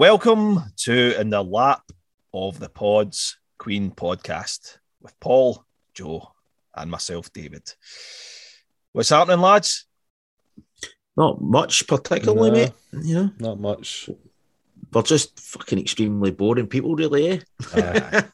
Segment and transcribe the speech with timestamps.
[0.00, 1.82] Welcome to In the Lap
[2.32, 6.32] of the Pods Queen podcast with Paul, Joe,
[6.74, 7.70] and myself, David.
[8.92, 9.84] What's happening, lads?
[11.14, 12.56] Not much particularly, No.
[12.56, 12.72] mate.
[13.04, 14.08] You know, Not much.
[14.90, 17.28] we're just fucking extremely boring people, really.
[17.28, 17.40] Eh?
[17.74, 18.24] Aye.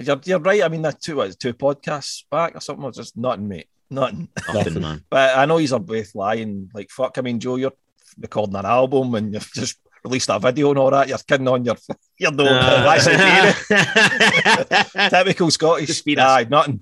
[0.00, 0.62] You're, you're right.
[0.62, 3.66] I mean, that two what, two podcasts back or something was just nothing, mate.
[3.90, 4.28] Nothing.
[4.54, 5.04] Nothing, man.
[5.10, 6.70] But I know you're both lying.
[6.72, 7.18] Like fuck.
[7.18, 7.72] I mean, Joe, you're
[8.16, 11.08] recording an album and you've just released a video and all that.
[11.08, 11.76] You're kidding on your.
[12.18, 12.44] You're no.
[12.44, 15.10] that's it.
[15.10, 15.86] Typical Scottish.
[15.86, 16.80] Just Aye, nothing.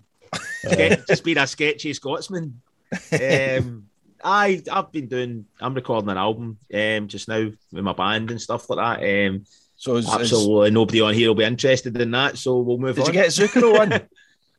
[0.65, 2.61] Ske- just being a sketchy Scotsman.
[3.13, 3.85] Um,
[4.25, 5.45] I I've been doing.
[5.61, 9.27] I'm recording an album um, just now with my band and stuff like that.
[9.29, 9.45] Um,
[9.77, 12.97] So is, is, absolutely nobody on here will be interested in that, so we'll move
[12.97, 13.07] did on.
[13.13, 14.01] Did you get Zucchero on?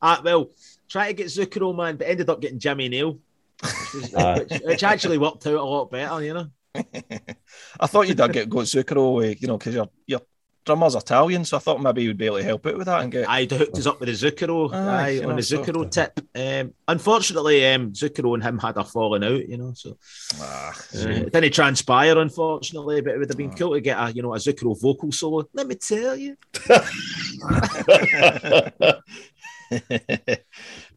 [0.01, 0.49] Ah, well,
[0.87, 3.19] try to get Zucchero man, but ended up getting Jimmy Neal,
[3.61, 4.39] which, was- Aye.
[4.39, 6.47] which, which actually worked out a lot better, you know.
[7.79, 10.21] I thought you'd get got Zucchero, uh, you know, because your your
[10.65, 13.11] drummer's Italian, so I thought maybe you'd be able to help out with that and
[13.11, 13.27] get.
[13.27, 16.19] I hooked us up with a Zucchero Aye, aye, on know, the so- Zucchero tip.
[16.35, 19.73] Um, unfortunately, um, Zucchero and him had a falling out, you know.
[19.75, 19.97] So
[20.39, 23.01] Ah, uh, it didn't transpire, unfortunately.
[23.01, 23.55] But it would have been Oh.
[23.57, 25.49] cool to get a you know a Zucchero vocal solo.
[25.53, 26.37] Let me tell you,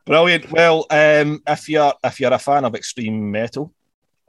[0.04, 0.50] Brilliant.
[0.50, 3.72] Well, um, if you're if you're a fan of extreme metal,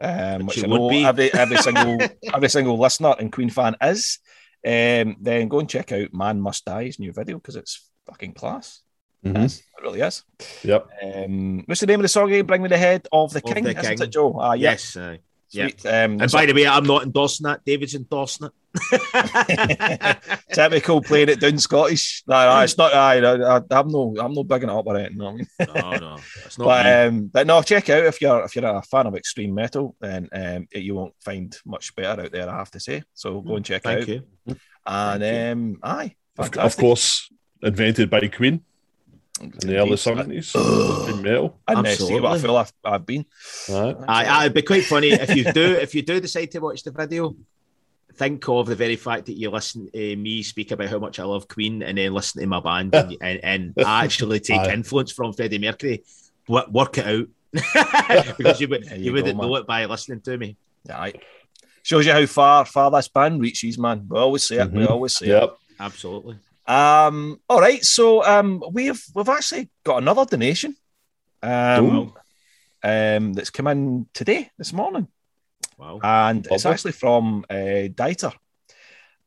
[0.04, 1.06] um, Which which would be.
[1.06, 1.98] every every single
[2.34, 4.20] every single listener and Queen fan is,
[4.66, 8.82] um, then go and check out Man Must Die's new video because it's fucking class.
[9.26, 9.46] Mhm.
[9.46, 10.24] It really is.
[10.64, 10.88] Yep.
[11.02, 12.46] Um, what's the name of the song again?
[12.46, 14.02] Bring me the head of the Of king, the isn't King.
[14.08, 14.36] it, Joe?
[14.38, 14.72] Ah, yeah.
[14.72, 14.98] yes.
[14.98, 15.20] aye.
[15.48, 15.86] Sweet.
[15.86, 17.64] Um, And by the way, I'm not endorsing that.
[17.64, 18.52] David's endorsing it.
[20.52, 22.24] typical playing it down Scottish.
[22.28, 22.94] No, no, it's not.
[22.94, 25.14] I, I, I'm no, I'm no bigging it up or anything.
[25.14, 25.48] You know I mean?
[25.60, 26.66] no, no, it's not.
[26.66, 26.92] but me.
[26.92, 30.30] um, but no, check out if you're if you're a fan of extreme metal, then
[30.34, 32.50] um, you won't find much better out there.
[32.50, 33.04] I have to say.
[33.14, 34.08] So go and check it Thank out.
[34.08, 34.24] you.
[34.86, 38.64] And Thank um, aye, Of, of course, invented by Queen
[39.42, 39.98] in the early Indeed.
[40.00, 40.56] seventies.
[40.56, 41.60] in metal.
[41.68, 42.40] And uh, see what a Absolutely.
[42.40, 43.26] fool I've, I've been.
[43.70, 43.96] Right.
[44.08, 46.84] I, I, it'd be quite funny if you do if you do decide to watch
[46.84, 47.36] the video.
[48.16, 51.24] Think of the very fact that you listen to me speak about how much I
[51.24, 54.74] love Queen, and then listen to my band and, and, and actually take Aye.
[54.74, 56.04] influence from Freddie Mercury.
[56.48, 57.28] Wo- Work it out
[58.38, 60.58] because you would, you, you, wouldn't go, know it by listening to me.
[60.92, 61.14] Aye.
[61.82, 64.06] Shows you how far far this band reaches, man.
[64.10, 64.72] We always say it.
[64.72, 64.90] We Mhm.
[64.90, 65.30] always say it.
[65.30, 65.58] Yep.
[65.80, 66.38] Absolutely.
[66.66, 70.76] Um, all right, so um, we've we've actually got another donation.
[71.42, 72.14] Um, Ooh.
[72.84, 75.08] um, that's come in today, this morning,
[75.84, 76.00] Wow.
[76.02, 78.34] and it's actually from uh, Dieter,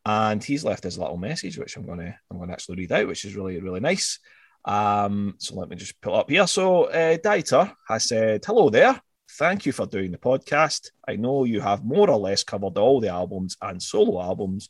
[0.04, 3.24] and he's left his little message, which I'm gonna I'm gonna actually read out, which
[3.24, 4.18] is really really nice.
[4.64, 6.46] Um, so let me just pull it up here.
[6.46, 9.00] So uh, Dieter has said, "Hello there."
[9.38, 10.92] Thank you for doing the podcast.
[11.06, 14.68] I know you have more or less covered all the albums and solo albums,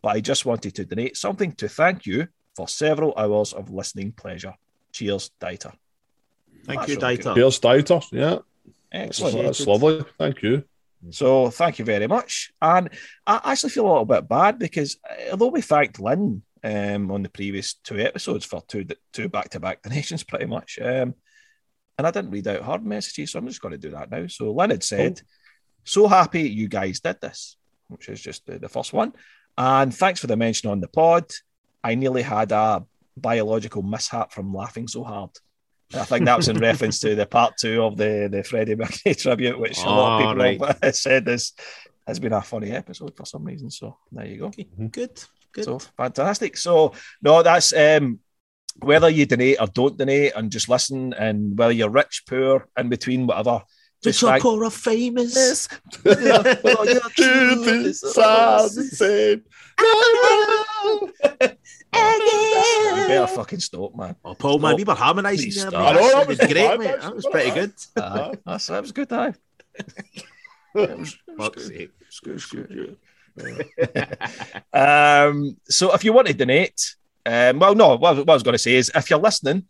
[0.00, 4.12] but I just wanted to donate something to thank you for several hours of listening
[4.12, 4.54] pleasure.
[4.92, 5.74] Cheers, Dieter.
[6.64, 7.34] Thank That's you, really Dieter.
[7.34, 8.04] Here's Dieter.
[8.10, 8.38] Yeah.
[8.92, 9.34] Excellent.
[9.34, 10.04] Appreciate That's lovely.
[10.18, 10.64] Thank you.
[11.10, 12.52] So thank you very much.
[12.60, 12.90] And
[13.26, 17.22] I actually feel a little bit bad because uh, although we thanked Lynn um, on
[17.22, 21.14] the previous two episodes for two two back to back donations, pretty much, um,
[21.98, 24.26] and I didn't read out her messages, so I'm just going to do that now.
[24.26, 25.20] So Lynn had said,
[25.84, 27.56] "So happy you guys did this,"
[27.88, 29.12] which is just the, the first one,
[29.56, 31.30] and thanks for the mention on the pod.
[31.84, 32.84] I nearly had a
[33.16, 35.30] biological mishap from laughing so hard.
[35.92, 38.74] And I think that was in reference to the part two of the the Freddie
[38.74, 41.52] Mercury tribute, which a lot Oh, of ah, people have uh, said this
[42.06, 43.70] has been a funny episode for some reason.
[43.70, 44.48] So there you go.
[44.50, 44.86] Mm-hmm.
[44.88, 45.22] Good.
[45.52, 45.64] Good.
[45.64, 46.56] So fantastic.
[46.56, 46.92] So
[47.22, 48.20] no, that's um
[48.82, 52.88] whether you donate or don't donate and just listen, and whether you're rich, poor, in
[52.88, 53.62] between, whatever.
[54.06, 55.34] Rich Just or thank- poor or famous.
[55.36, 55.68] Yes.
[56.04, 58.24] Well, your Truth truth is is sad
[58.58, 59.42] always- and same.
[61.92, 64.16] You better fucking stop, man.
[64.24, 65.68] Oh, Paul, man, we were harmonising there.
[65.70, 65.74] stop.
[65.74, 66.96] I know, that was was great, mate.
[67.00, 67.72] That was pretty good.
[67.96, 69.34] Aye, that's, that was good time.
[69.74, 69.86] It
[70.74, 71.90] was, it was Fuck's sake.
[72.06, 72.96] It's good, it's good,
[73.92, 74.06] yeah.
[75.26, 76.94] um, so if you want to donate,
[77.24, 79.64] um, well, no, what, what I was going to say is if you're listening,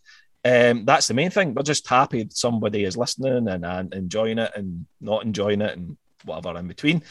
[0.47, 1.55] um, that's the main thing.
[1.55, 5.97] We're just happy somebody is listening and, and enjoying it and not enjoying it and
[6.25, 7.03] whatever in between.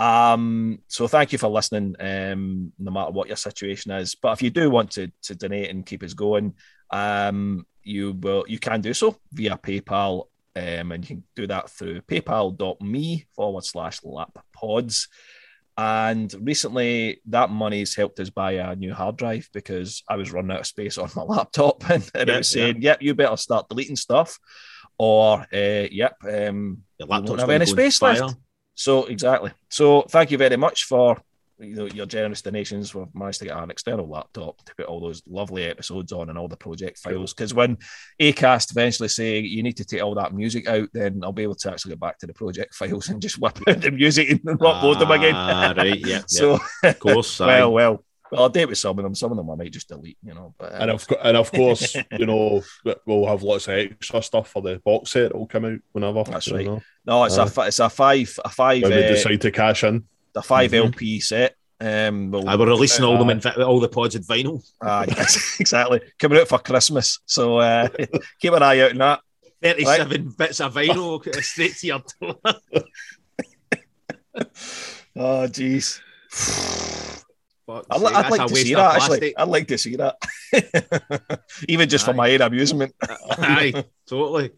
[0.00, 4.16] Um, so thank you for listening, um, no matter what your situation is.
[4.16, 6.54] But if you do want to to donate and keep us going,
[6.90, 10.24] um, you will you can do so via PayPal,
[10.56, 15.06] um, and you can do that through paypal.me forward slash lap pods.
[15.80, 20.50] And recently, that money's helped us buy a new hard drive because I was running
[20.50, 23.38] out of space on my laptop, and, and Yeah, it was saying, "Yep, you better
[23.38, 24.38] start deleting stuff,"
[24.98, 28.26] or uh, "Yep, um, Your laptop's don't have any space fire.
[28.26, 28.36] left."
[28.74, 29.52] So exactly.
[29.70, 31.16] So thank you very much for
[31.60, 32.94] you know, your generous donations.
[32.94, 36.38] We've managed to get an external laptop to put all those lovely episodes on and
[36.38, 37.34] all the project files.
[37.34, 37.78] Because when
[38.20, 41.54] Acast eventually say you need to take all that music out, then I'll be able
[41.56, 44.40] to actually get back to the project files and just whip out the music and
[44.42, 45.34] upload them again.
[45.34, 47.38] Ah, right, yeah, so yeah, of course.
[47.40, 48.04] well, well.
[48.30, 49.16] Well, I'll date with some of them.
[49.16, 50.54] Some of them I might just delete, you know.
[50.56, 52.62] But uh, And of, and of course, you know,
[53.04, 56.22] we'll have lots of extra stuff for the box set It'll come out whenever.
[56.22, 56.64] That's right.
[56.64, 57.50] know, no, it's Aye.
[57.56, 60.04] a it's a five a five when we uh, decide to cash in.
[60.34, 60.84] A 5 Mhm.
[60.86, 61.56] LP set.
[61.80, 64.62] Um, we'll- I were releasing all them in all the pods in vinyl.
[64.82, 66.00] Ah, yes, exactly.
[66.18, 67.20] Coming out for Christmas.
[67.26, 67.88] So uh,
[68.40, 69.20] keep an eye out on that.
[69.62, 72.36] 37 bits of vinyl straight to your door.
[75.16, 76.00] Oh, jeez.
[77.68, 79.36] I'd, I'd like to see that, actually.
[79.36, 80.16] I'd like to see that.
[81.68, 82.94] Even just for my own amusement.
[83.02, 84.50] Aye, totally.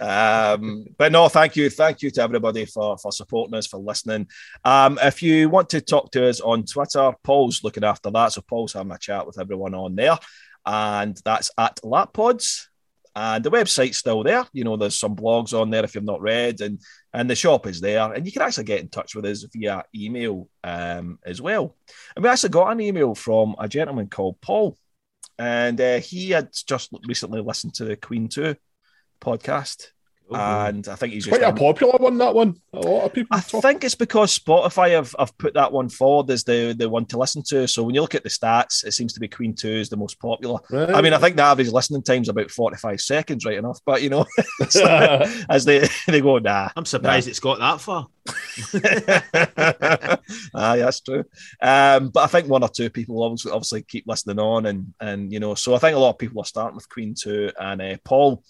[0.00, 4.28] Um, but no, thank you, thank you to everybody for for supporting us, for listening.
[4.64, 8.42] Um, if you want to talk to us on Twitter, Paul's looking after that, so
[8.42, 10.18] Paul's having a chat with everyone on there,
[10.64, 12.66] and that's at Lappods.
[13.18, 14.44] And the website's still there.
[14.52, 16.78] You know, there's some blogs on there if you've not read, and
[17.14, 19.84] and the shop is there, and you can actually get in touch with us via
[19.94, 21.74] email um, as well.
[22.14, 24.76] And we actually got an email from a gentleman called Paul,
[25.38, 28.56] and uh, he had just recently listened to Queen Two
[29.20, 29.88] podcast,
[30.28, 32.56] and I think he's just Quite a popular one, that one.
[32.72, 33.62] A lot of people I talk.
[33.62, 37.18] think it's because Spotify have, have put that one forward as the, the one to
[37.18, 37.68] listen to.
[37.68, 39.96] So when you look at the stats, it seems to be Queen 2 is the
[39.96, 40.58] most popular.
[40.68, 40.90] Right.
[40.90, 43.78] I mean, I think the average listening time's about 45 seconds, right enough.
[43.86, 44.26] But, you know,
[44.60, 46.70] like- as they, they go, nah.
[46.74, 48.08] I'm surprised it's got that far.
[50.54, 51.24] Aye, that's true.
[51.62, 55.32] Um, but I think one or two people obviously, obviously keep listening on, and and
[55.32, 57.80] you know, so I think a lot of people are starting with Queen Two and
[57.80, 58.42] uh, Paul.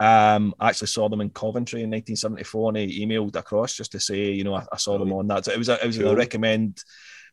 [0.00, 4.00] Um, I actually saw them in Coventry in 1974, and he emailed across just to
[4.00, 5.44] say, you know, I, I saw them on that.
[5.44, 6.82] So it was a, it was a recommend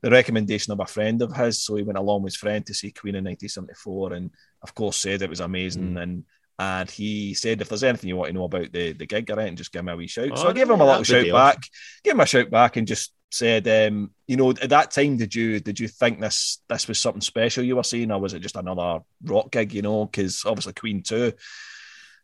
[0.01, 1.63] the recommendation of a friend of his.
[1.63, 4.31] So he went along with his friend to see Queen in 1974, and
[4.61, 5.93] of course said it was amazing.
[5.93, 6.03] Mm.
[6.03, 6.23] And
[6.59, 9.39] and he said, if there's anything you want to know about the the gig or
[9.39, 10.37] anything, just give me a wee shout.
[10.37, 11.63] so Oh, I gave him a little shout back,
[12.03, 15.33] gave him a shout back, and just said, um, you know, at that time, did
[15.33, 18.39] you did you think this this was something special you were seeing, or was it
[18.41, 19.73] just another rock gig?
[19.73, 21.31] You know, because obviously Queen Two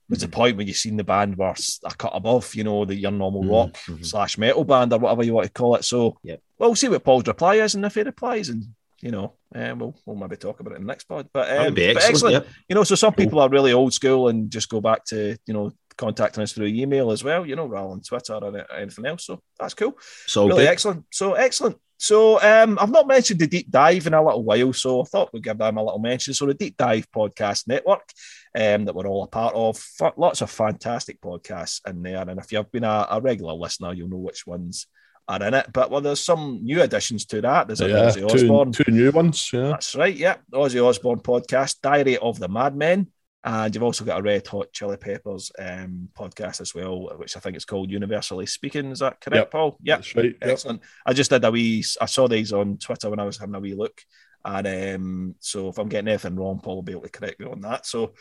[0.10, 1.54] was the point when you seen the band were
[1.86, 4.06] a cut above, you know, the your normal Mhm, rock mhm.
[4.06, 5.86] slash metal band or whatever you want to call it.
[5.86, 6.42] So, Yep.
[6.58, 8.64] well, we'll see what Paul's reply is, and if he replies, and
[9.02, 11.28] you know, um, we'll we'll maybe talk about it in the next pod.
[11.34, 12.34] But, um, be but excellent.
[12.34, 12.48] Yep.
[12.70, 15.54] you know, so some people are really old school and just go back to you
[15.54, 19.26] know contacting us through email as well, you know, rather than Twitter or anything else.
[19.26, 19.96] So that's cool
[20.26, 20.70] So really good.
[20.72, 21.06] excellent.
[21.12, 21.78] So excellent.
[22.04, 25.32] So um, I've not mentioned the deep dive in a little while, so I thought
[25.32, 26.34] we'd give them a little mention.
[26.34, 28.12] So the Deep Dive Podcast Network
[28.54, 32.28] um, that we're all a part of, F- lots of fantastic podcasts in there.
[32.28, 34.88] And if you've been a, a regular listener, you'll know which ones
[35.30, 35.68] are in it.
[35.72, 37.68] But well, there's some new additions to that.
[37.68, 38.74] There's a yeah, Ozzy Osbourne.
[38.74, 39.50] two, two new ones.
[39.54, 39.70] Yeah.
[39.70, 40.14] That's right.
[40.14, 43.14] Yeah, Ozzy Osbourne podcast, Diary of the Madmen,
[43.44, 47.40] and you've also got a Red Hot Chili Peppers um, podcast as well, which I
[47.40, 48.92] think it's called Universally Speaking.
[48.92, 49.52] Is that correct, Yep.
[49.52, 49.78] Paul?
[49.82, 50.26] Yeah, That's right.
[50.26, 50.38] Yep.
[50.42, 50.82] excellent.
[51.06, 51.84] I just did a wee.
[52.00, 54.02] I saw these on Twitter when I was having a wee look,
[54.46, 57.48] and um, so if I'm getting anything wrong, Paul will be able to correct me
[57.48, 57.86] on that.
[57.86, 58.14] So.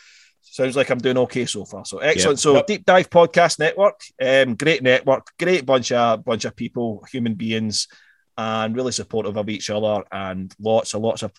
[0.44, 1.84] Sounds like I'm doing okay so far.
[1.84, 2.40] So excellent.
[2.40, 2.66] So Yep.
[2.66, 7.86] Deep Dive Podcast Network, um, great network, great bunch of bunch of people, human beings,
[8.36, 11.30] and really supportive of each other, and lots and lots of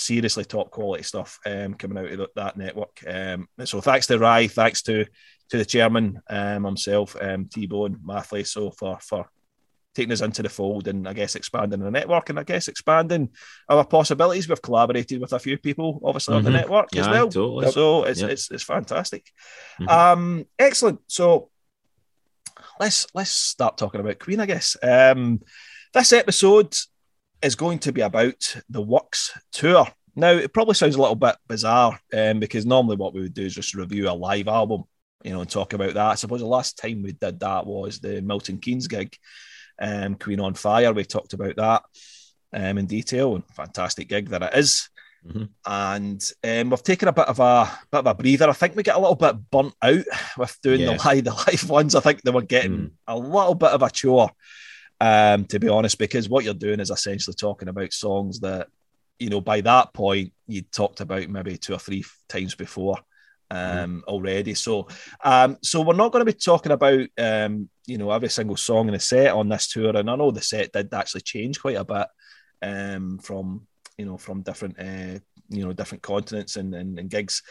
[0.00, 3.02] seriously top quality stuff um, coming out of that network.
[3.06, 5.04] Um, so thanks to Rye, thanks to
[5.50, 9.28] to the chairman um, himself, um, T Bone Mathley, so for for
[9.94, 13.30] taking us into the fold and I guess expanding the network and I guess expanding
[13.68, 14.48] our possibilities.
[14.48, 16.60] We've collaborated with a few people, obviously on the Mhm.
[16.60, 17.28] network as well.
[17.28, 17.72] totally.
[17.72, 18.30] So it's, Yep.
[18.30, 19.26] it's it's fantastic.
[19.80, 19.88] Mhm.
[19.88, 21.00] Um, excellent.
[21.08, 21.50] So
[22.78, 24.76] let's let's start talking about Queen, I guess.
[24.82, 25.40] Um,
[25.92, 26.74] this episode
[27.42, 29.86] is going to be about the Works tour.
[30.16, 33.46] Now, it probably sounds a little bit bizarre um, because normally what we would do
[33.46, 34.82] is just review a live album,
[35.24, 36.10] you know, and talk about that.
[36.10, 39.16] I suppose the last time we did that was the Milton Keynes gig,
[39.80, 40.92] um, Queen on Fire.
[40.92, 41.82] We talked about that
[42.52, 44.88] um, in detail and fantastic gig that it is.
[45.26, 45.50] Mhm.
[45.66, 48.48] And um, we've taken a bit of a bit of a breather.
[48.48, 50.04] I think we get a little bit burnt out
[50.38, 50.96] with doing Yeah.
[50.96, 51.94] the live the live ones.
[51.94, 52.90] I think they were getting Mm.
[53.06, 54.30] a little bit of a chore.
[55.00, 58.68] Um, to be honest, because what you're doing is essentially talking about songs that,
[59.18, 62.98] you know, by that point you'd talked about maybe two or three times before
[63.50, 64.54] um, already.
[64.54, 64.88] So,
[65.24, 68.88] um, so we're not going to be talking about, um, you know, every single song
[68.88, 69.96] in the set on this tour.
[69.96, 72.06] And I know the set did actually change quite a bit
[72.62, 73.66] um, from,
[73.98, 77.42] you know, from different, uh, you know, different continents and, and, and gigs.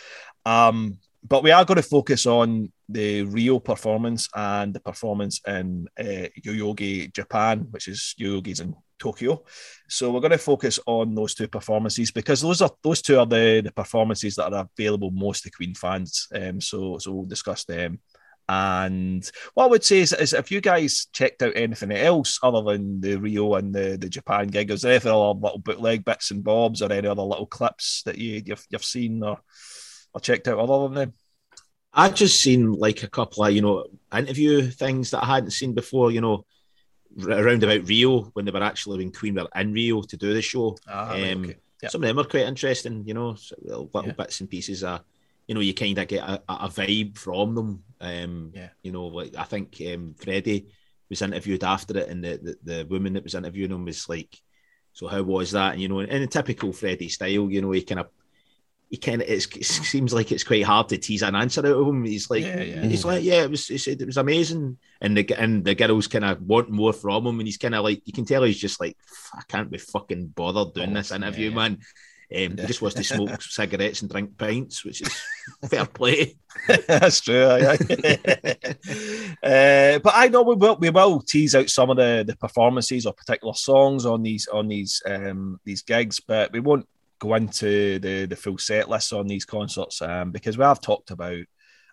[0.46, 5.88] Um, but we are going to focus on the Rio performance and the performance in
[6.00, 9.44] uh, Yoyogi, Japan, which is Yoyogi's in Tokyo.
[9.88, 13.26] So we're going to focus on those two performances because those are those two are
[13.26, 16.28] the, the performances that are available most to Queen fans.
[16.34, 18.00] Um, so so we'll discuss them.
[18.48, 22.64] And what I would say is, is if you guys checked out anything else other
[22.64, 26.32] than the Rio and the, the Japan gig, is there any other little bootleg bits
[26.32, 29.40] and bobs or any other little clips that you, you've, you've seen or,
[30.14, 31.14] or checked out other than them?
[31.94, 33.86] I've just seen like a couple of, you know,
[34.16, 36.46] interview things that I hadn't seen before, you know,
[37.28, 40.42] around about Rio when they were actually when Queen were in Rio to do the
[40.42, 40.78] show.
[40.88, 41.58] Ah, um, okay.
[41.82, 41.92] Yep.
[41.92, 44.12] Some of them are quite interesting, you know, little, little Yeah.
[44.14, 44.84] bits and pieces.
[44.84, 45.02] Are,
[45.48, 47.84] you know, you kind of get a, a vibe from them.
[48.00, 48.70] Um, Yeah.
[48.84, 50.68] You know, like I think um, Freddie
[51.10, 54.38] was interviewed after it, and the, the, the woman that was interviewing him was like,
[54.94, 57.82] "So how was that?" And you know, in a typical Freddie style, you know, he
[57.82, 58.10] kind of.
[58.90, 61.88] He kind of it seems like it's quite hard to tease an answer out of
[61.88, 62.04] him.
[62.06, 62.82] He's like, Yeah, yeah.
[62.86, 63.68] he's like, yeah, it was.
[63.68, 67.28] He said it was amazing, and the and the girls kind of want more from
[67.28, 68.98] him, and he's kind of like, you can tell he's just like,
[69.34, 71.56] I can't be fucking bothered doing this Oh, interview, yeah.
[71.56, 71.72] man.
[72.32, 75.22] Um, He just wants to smoke cigarettes and drink pints, which is
[75.68, 76.36] fair play.
[76.88, 77.44] That's true.
[79.44, 83.06] uh, but I know we will we will tease out some of the, the performances
[83.06, 86.88] or particular songs on these on these um, these gigs, but we won't
[87.20, 91.12] go into the the full set list on these concerts um, because we have talked
[91.12, 91.44] about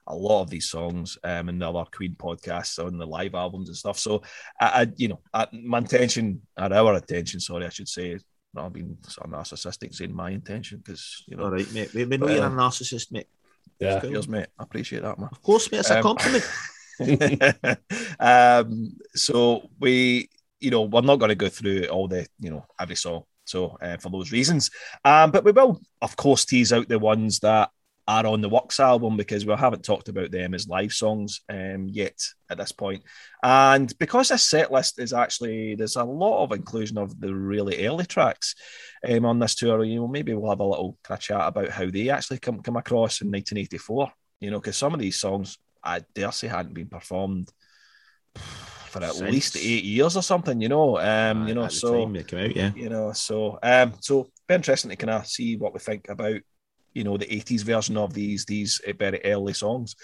[0.09, 3.69] a lot of these songs um, in the other Queen podcasts on the live albums
[3.69, 3.99] and stuff.
[3.99, 4.23] So,
[4.61, 8.19] I, I you know, I, my intention, or our attention, sorry, I should say,
[8.55, 11.93] not being sort of narcissistic saying my intention because you know, All right, mate.
[11.93, 13.27] We, we know But, you're a uh, narcissist, mate.
[13.81, 14.01] Yeah.
[14.01, 14.11] Cool.
[14.13, 14.47] cheers, mate.
[14.59, 15.29] I appreciate that, man.
[15.33, 15.79] Of course, mate.
[15.81, 16.45] It's a Um, compliment.
[18.21, 20.29] um, so we,
[20.61, 23.25] you know, we're not going to go through all the, you know, every song.
[23.47, 24.71] So uh, for those reasons,
[25.05, 27.71] um, but we will, of course, tease out the ones that
[28.09, 31.89] are on the Works album because we haven't talked about them as live songs um,
[31.91, 32.17] yet
[32.49, 33.03] at this point.
[33.43, 37.85] And because this set list is actually there's a lot of inclusion of the really
[37.87, 38.55] early tracks
[39.09, 39.83] um, on this tour.
[39.83, 42.63] You know, maybe we'll have a little kind of chat about how they actually come
[42.63, 44.13] come across in 1984.
[44.41, 47.51] You know, because some of these songs I dare say hadn't been performed
[48.97, 50.61] for at Since- least eight years or something.
[50.61, 52.73] You know, um, you know, so out, yeah.
[52.75, 56.41] you know, so um, so be interesting to kind of see what we think about
[56.95, 59.97] you know the 80s version of these these uh, very early songs.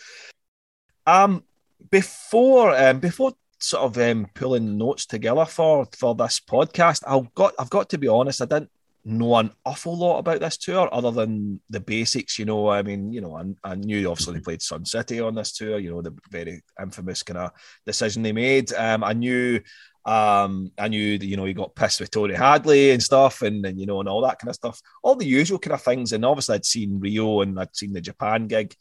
[1.07, 1.45] Um,
[1.91, 7.55] before um before sort of um pulling notes together for for this podcast, I've got
[7.59, 8.71] I've got to be honest, I didn't
[9.05, 12.39] know an awful lot about this tour other than the basics.
[12.39, 15.35] You know, I mean, you know, I, I knew obviously they played Sun City on
[15.35, 15.79] this tour.
[15.79, 17.51] You know, the very infamous kind of
[17.87, 18.73] decision they made.
[18.73, 19.61] Um, I knew
[20.05, 23.65] um, I knew that you know he got pissed with Tony Hadley and stuff, and,
[23.65, 26.13] and you know, and all that kind of stuff, all the usual kind of things.
[26.13, 28.75] And obviously, I'd seen Rio and I'd seen the Japan gig,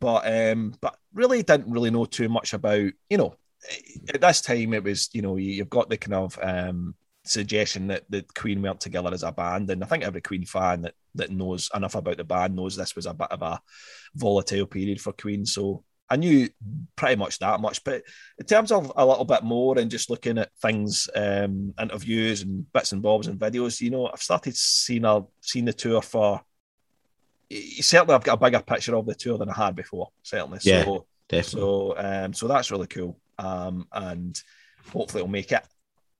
[0.00, 3.34] but um, but really didn't really know too much about you know.
[4.14, 6.94] At this time, it was you know you- you've got the kind of um,
[7.28, 10.82] suggestion that the Queen weren't together as a band, and I think every Queen fan
[10.82, 13.60] that that knows enough about the band knows this was a bit of a
[14.14, 15.44] volatile period for Queen.
[15.46, 16.48] So I knew
[16.96, 17.84] pretty much that much.
[17.84, 18.02] But
[18.38, 22.70] in terms of a little bit more and just looking at things, um, interviews and
[22.72, 26.40] bits and bobs and videos, you know, I've started seeing a seen the tour for.
[27.50, 30.10] Certainly, I've got a bigger picture of the tour than I had before.
[30.22, 30.84] Certainly, Yeah.
[30.84, 31.60] so Definitely.
[31.60, 33.18] so um, so that's really cool.
[33.38, 34.40] Um, and
[34.92, 35.62] hopefully it'll make it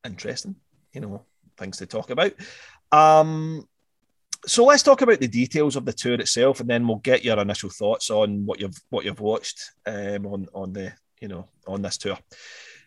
[0.05, 0.57] interesting,
[0.93, 1.23] you know,
[1.57, 2.33] things to talk about.
[2.93, 3.67] Um,
[4.47, 7.39] so let's talk about the details of the tour itself, and then we'll get your
[7.39, 11.83] initial thoughts on what you've what you've watched um, on on the you know on
[11.83, 12.17] this tour.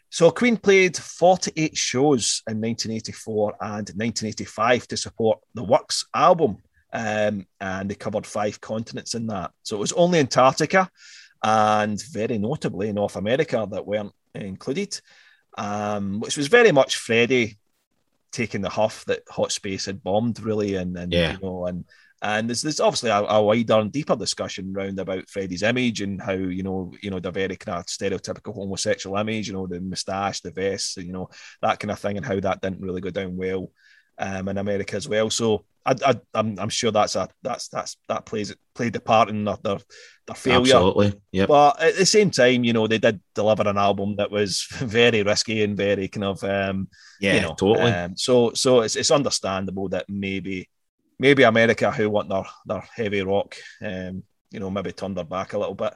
[0.10, 6.58] So Queen played 48 shows in 1984 and 1985 to support the Works album,
[6.92, 9.52] um, and they covered five continents in that.
[9.64, 10.90] So it was only Antarctica
[11.44, 15.00] and very notably North America that weren't included,
[15.58, 17.58] um, which was very much Freddie
[18.32, 21.34] taking the huff that Hot Space had bombed, really, and, and Yeah.
[21.34, 21.86] you know, and
[22.24, 26.22] and there's, there's obviously a, a wider and deeper discussion round about Freddie's image and
[26.22, 29.82] how you know, you know, the very kind of stereotypical homosexual image, you know, the
[29.82, 31.30] moustache, the vest, you know,
[31.64, 33.72] that kind of thing, and how that didn't really go down well
[34.20, 35.30] um, in America as well.
[35.32, 39.30] So I, I, I'm, I'm sure that's a that's that's that plays played a part
[39.30, 39.80] in their their,
[40.28, 40.76] their failure.
[40.76, 41.46] Absolutely, yeah.
[41.48, 45.24] But at the same time, you know, they did deliver an album that was very
[45.24, 46.88] risky and very kind of um,
[47.20, 47.92] yeah, you know, totally.
[47.92, 50.70] Um, so so it's it's understandable that maybe
[51.20, 55.54] maybe America, who want their their heavy rock, um, you know, maybe turned their back
[55.54, 55.94] a little bit.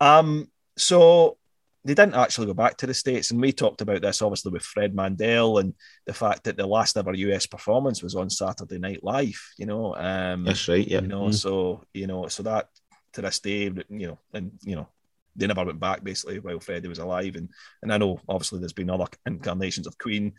[0.00, 1.38] Um, so
[1.84, 4.62] they didn't actually go back to the states, and we talked about this obviously with
[4.62, 5.74] Fred Mandel and
[6.06, 9.40] the fact that the last ever US performance was on Saturday Night Live.
[9.58, 10.86] You know, um, that's right.
[10.86, 11.34] Yeah, you know, Mm.
[11.34, 12.68] so you know, so that
[13.12, 14.88] to this day, you know, and you know,
[15.36, 17.48] they never went back basically while Freddie was alive, and
[17.82, 20.32] and I know obviously there's been other incarnations of Queen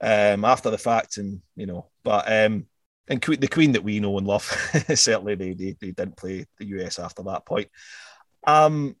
[0.00, 2.66] um, after the fact, and you know, but um,
[3.08, 4.44] and the Queen that we know and love,
[4.94, 7.68] certainly they, they they didn't play the US after that point.
[8.46, 8.96] Um,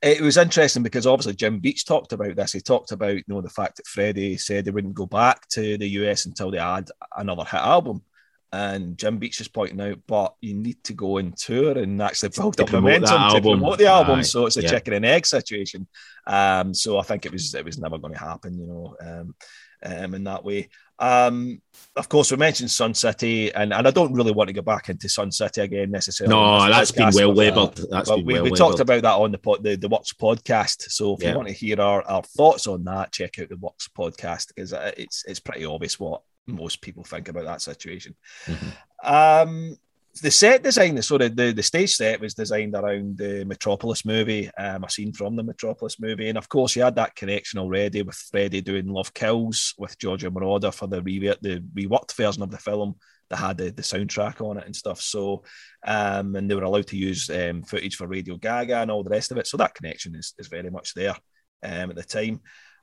[0.00, 2.52] it was interesting because obviously Jim Beach talked about this.
[2.52, 5.76] He talked about you know the fact that Freddie said they wouldn't go back to
[5.76, 8.02] the US until they had another hit album.
[8.50, 12.30] And Jim Beach is pointing out, but you need to go and tour and actually
[12.30, 13.58] build To up momentum to album.
[13.60, 14.20] promote the album.
[14.20, 14.70] Aye, so it's a yeah.
[14.70, 15.86] chicken and egg situation.
[16.26, 19.34] Um, so I think it was it was never going to happen, you know, um,
[19.82, 20.70] um, in that way.
[20.98, 21.62] Um,
[21.96, 24.88] of course, we mentioned Sun City, and, and I don't really want to go back
[24.88, 26.34] into Sun City again necessarily.
[26.34, 27.80] no, that's been well labelled.
[27.90, 30.82] That's been we, well we talked about that on the pod, the, the Works podcast.
[30.90, 31.30] So if Yeah.
[31.30, 34.72] you want to hear our, our thoughts on that, check out the Works podcast because
[34.72, 38.14] uh, it's it's pretty obvious what most people think about that situation.
[38.46, 38.72] Mhm.
[39.04, 39.76] Um,
[40.20, 44.50] the set design, so the, the, the stage set was designed around the Metropolis movie,
[44.56, 46.28] um, a scene from the Metropolis movie.
[46.28, 50.30] And of course, you had that connection already with Freddie doing Love Kills with Giorgio
[50.30, 52.96] Moroder for the, re- the reworked version of the film
[53.30, 55.00] that had the, the soundtrack on it and stuff.
[55.00, 55.44] So,
[55.86, 59.10] um, and they were allowed to use um, footage for Radio Gaga and all the
[59.10, 59.46] rest of it.
[59.46, 61.16] So that connection is, is very much there
[61.62, 62.40] um, at the time.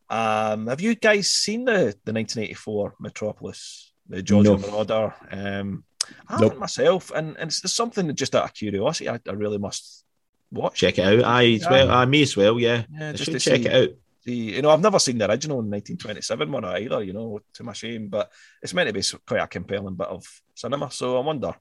[0.09, 4.63] Um, have you guys seen the, the 1984 Metropolis, the Giorgio No.
[4.63, 5.13] Moroder?
[5.31, 5.83] Um,
[6.27, 6.41] I Nope.
[6.43, 9.57] haven't myself, and, and it's just something that just out of curiosity, I, I really
[9.57, 10.03] must
[10.51, 10.79] watch.
[10.79, 11.23] Check it out.
[11.23, 11.87] I as well.
[11.87, 11.97] Yeah.
[11.97, 12.59] I may as well.
[12.59, 13.89] Yeah, Yeah, I just should to check see- it out.
[14.25, 17.03] The, you know, I've never seen the original 1927 one either.
[17.03, 18.31] You know, to my shame, but
[18.61, 20.89] it's meant to be quite a compelling bit of cinema.
[20.89, 21.53] So I wonder,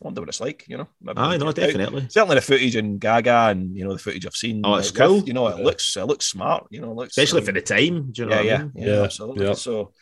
[0.00, 0.64] wonder what it's like.
[0.68, 1.66] You know, Maybe Aye, we'll no, check out.
[1.70, 2.06] definitely.
[2.10, 4.60] Certainly the footage in Gaga and you know the footage I've seen.
[4.62, 5.18] Oh, it's with, cool.
[5.24, 5.64] You know, it Yeah.
[5.64, 6.68] looks it looks smart.
[6.70, 8.12] You know, it looks Especially um, for the time.
[8.12, 8.72] Do you know yeah, what yeah, I mean?
[8.76, 9.46] yeah, Yeah, absolutely.
[9.46, 9.54] yeah.
[9.54, 9.92] So,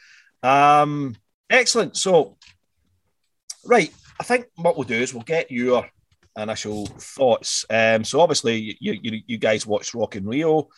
[0.42, 1.16] um,
[1.48, 1.96] excellent.
[1.96, 2.36] So,
[3.64, 5.88] right, I think what we'll do is we'll get your
[6.36, 7.64] initial thoughts.
[7.68, 10.68] Um, so obviously you you, you guys watched Rock in Rio,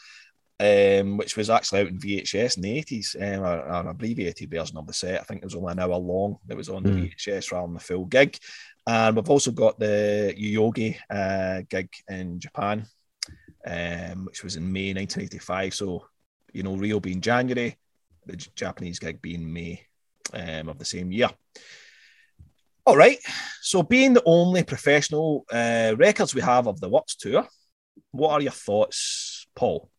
[0.61, 4.87] um, which was actually out in VHS in the eighties, um, an abbreviated version of
[4.87, 5.21] the set.
[5.21, 6.39] I think it was only an hour long.
[6.49, 7.15] It was on the Mm.
[7.15, 8.39] VHS rather than the full gig.
[8.87, 12.87] And we've also got the Yoyogi uh, gig in Japan,
[13.67, 15.75] um, which was in May 1985.
[15.75, 16.07] So,
[16.53, 17.79] you know, Rio being January,
[18.27, 19.87] the Japanese gig being May
[20.35, 21.31] um, of the same year.
[22.87, 23.19] All right.
[23.63, 27.49] So, being the only professional uh, records we have of the Works tour,
[28.11, 29.91] what are your thoughts, Paul,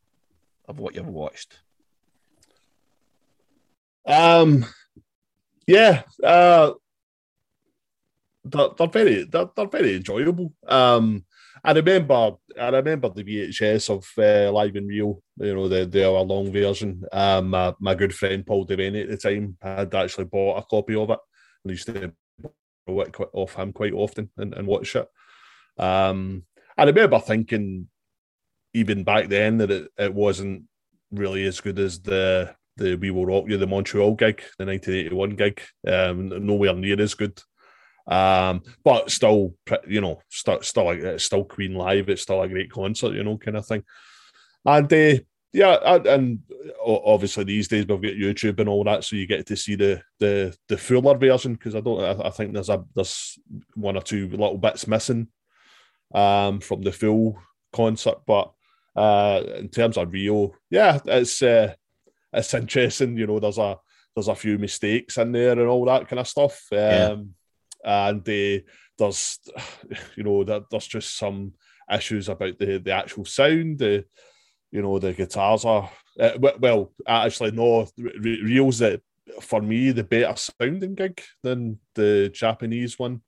[0.67, 1.60] of what you've watched?
[4.06, 4.65] Um,
[5.65, 6.74] yeah, uh,
[8.43, 10.54] they're, they're very they're, they're very enjoyable.
[10.67, 11.26] Um,
[11.63, 16.08] I remember I remember the VHS of uh, Live in Rio, you know the the
[16.08, 17.04] long version.
[17.12, 20.93] Um, my, my good friend Paul Devaney at the time had actually bought a copy
[20.93, 21.19] of it
[21.63, 22.13] and used to
[22.88, 25.08] it off him quite often and, and watch it.
[25.78, 26.43] Um,
[26.78, 27.88] and I remember thinking
[28.74, 30.63] even back then that it, it wasn't
[31.12, 35.30] really as good as the the We Will Rock You, the Montreal gig, the 1981
[35.32, 35.62] gig.
[35.88, 37.41] Um, nowhere near as good.
[38.08, 39.56] Um, but still,
[39.88, 42.10] you know, still, still, still Queen live.
[42.10, 43.84] It's still a great concert, you know, kind of thing.
[44.65, 45.19] And uh,
[45.56, 46.39] yeah, and, and
[46.86, 50.02] obviously these days we've got YouTube and all that, so you get to see the
[50.20, 53.39] the the fuller version because I don't, I, I think there's a there's
[53.74, 55.30] one or two little bits missing
[56.13, 57.39] um from the full
[57.72, 58.52] concert, but
[58.98, 61.74] uh in terms of Rio, yeah, it's uh,
[62.34, 63.18] it's interesting.
[63.18, 63.78] You know, there's a
[64.13, 66.68] there's a few mistakes in there and all that kind of stuff.
[66.74, 67.15] Um, Yeah.
[67.86, 68.63] And uh,
[68.98, 69.39] there's,
[70.18, 71.54] you know, there, there's just some
[71.89, 73.80] issues about the the actual sound.
[73.80, 74.06] The,
[74.76, 79.02] you know, the guitars are uh, well, actually, no, Re- Rio's the
[79.42, 83.22] for me the better sounding gig than the Japanese one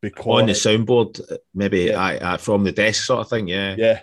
[0.00, 1.20] because On the soundboard,
[1.54, 2.00] maybe Yeah.
[2.00, 3.48] I, I, from the desk sort of thing.
[3.48, 3.74] Yeah.
[3.78, 4.00] yeah,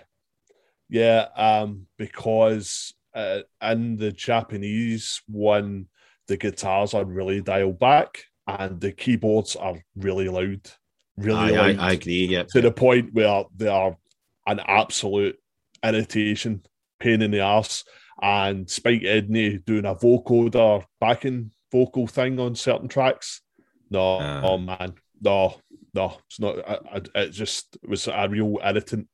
[0.88, 1.28] yeah.
[1.36, 5.86] Um, because uh, in the Japanese one,
[6.26, 10.62] the guitars are really dialed back and the keyboards are really loud,
[11.16, 12.26] really I, I, loud I agree.
[12.26, 12.44] Yeah.
[12.50, 13.96] to the point where they are
[14.46, 15.36] an absolute
[15.84, 16.62] irritation,
[17.00, 17.84] pain in the ass,
[18.22, 23.40] And Spike Edney doing a vocoder backing vocal thing on certain tracks
[23.90, 24.42] No, Ah.
[24.44, 25.56] oh man, no,
[25.94, 26.58] no, it's not.
[26.68, 29.08] I, I, it just was a real irritant,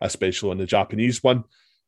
[0.00, 1.44] especially on the Japanese one.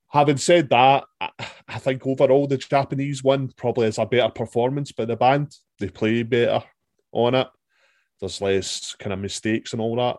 [0.09, 1.31] Having said that, I,
[1.69, 5.57] I think overall the Japanese one probably is a better performance by the band.
[5.79, 6.63] They play better
[7.13, 7.49] on it.
[8.21, 10.17] There's less kind of mistakes and all that,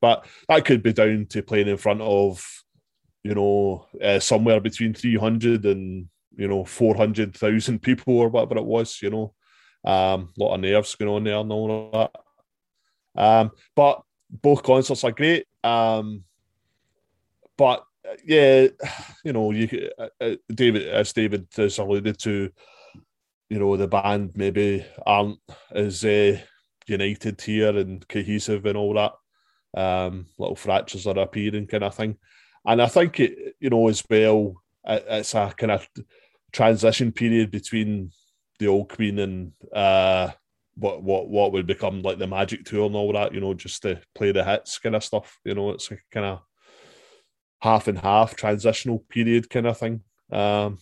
[0.00, 2.44] but that could be down to playing in front of,
[3.22, 8.28] you know, uh, somewhere between three hundred and you know four hundred thousand people or
[8.28, 9.00] whatever it was.
[9.02, 9.34] You know,
[9.84, 12.10] um, lot of nerves going on there and all that.
[13.20, 15.46] Um, but both concerts are great.
[15.62, 16.24] Um,
[17.56, 18.68] but uh, yeah,
[19.24, 22.50] you know, you uh, uh, David, as David has alluded to,
[23.48, 25.38] you know, the band maybe aren't
[25.72, 26.38] as uh,
[26.86, 29.12] united here and cohesive and all that.
[29.72, 32.16] Um, little fractures are appearing, kind of thing.
[32.66, 35.88] And I think it, you know, as well, it- it's a kind of
[36.52, 38.10] transition period between
[38.58, 40.30] the old Queen and uh,
[40.74, 43.32] what what what would become like the Magic Tour and all that.
[43.34, 45.38] You know, just to play the hits kind of stuff.
[45.44, 46.40] You know, it's a kind of
[47.60, 50.02] half and half transitional period kind of thing.
[50.32, 50.78] Um,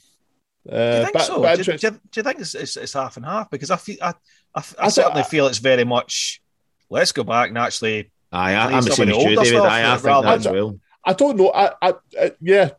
[0.68, 1.40] Do uh, you think but- so?
[1.42, 3.50] but do, you- do, you, do you think it's, it's, it's half and half?
[3.50, 4.08] Because I feel I,
[4.54, 6.40] I, I, I certainly thought- feel it's very much.
[6.90, 8.10] Let's go back and actually.
[8.32, 9.46] Aye, I, I'm the some same as the you, David.
[9.46, 10.80] stuff I think rather that as than- well.
[11.08, 11.50] I don't know.
[11.50, 12.70] I, I, I yeah.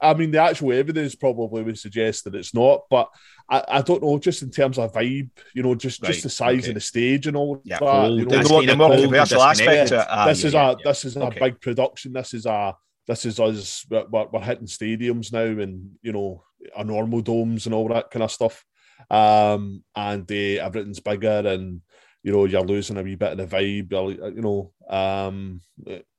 [0.00, 3.08] I mean, the actual evidence probably would suggest that it's not, but
[3.50, 4.18] I, I don't know.
[4.18, 6.68] Just in terms of vibe, you know, just Right, just the size okay.
[6.68, 7.88] of the stage and all Yeah, that.
[7.88, 9.92] cold, you know, The more, the a more cold controversial aspect.
[9.92, 11.40] Ah, this yeah, is yeah, a this is a Okay.
[11.40, 12.12] big production.
[12.12, 12.76] This is a
[13.08, 13.84] this is us.
[13.90, 16.44] We're, we're we're hitting stadiums now, and you know,
[16.76, 18.64] our normal domes and all that kind of stuff.
[19.10, 21.80] Um, and uh, everything's bigger, and
[22.24, 23.92] you know, you're losing a wee bit of the vibe.
[23.92, 25.60] You're, know, um,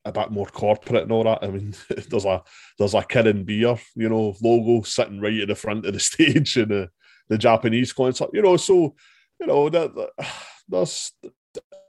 [0.06, 1.40] a bit more corporate and all that.
[1.42, 1.74] I mean,
[2.10, 2.44] there's a
[2.78, 6.58] there's a Kirin beer, you know, logo sitting right at the front of the stage
[6.58, 6.90] in the,
[7.28, 8.30] the Japanese concert.
[8.34, 8.96] You know, so
[9.40, 10.10] you know that, that
[10.70, 11.12] there's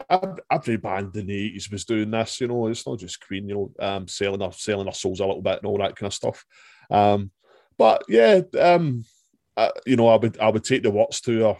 [0.08, 2.40] ev- every band in the eighties was doing this.
[2.40, 3.46] You know, it's not just Queen.
[3.50, 6.06] You know, um, selling our selling our souls a little bit and all that kind
[6.06, 6.42] of stuff.
[6.90, 7.30] Um,
[7.76, 9.04] but yeah, um,
[9.58, 11.58] uh, you know, I would I would take the Works tour o-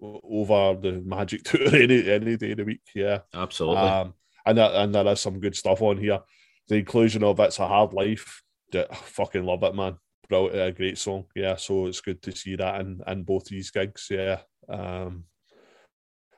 [0.00, 2.82] over the Magic tour any any day of the week.
[2.94, 3.20] Yeah.
[3.34, 3.78] Absolutely.
[3.78, 4.14] Um,
[4.46, 6.20] and that, and there is some good stuff on here.
[6.68, 8.42] The inclusion of "It's a Hard Life,"
[8.74, 9.96] I fucking love it, man.
[10.28, 11.24] Bro, a great song.
[11.34, 14.08] Yeah, so it's good to see that in, in both these gigs.
[14.10, 14.40] Yeah.
[14.68, 15.24] Um,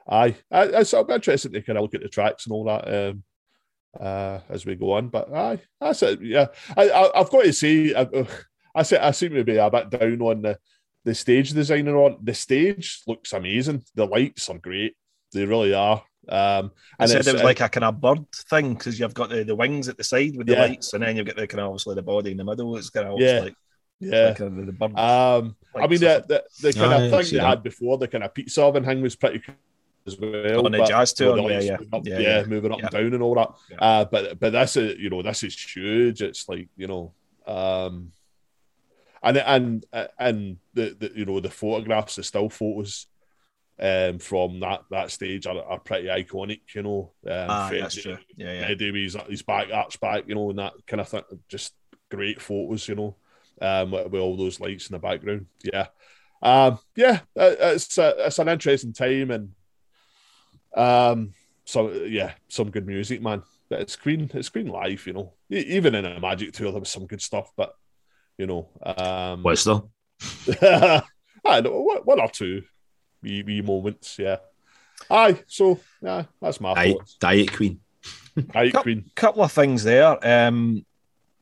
[0.09, 3.11] aye, I, it's I'm interested to kind of look at the tracks and all that
[3.11, 3.25] um,
[3.99, 5.09] uh, as we go on.
[5.09, 6.23] But aye, that's it.
[6.23, 6.47] Yeah,
[6.77, 8.03] I, I, I've got to say, I,
[8.75, 10.59] I, I seem to be a bit down on the
[11.05, 12.19] the stage design and on.
[12.23, 13.83] The stage looks amazing.
[13.95, 14.95] The lights are great.
[15.33, 16.03] They really are.
[16.29, 19.43] Um, I said it was like a kind of bird thing because you've got the,
[19.43, 20.63] the wings at the side with the Yeah.
[20.67, 22.77] lights, and then you've got the kind of obviously the body in the middle.
[22.77, 23.41] It's kind of Yeah.
[23.41, 23.55] like,
[24.01, 24.27] yeah.
[24.27, 24.99] like kind of the bird.
[24.99, 27.47] Um, I mean, or the, the, the kind Aye, of thing they that.
[27.49, 29.55] had before, the kind of pizza oven thing was pretty cool
[30.07, 30.67] as well.
[30.67, 31.77] On the but, jazz you know, tour, yeah, yeah.
[31.79, 32.45] moving up- Yeah, yeah, yeah.
[32.47, 32.85] moving up Yeah.
[32.87, 33.51] and down and all that.
[33.71, 33.77] Yeah.
[33.81, 36.23] Uh, but but this is you know this is huge.
[36.23, 37.13] It's like you know,
[37.47, 38.13] um,
[39.23, 39.87] and and
[40.19, 43.07] and the, the you know the photographs, the still photos.
[43.83, 47.13] Um, from that that stage are, are pretty iconic, you know.
[47.27, 48.19] Um, ah, Fred that's true.
[48.37, 48.67] Yeah, yeah.
[48.69, 51.23] Eddie his, his back arch back, you know, and that kind of thing.
[51.49, 51.73] Just
[52.11, 53.17] great photos, you know,
[53.63, 55.47] um, with, with all those lights in the background.
[55.65, 55.87] Yeah,
[56.43, 59.53] um, yeah, uh, it's uh, it's an interesting time, and
[60.77, 61.33] um,
[61.65, 63.43] so yeah, some good music, man.
[63.71, 65.33] But it's Queen, it's Queen live, you know.
[65.49, 67.75] Even in a Magic tour, there was some good stuff, but
[68.41, 69.83] you know, um, Was there?
[71.45, 72.63] I don't know one, one or two
[73.23, 74.37] wee, wee moments, yeah.
[75.11, 77.17] Aye, so yeah, that's my Diet, thoughts.
[77.21, 77.81] Diet Queen.
[78.55, 79.11] Aye, Cup- Queen.
[79.15, 80.17] couple of things there.
[80.27, 80.85] Um,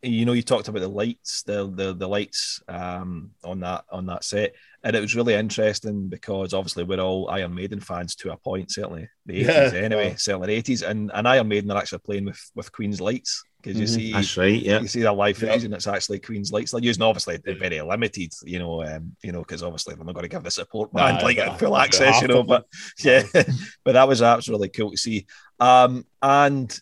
[0.02, 4.06] you know, you talked about the lights, the the, the lights um, on that on
[4.06, 8.32] that set, and it was really interesting because obviously we're all Iron Maiden fans to
[8.32, 9.80] a point, certainly the eighties Yeah.
[9.80, 10.16] anyway, Yeah.
[10.16, 13.86] certainly eighties, and and Iron Maiden are actually playing with with Queen's lights because you
[13.86, 13.94] Mhm.
[13.94, 14.12] see.
[14.12, 14.62] That's right.
[14.62, 14.80] Yeah.
[14.80, 15.48] You see the live Yeah.
[15.48, 16.72] footage, and it's actually Queen's lights.
[16.72, 20.14] They're using obviously they're very limited, you know, um, you know, because obviously they're not
[20.14, 22.42] going to give the support Nah, band like nah, full nah, access, half you know.
[22.44, 22.66] But
[23.04, 23.22] yeah,
[23.84, 25.26] but that was absolutely cool to see.
[25.60, 26.80] Um, and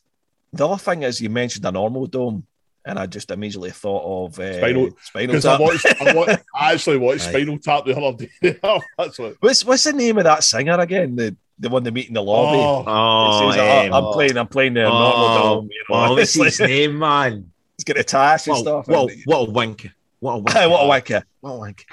[0.53, 2.47] the other thing is, you mentioned a normal dome,
[2.85, 6.73] and I just immediately thought of uh, Spinal- Spinal Because I watched, I, watched, I
[6.73, 7.31] actually watched Aye.
[7.33, 8.59] Spinal Tap the other day.
[8.99, 9.37] That's what.
[9.41, 11.17] What's what's the name of that singer again?
[11.17, 12.59] The the one they meet in the lobby.
[12.59, 14.37] Oh, Oh, It says, "Oh, I'm playing.
[14.37, 15.69] I'm playing the oh, normal dome.
[15.73, 17.51] You know, oh, what's It's his name, man?
[17.77, 18.87] He's got a tash and stuff.
[18.89, 19.93] Well, and- what a wanker.
[20.21, 20.71] What a wanker.
[20.71, 21.23] What a wanker!
[21.41, 21.85] What a wanker.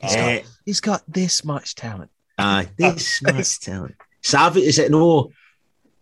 [0.00, 2.10] He's Eh, got, he's got this much talent.
[2.38, 3.94] Aye, this much talent.
[4.22, 5.00] Savage, is it no?
[5.06, 5.30] Oh,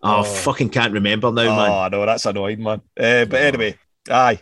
[0.05, 0.23] Oh.
[0.25, 1.71] fucking can't remember now, oh, man.
[1.71, 2.81] I know that's annoying, man.
[2.99, 3.79] Uh, but anyway,
[4.11, 4.41] aye,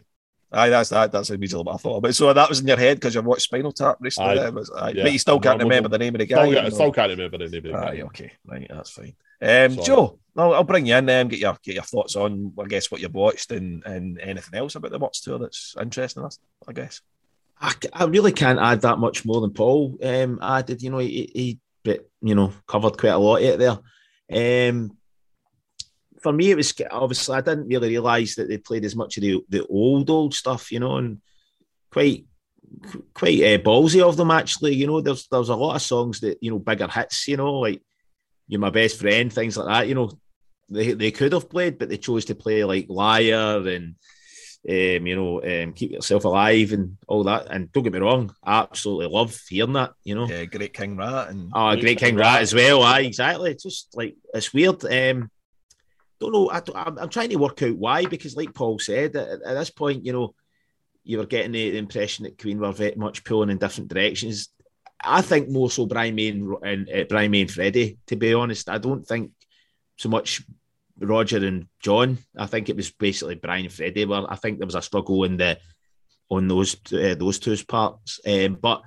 [0.53, 1.13] aye, that's that.
[1.13, 2.03] That's immediately what I thought.
[2.03, 4.39] But so that was in your head because you've watched Spinal Tap recently.
[4.39, 4.51] Aye.
[4.51, 4.91] was- aye.
[4.91, 5.03] Yeah.
[5.05, 5.93] But you still can't Normal remember dome.
[5.93, 6.37] the name of the guy.
[6.37, 6.71] Still, you yeah, I know.
[6.71, 9.15] still can't remember the name of the Aye, okay, right, that's fine.
[9.43, 12.53] Um, Joe, I'll, I'll, bring you in and um, get your get your thoughts on,
[12.59, 16.29] I guess, what you've watched and, and anything else about the Works tour that's interesting.
[16.69, 17.01] I guess.
[17.61, 20.83] I, I really can't add that much more than Paul um, added.
[20.83, 21.61] You know, he, he,
[22.23, 24.69] you know covered quite a lot of it there.
[24.69, 24.97] Um,
[26.23, 29.23] for me, it was obviously I didn't really realise that they played as much of
[29.23, 30.71] the the old old stuff.
[30.73, 31.21] You know, and
[31.91, 32.27] quite
[33.15, 34.75] quite uh, ballsy of them actually.
[34.75, 37.29] You know, there's there's a lot of songs that you know bigger hits.
[37.29, 37.83] You know, like
[38.49, 39.89] "You're My Best Friend," things like that.
[39.89, 40.13] You know,
[40.69, 43.97] they they could have played, but they chose to play like "Liar" and
[44.69, 47.47] um, you know, um, keep yourself alive and all that.
[47.51, 49.95] And don't get me wrong, I absolutely love hearing that.
[50.05, 52.83] You know, yeah, Great King Rat and oh, Great, King, Rat as well.
[52.83, 53.53] Aye, exactly.
[53.53, 54.85] It's just like it's weird.
[54.85, 55.31] Um,
[56.21, 56.51] don't know.
[56.51, 60.05] I, am trying to work out why because, like Paul said, at, at this point,
[60.05, 60.35] you know,
[61.03, 64.49] you were getting the, impression that Queen were very much pulling in different directions.
[65.03, 67.99] I think more so Brian May and, and uh, Brian May and Freddie.
[68.09, 69.33] To be honest, I don't think
[69.97, 70.43] so much
[70.99, 72.19] Roger and John.
[72.37, 74.05] I think it was basically Brian and Freddie.
[74.05, 75.59] Well, I think there was a struggle in the
[76.29, 78.21] on those uh, those two parts.
[78.27, 78.83] Um, but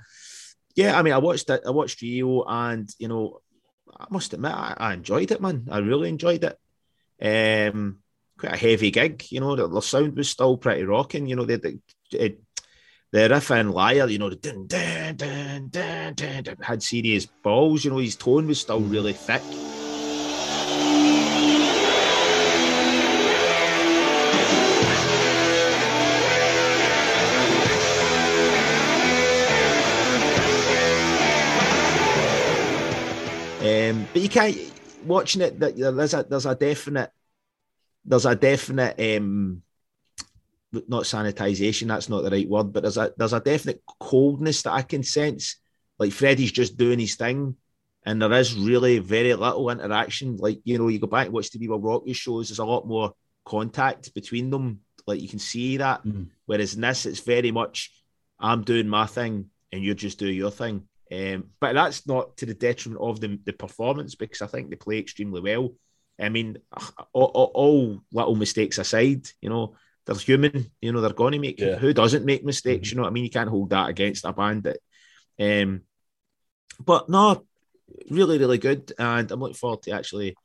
[0.75, 1.61] yeah, I mean, I watched it.
[1.65, 3.41] I watched Rio, and you know,
[3.95, 5.67] I must admit, I, I enjoyed it, man.
[5.71, 6.57] I really enjoyed it.
[7.23, 7.99] Um,
[8.37, 9.55] quite a heavy gig, you know.
[9.55, 11.27] The, the sound was still pretty rocking.
[11.27, 11.79] You know, the the,
[12.11, 12.41] it,
[13.11, 17.25] the riff and liar, you know, the dun, dun, dun, dun, dun, dun, had serious
[17.25, 17.85] balls.
[17.85, 19.41] You know, his tone was still really thick.
[33.63, 34.57] Um, but you can't
[35.05, 35.59] watching it.
[35.59, 37.11] That there's a there's a definite
[38.05, 39.61] there's a definite um,
[40.71, 41.87] not sanitization.
[41.87, 45.03] That's not the right word, but there's a there's a definite coldness that I can
[45.03, 45.57] sense.
[45.99, 47.55] Like Freddie's just doing his thing,
[48.05, 50.37] and there is really very little interaction.
[50.37, 52.49] Like you know, you go back and watch the Viva Rock shows.
[52.49, 53.13] There's a lot more
[53.45, 54.81] contact between them.
[55.05, 56.03] Like you can see that.
[56.05, 56.27] Mm.
[56.45, 57.91] Whereas in this, it's very much
[58.39, 60.87] I'm doing my thing and you're just doing your thing.
[61.13, 64.75] Um, but that's not to the detriment of the, the performance because I think they
[64.75, 65.73] play extremely well.
[66.19, 66.57] I mean,
[67.13, 70.71] all, all, all little mistakes aside, you know, they're human.
[70.81, 71.59] You know, they're going to make.
[71.59, 71.75] Yeah.
[71.75, 72.87] Who doesn't make mistakes?
[72.87, 72.93] Mm-hmm.
[72.93, 73.23] You know what I mean?
[73.25, 74.63] You can't hold that against a band.
[74.63, 74.79] That,
[75.39, 75.81] um,
[76.83, 77.45] but no,
[78.09, 80.35] really, really good, and I'm looking forward to actually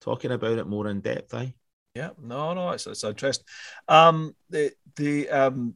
[0.00, 1.32] talking about it more in depth.
[1.34, 1.54] I.
[1.94, 3.46] Yeah, no, no, it's, it's interesting.
[3.88, 5.74] Um, the the um,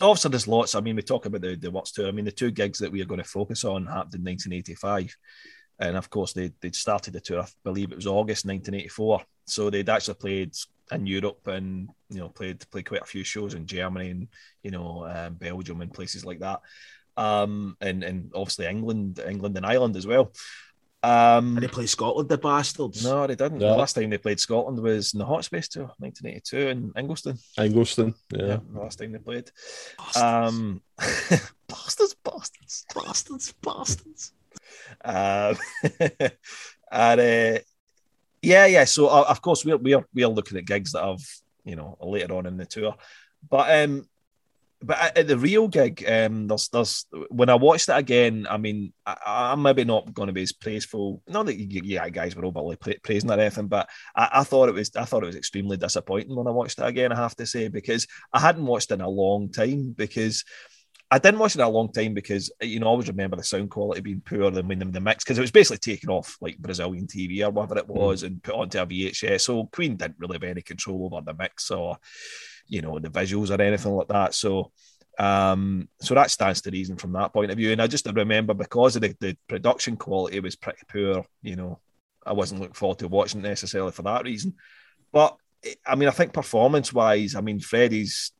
[0.00, 0.74] obviously there's lots.
[0.74, 2.06] I mean, we talk about the the what's two.
[2.06, 5.16] I mean, the two gigs that we are going to focus on happened in 1985,
[5.80, 7.42] and of course they they'd started the tour.
[7.42, 9.22] I believe it was August 1984.
[9.46, 10.54] So they'd actually played
[10.92, 14.28] in Europe and you know played played quite a few shows in Germany and
[14.62, 16.60] you know um, Belgium and places like that.
[17.16, 20.32] Um, and and obviously England, England and Ireland as well.
[21.06, 23.04] Um, and they played Scotland, the bastards.
[23.04, 23.58] No, they didn't.
[23.58, 23.70] No.
[23.70, 27.40] The last time they played Scotland was in the Hot Space Tour, 1982 in Ingliston.
[27.56, 28.46] Ingliston, yeah.
[28.46, 29.48] yeah the last time they played.
[29.96, 30.16] Bastards.
[30.16, 30.82] Um,
[31.68, 34.32] bastards, bastards, bastards, bastards.
[35.04, 35.56] Um,
[36.90, 37.58] and uh,
[38.42, 38.84] yeah, yeah.
[38.84, 41.22] So uh, of course we're we're we're looking at gigs that have
[41.64, 42.96] you know later on in the tour,
[43.48, 44.08] but um,
[44.86, 48.92] but at the real gig, um, there's there's when I watched it again, I mean,
[49.04, 51.22] I, am maybe not going to be as praiseful.
[51.26, 54.76] Not that you, yeah, guys were overly praising or anything, but I, I, thought it
[54.76, 57.10] was I thought it was extremely disappointing when I watched it again.
[57.10, 60.44] I have to say because I hadn't watched it in a long time because.
[61.08, 63.44] I didn't watch it in a long time because you know I always remember the
[63.44, 66.58] sound quality being poor than when the mix because it was basically taken off like
[66.58, 68.26] Brazilian TV or whatever it was mm.
[68.26, 69.42] and put onto a VHS.
[69.42, 71.98] So Queen didn't really have any control over the mix or
[72.68, 74.34] you know the visuals or anything like that.
[74.34, 74.72] So
[75.18, 77.72] um, so that stands to reason from that point of view.
[77.72, 81.80] And I just remember because of the, the production quality was pretty poor, you know,
[82.24, 84.54] I wasn't looking forward to watching it necessarily for that reason.
[85.12, 85.36] But
[85.86, 88.32] I mean, I think performance wise, I mean, Freddie's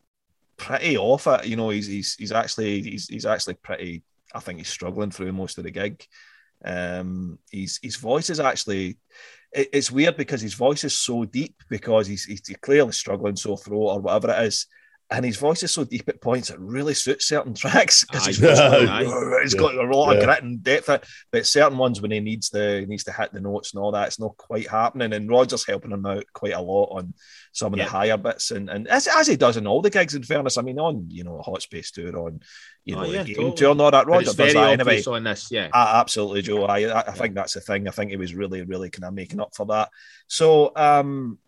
[0.56, 1.46] pretty off it.
[1.46, 4.02] You know, he's he's he's actually he's he's actually pretty.
[4.34, 6.04] I think he's struggling through most of the gig.
[6.64, 8.98] Um, his his voice is actually
[9.56, 13.78] it's weird because his voice is so deep because he's he's clearly struggling sore throat
[13.78, 14.66] or whatever it is
[15.08, 18.40] and his voice is so deep at points it really suits certain tracks because he's
[18.42, 20.18] it's got a lot yeah.
[20.18, 20.90] of grit and depth.
[21.30, 23.92] But certain ones when he needs to he needs to hit the notes and all
[23.92, 25.12] that, it's not quite happening.
[25.12, 27.14] And Roger's helping him out quite a lot on
[27.52, 27.84] some of yeah.
[27.84, 30.14] the higher bits, and and as, as he does in all the gigs.
[30.14, 32.40] In fairness, I mean, on you know Hot Space tour, on
[32.84, 33.56] you oh, know yeah, the game totally.
[33.56, 34.06] tour, and all that.
[34.06, 35.02] Roger does that anyway.
[35.04, 36.64] On this, yeah, absolutely, Joe.
[36.64, 37.86] I I, I think that's the thing.
[37.86, 39.90] I think he was really really kind of making up for that.
[40.26, 41.38] So um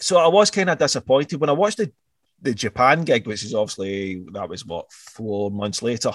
[0.00, 1.92] so I was kind of disappointed when I watched the
[2.42, 6.12] the Japan gig, which is obviously that was what four months later.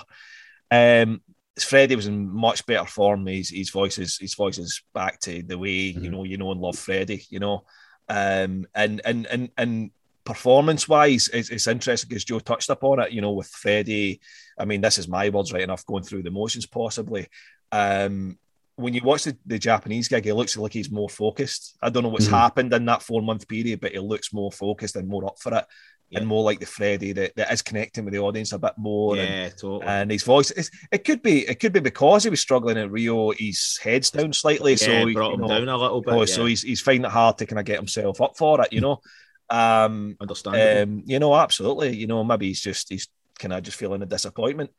[0.72, 1.22] Um,
[1.60, 3.26] Freddie was in much better form.
[3.28, 6.04] His his voice is his voice is back to the way mm-hmm.
[6.04, 7.26] you know you know and love Freddie.
[7.30, 7.64] You know,
[8.10, 9.92] um, and and and and
[10.26, 13.12] performance wise, it's, it's interesting because Joe touched upon it.
[13.12, 14.20] You know, with Freddie,
[14.60, 17.28] I mean, this is my words right enough, going through the motions possibly.
[17.72, 18.38] Um,
[18.76, 21.78] when you watch the, the Japanese gig, it looks like he's more focused.
[21.82, 22.36] I don't know what's mm-hmm.
[22.36, 25.56] happened in that four month period, but he looks more focused and more up for
[25.56, 25.66] it.
[26.10, 26.20] Yeah.
[26.20, 29.15] And more like the Freddie that, that is connecting with the audience a bit more.
[29.15, 29.86] Yeah, and, totally.
[29.88, 30.52] And his voice,
[30.91, 33.32] it could be, it could be because he was struggling at Rio.
[33.32, 36.13] His head's down slightly, yeah, so brought him know, down a little bit.
[36.13, 36.26] Oh, yeah.
[36.26, 38.82] So he's he's finding it hard to kind of get himself up for it, you
[38.82, 39.02] know.
[39.50, 40.84] Um, Understandable.
[40.84, 41.96] Um, you know, absolutely.
[41.96, 43.08] You know, maybe he's just he's
[43.39, 44.70] kind of just feeling a disappointment.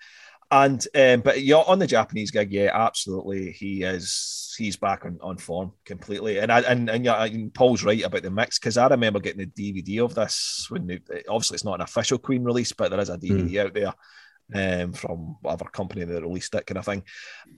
[0.51, 4.55] And um, but yeah, on the Japanese gig, yeah, absolutely, he is.
[4.57, 6.39] He's back on, on form completely.
[6.39, 9.51] And I and and yeah, and Paul's right about the mix because I remember getting
[9.55, 13.01] the DVD of this when they, obviously it's not an official Queen release, but there
[13.01, 13.65] is a DVD mm.
[13.65, 17.03] out there um, from whatever company that released it, kind of thing.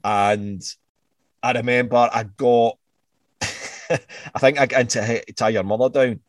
[0.02, 0.62] And
[1.42, 2.78] I remember I got,
[3.42, 6.20] I think I got into Tie Your Mother Down,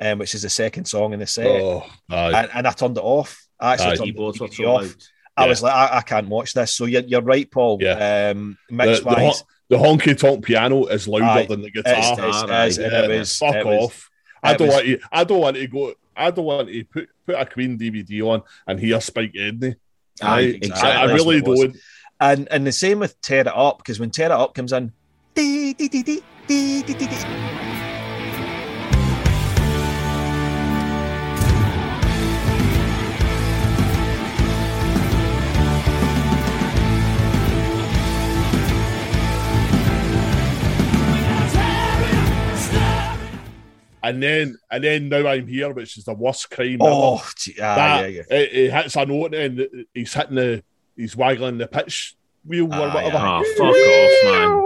[0.00, 3.04] um, which is the second song in the set, oh, and, and, I turned it
[3.04, 3.46] off.
[3.60, 4.96] I actually turned the DVD off.
[5.36, 6.74] I was like, I, I, can't watch this.
[6.74, 7.78] So you're, you're right, Paul.
[7.80, 8.32] Yeah.
[8.34, 11.94] Um, mix the, wise, the, the honky tonk piano is louder aye, than the guitar.
[11.96, 13.80] It's, it's, it's, yeah, it fuck it off.
[13.80, 14.10] Was,
[14.42, 15.00] I don't was, want to.
[15.12, 15.94] I don't want to go.
[16.16, 19.76] I don't want to put put a Queen DVD on and hear Spike Edney.
[20.22, 20.90] Aye, exactly.
[20.90, 21.76] I, I really don't.
[22.20, 24.92] And and the same with Tear It Up because when Tear It Up comes in,
[25.34, 26.22] dee, dee, dee,
[44.02, 46.78] and then and then now I'm here, which is the worst crime.
[46.80, 48.36] Oh, gee, ah, that, yeah, yeah.
[48.36, 50.62] It, it hits a note and he's hitting the
[50.96, 53.16] he's waggling the pitch wheel or ah, whatever.
[53.16, 53.40] Yeah.
[53.40, 54.60] Oh, fuck off, man.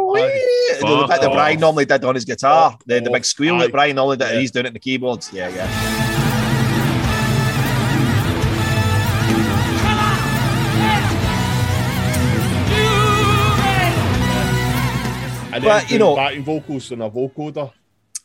[0.81, 3.97] the bit that Brian normally did on his guitar, the, the big squeal that Brian
[3.97, 4.38] normally did, yeah.
[4.38, 5.33] he's doing it in the keyboards.
[5.33, 6.05] Yeah, yeah.
[15.55, 17.70] And then but, you know, backing vocals and a vocoder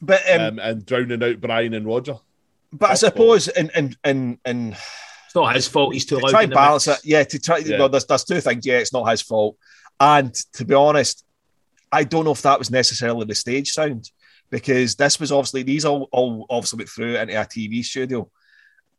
[0.02, 2.16] but um, um, and drowning out Brian and Roger.
[2.72, 4.76] But I suppose in in in in
[5.26, 5.94] it's not his fault.
[5.94, 6.32] He's too loud.
[6.32, 7.00] Try and balance it.
[7.04, 7.58] Yeah, to try.
[7.58, 7.80] Yeah.
[7.80, 8.66] Well, there's there's two things.
[8.66, 9.58] Yeah, it's not his fault.
[10.00, 11.24] And to be honest,
[11.92, 14.10] I don't know if that was necessarily the stage sound
[14.50, 18.30] because this was obviously these all, all obviously went through into a TV studio,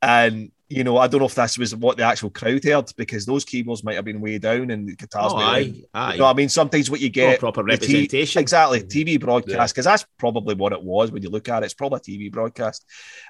[0.02, 3.26] and you know, I don't know if this was what the actual crowd heard because
[3.26, 5.32] those keyboards might have been way down and the guitars.
[5.32, 6.12] Oh, aye, aye.
[6.12, 6.48] You know I mean?
[6.48, 9.92] Sometimes what you get oh, proper representation, t- exactly TV broadcast because yeah.
[9.92, 11.66] that's probably what it was when you look at it.
[11.66, 12.86] It's probably a TV broadcast.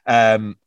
[0.06, 0.59] Um,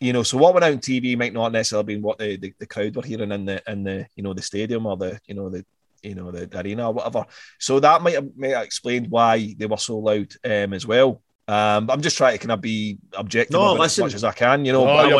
[0.00, 2.54] you know, so what went out on TV might not necessarily be what the, the,
[2.58, 5.34] the crowd were hearing in the in the you know the stadium or the you
[5.34, 5.66] know the
[6.02, 7.26] you know the, the arena or whatever.
[7.58, 11.20] So that might have, might have explained why they were so loud um, as well.
[11.52, 14.32] Um, I'm just trying to kind of be objective no, listen, as much as I
[14.32, 14.88] can, you know.
[14.88, 15.16] Oh,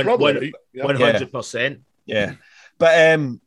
[0.75, 1.81] one hundred percent.
[2.07, 2.35] Yeah,
[2.79, 3.41] but um,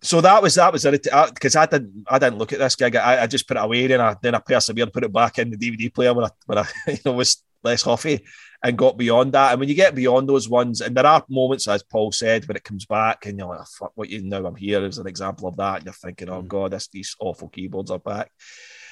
[0.00, 1.02] so that was that was it
[1.34, 2.94] because I didn't I didn't look at this gig.
[2.94, 5.50] I, I just put it away and I then I persevered, put it back in
[5.50, 8.24] the DVD player when I when I you know was less huffy
[8.62, 9.52] and got beyond that.
[9.52, 12.56] And when you get beyond those ones, and there are moments, as Paul said, when
[12.56, 15.06] it comes back and you're like, oh, fuck, what you know, I'm here as an
[15.06, 15.76] example of that.
[15.76, 16.48] And you're thinking, oh, mm.
[16.48, 18.30] God, this, these awful keyboards are back.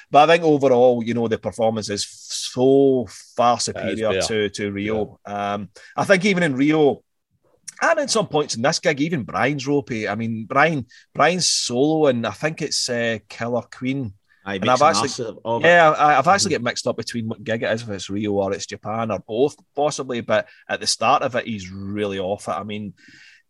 [0.09, 5.19] But I think overall, you know, the performance is so far superior to, to Rio.
[5.27, 5.53] Yeah.
[5.53, 7.03] Um, I think even in Rio,
[7.81, 10.07] and at some points in this gig, even Brian's ropey.
[10.07, 14.13] I mean, Brian Brian's solo, and I think it's uh, Killer Queen.
[14.61, 15.09] and I've actually,
[15.61, 18.31] yeah, I, have actually get mixed up between what gig it is, if it's Rio
[18.31, 20.21] or it's Japan or both, possibly.
[20.21, 22.51] But at the start of it, he's really off it.
[22.51, 22.93] I mean,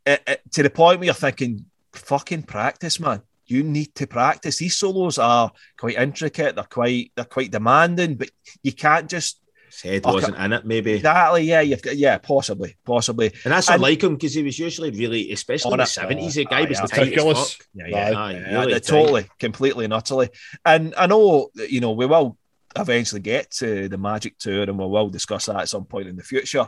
[0.05, 4.57] it, it, to the point where you're thinking, "Fucking practice, man." You need to practice.
[4.57, 6.55] These solos are quite intricate.
[6.55, 8.29] They're quite they're quite demanding, but
[8.63, 9.39] you can't just.
[9.67, 10.93] His head wasn't in it, maybe.
[10.93, 11.43] Exactly.
[11.43, 13.33] Yeah, you've got yeah, possibly, possibly.
[13.43, 16.35] And that's and, like him because he was usually really, especially in the seventies.
[16.35, 17.57] The guy was ridiculous.
[17.73, 20.29] Yeah, yeah, aye, yeah, really totally, completely and utterly.
[20.65, 22.37] And I know you know we will
[22.77, 26.15] eventually get to the Magic Tour, and we will discuss that at some point in
[26.15, 26.67] the future.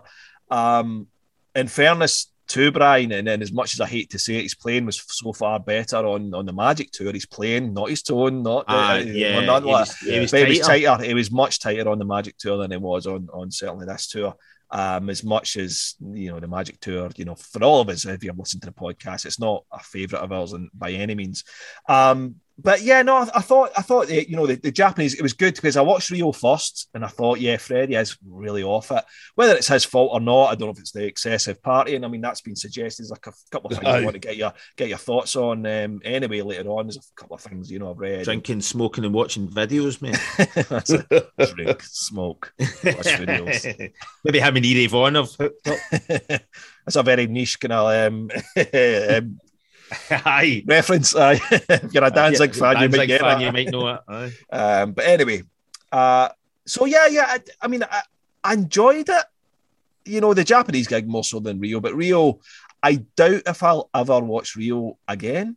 [0.52, 1.08] Um,
[1.56, 3.12] in fairness to Brian.
[3.12, 5.60] And then, as much as I hate to say it, his playing was so far
[5.60, 7.14] better on, on the Magic Tour.
[7.14, 10.50] He's playing, not his tone, not uh, uh, yeah, he was, he was, tighter.
[10.50, 11.04] was tighter.
[11.04, 14.08] He was much tighter on the Magic Tour than he was on on certainly this
[14.08, 14.36] tour.
[14.72, 18.06] Um, as much as you know the Magic Tour, you know, for all of us,
[18.06, 21.16] if you've listened to the podcast, it's not a favourite of ours and by any
[21.16, 21.44] means.
[21.88, 25.22] Um, but yeah, no, I, I thought I thought you know the, the, Japanese it
[25.22, 28.92] was good because I watched Rio first and I thought yeah, Freddie is really off
[28.92, 29.04] it.
[29.36, 32.04] Whether it's his fault or not, I don't know if it's the excessive partying.
[32.04, 33.04] I mean, that's been suggested.
[33.04, 35.66] There's like a couple of things I want to get your get your thoughts on.
[35.66, 38.26] Um, anyway, later on, there's a couple of things you know I've read.
[38.26, 40.18] Drinking, smoking, and watching videos, man.
[40.70, 41.56] that's it.
[41.56, 43.92] Drink, smoke, watch videos.
[44.24, 45.36] Maybe having Eri Vaughan of.
[46.90, 49.40] that's a very niche kind of um, um,
[50.12, 50.64] Aye.
[50.66, 51.16] reference.
[51.16, 51.40] Aye.
[51.52, 53.46] if you're a Danzig fan, you might get fan, that.
[53.46, 54.02] You might know it.
[54.08, 54.34] Aye.
[54.52, 55.44] Um, but anyway,
[55.92, 56.30] uh,
[56.66, 57.26] so yeah, yeah.
[57.28, 58.02] I, I mean, I,
[58.44, 59.26] I, enjoyed it.
[60.06, 62.40] You know, the Japanese gig more so than Rio, but Rio,
[62.82, 65.56] I doubt if I'll ever watch Rio again,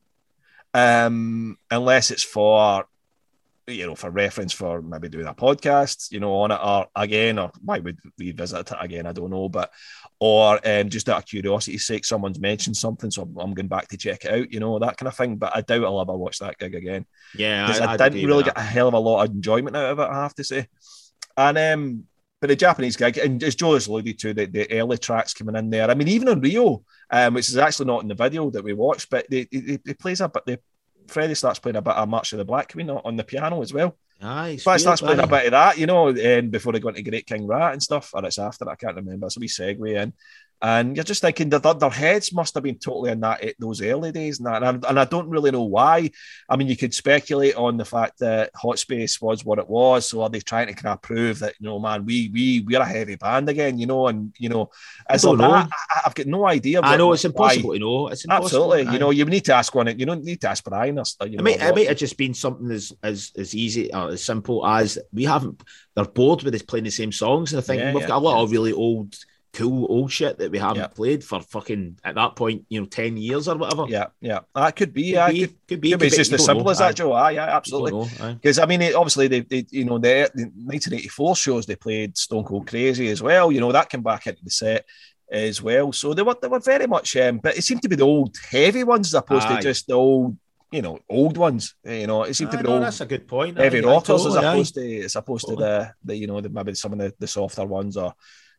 [0.74, 2.86] um, unless it's for
[3.66, 7.38] you know, for reference for maybe doing a podcast, you know, on it or again,
[7.38, 9.06] or why would we visit it again?
[9.06, 9.70] I don't know, but
[10.24, 13.96] or um, just out of curiosity's sake, someone's mentioned something, so I'm going back to
[13.96, 15.34] check it out, you know, that kind of thing.
[15.34, 17.06] But I doubt I'll ever watch that gig again.
[17.36, 19.98] Yeah, I, I didn't really get a hell of a lot of enjoyment out of
[19.98, 20.68] it, I have to say.
[21.36, 22.04] And um,
[22.40, 25.56] but the Japanese gig, and as Joe has alluded to, the, the early tracks coming
[25.56, 25.90] in there.
[25.90, 28.74] I mean, even on Rio, um, which is actually not in the video that we
[28.74, 30.46] watched, but they, they, they plays a bit.
[30.46, 30.58] They
[31.08, 33.72] Freddie starts playing a bit of March of the Black Queen on the piano as
[33.72, 33.98] well.
[34.22, 37.02] Aye, I starts playing a bit of that, you know, and before they go into
[37.02, 39.26] Great King Rat and stuff, or it's after, I can't remember.
[39.26, 40.12] It's a wee segue in.
[40.64, 43.82] And you're just thinking that their heads must have been totally in that at those
[43.82, 44.62] early days, and, that.
[44.62, 46.08] and, and I don't really know why.
[46.48, 50.08] I mean, you could speculate on the fact that Hot Space was what it was.
[50.08, 52.80] So are they trying to kind of prove that you know, man, we we we're
[52.80, 54.06] a heavy band again, you know?
[54.06, 54.70] And you know,
[55.08, 55.68] as I, I,
[56.04, 56.80] have got no idea.
[56.80, 57.76] I know it's impossible why.
[57.78, 58.08] to know.
[58.08, 58.92] It's absolutely.
[58.92, 59.98] You know, you need to ask one.
[59.98, 60.96] You don't need to ask Brian.
[60.96, 63.92] Or, you know, it might, it might have just been something as as as easy
[63.92, 65.60] or as simple as we haven't.
[65.96, 68.18] They're bored with us playing the same songs, and I think yeah, we've yeah, got
[68.18, 68.42] a lot yeah.
[68.44, 69.16] of really old
[69.52, 70.86] cool old shit that we haven't yeah.
[70.86, 73.84] played for fucking at that point, you know, ten years or whatever.
[73.88, 75.04] Yeah, yeah, that could be.
[75.04, 75.90] Could yeah, be, could, could be.
[75.90, 76.06] Could be.
[76.06, 76.70] It's just as simple know.
[76.70, 77.12] as that, Joe.
[77.12, 78.08] Aye, yeah, absolutely.
[78.34, 82.16] Because I mean, it, obviously, they, they, you know, the, the 1984 shows they played
[82.16, 83.52] Stone Cold Crazy as well.
[83.52, 84.86] You know, that came back into the set
[85.30, 85.92] as well.
[85.92, 88.36] So they were they were very much, um, but it seemed to be the old
[88.50, 89.56] heavy ones as opposed aye.
[89.56, 90.36] to just the old
[90.70, 91.74] you know, old ones.
[91.84, 92.82] You know, it seemed to be no, old.
[92.82, 93.58] That's a good point.
[93.58, 96.94] Heavy rockers as opposed to as opposed to the the you know the, maybe some
[96.94, 98.14] of the, the softer ones or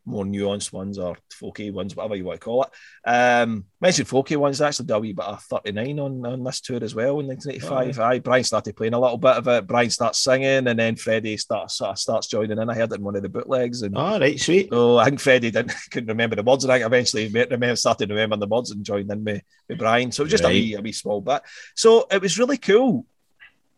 [0.06, 2.70] more nuanced ones or folky ones, whatever you want to call it.
[3.06, 6.84] Um, mentioned folky ones, actually did a wee bit of 39 on, on this tour
[6.84, 8.00] as well in 1985.
[8.00, 9.68] Oh, Aye, Brian started playing a little bit of it.
[9.68, 12.70] Brian starts singing, and then Freddie starts sort of starts joining in.
[12.70, 13.82] I heard it in one of the bootlegs.
[13.82, 14.70] And oh, right, sweet.
[14.70, 18.40] So I think Freddie didn't couldn't remember the words, and I eventually remember, started remembering
[18.40, 20.12] the words and joined in with, with Brian.
[20.12, 20.52] So it was just right.
[20.52, 21.42] a, wee, a wee small bit.
[21.76, 23.06] So it was really cool.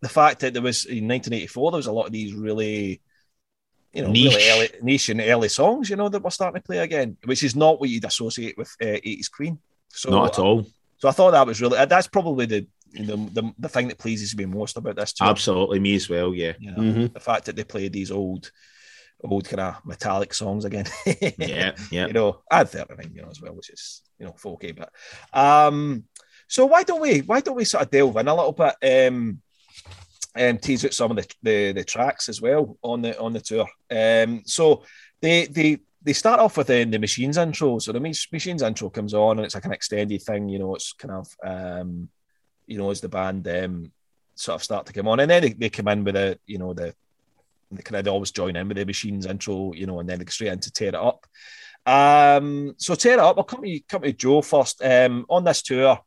[0.01, 3.01] The fact that there was in 1984, there was a lot of these really
[3.95, 4.35] you know, niche.
[4.35, 7.43] really early, niche and early songs, you know, that we're starting to play again, which
[7.43, 9.57] is not what you'd associate with uh, 80s Queen.
[9.87, 10.67] So, not at all.
[10.97, 14.35] So I thought that was really, that's probably the, the, the, the thing that pleases
[14.35, 15.27] me most about this tour.
[15.27, 16.53] Absolutely, me as well, yeah.
[16.59, 17.05] You know, mm-hmm.
[17.13, 18.51] The fact that they played these old,
[19.23, 20.85] old kind of metallic songs again.
[21.37, 22.07] yeah, yeah.
[22.07, 24.75] You know, I had 39, you know, as well, which is, you know, folky.
[24.75, 24.91] But
[25.33, 26.03] um,
[26.49, 29.07] so why don't we, why don't we sort of delve in a little bit?
[29.07, 29.41] Um,
[30.35, 33.41] um, tease out some of the, the, the tracks as well on the on the
[33.41, 33.67] tour.
[33.89, 34.83] Um, so
[35.21, 37.79] they they they start off with the, the machines intro.
[37.79, 40.49] So the machines intro comes on and it's like an extended thing.
[40.49, 42.09] You know, it's kind of um,
[42.67, 43.91] you know as the band um,
[44.35, 46.57] sort of start to come on, and then they, they come in with a you
[46.57, 46.93] know the
[47.71, 49.73] they kind of always join in with the machines intro.
[49.73, 51.25] You know, and then they go straight into tear it up.
[51.85, 53.37] Um, so tear it up.
[53.37, 54.83] I'll come to come to Joe first.
[54.83, 55.99] Um, on this tour,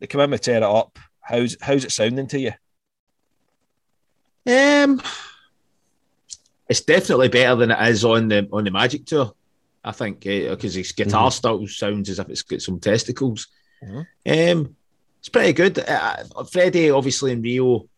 [0.00, 0.98] they come in with tear it up.
[1.20, 2.52] How's how's it sounding to you?
[4.46, 5.02] Um,
[6.68, 9.32] it's definitely better than it is on the on the Magic tour.
[9.84, 11.36] I think because uh, his guitar mm-hmm.
[11.36, 13.48] still sounds as if it's got some testicles.
[13.82, 14.58] Mm-hmm.
[14.58, 14.76] Um,
[15.20, 15.78] it's pretty good.
[15.78, 17.88] Uh, Freddie, obviously in Rio,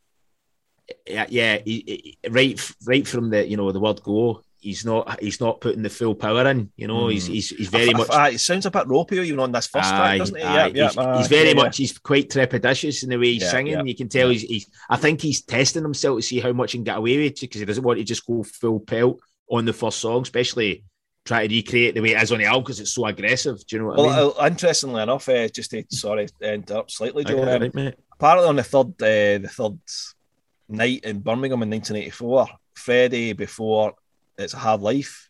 [1.06, 5.20] yeah, yeah he, he, right, right from the you know the word go, he's not
[5.20, 6.70] he's not putting the full power in.
[6.76, 7.12] You know, mm.
[7.12, 8.08] he's, he's he's very much.
[8.32, 10.42] it sounds a bit ropey, even on this first track, doesn't he?
[10.42, 10.88] Yeah, yeah.
[10.88, 13.86] He's, uh, he's very yeah, much he's quite trepidatious in the way he's yeah, singing.
[13.86, 14.70] You can tell he's, he's.
[14.88, 17.60] I think he's testing himself to see how much he can get away with because
[17.60, 20.84] he doesn't want to just go full pelt on the first song, especially
[21.24, 23.64] try to recreate the way it is on the album because it's so aggressive.
[23.66, 24.32] Do you know what well, I mean?
[24.38, 27.42] Uh, interestingly enough, uh, just to sorry interrupt slightly, Joe.
[27.42, 29.78] Um, right, apparently, on the third uh, the third
[30.68, 33.94] night in Birmingham in 1984, Freddie before
[34.38, 35.28] it's a hard life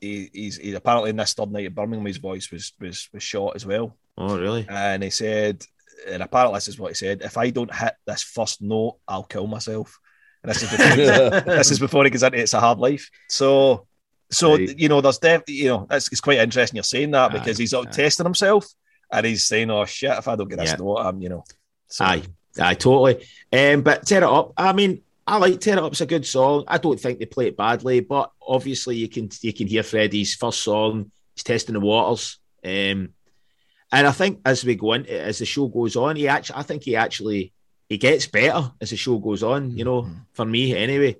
[0.00, 3.22] he, he's, he's apparently in this third night at Birmingham, his voice was was was
[3.22, 3.96] shot as well.
[4.16, 4.66] Oh, really?
[4.68, 5.64] And he said,
[6.08, 9.24] and apparently this is what he said: if I don't hit this first note, I'll
[9.24, 9.98] kill myself.
[10.42, 13.10] And this is before, this is before he goes into it's a hard life.
[13.28, 13.86] So,
[14.30, 14.78] so right.
[14.78, 17.74] you know, there's definitely you know, it's, it's quite interesting you're saying that because he's
[17.74, 18.66] out testing himself
[19.10, 20.76] and he's saying, "Oh shit, if I don't get this yeah.
[20.76, 21.44] note, I'm you know."
[21.88, 22.22] So, Aye.
[22.60, 23.24] Aye, totally.
[23.52, 24.52] Um, but tear it up.
[24.56, 26.64] I mean, I like Tear It Up's a good song.
[26.66, 30.34] I don't think they play it badly, but obviously you can you can hear Freddie's
[30.34, 31.12] first song.
[31.34, 32.38] He's testing the waters.
[32.64, 33.10] Um,
[33.92, 36.62] and I think as we go into as the show goes on, he actually I
[36.62, 37.52] think he actually
[37.90, 40.14] he gets better as the show goes on, you know, mm-hmm.
[40.32, 41.16] for me anyway.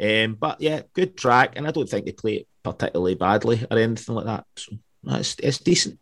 [0.00, 3.78] Um, but yeah, good track, and I don't think they play it particularly badly or
[3.78, 4.44] anything like that.
[4.56, 4.72] So
[5.04, 6.00] that's it's decent.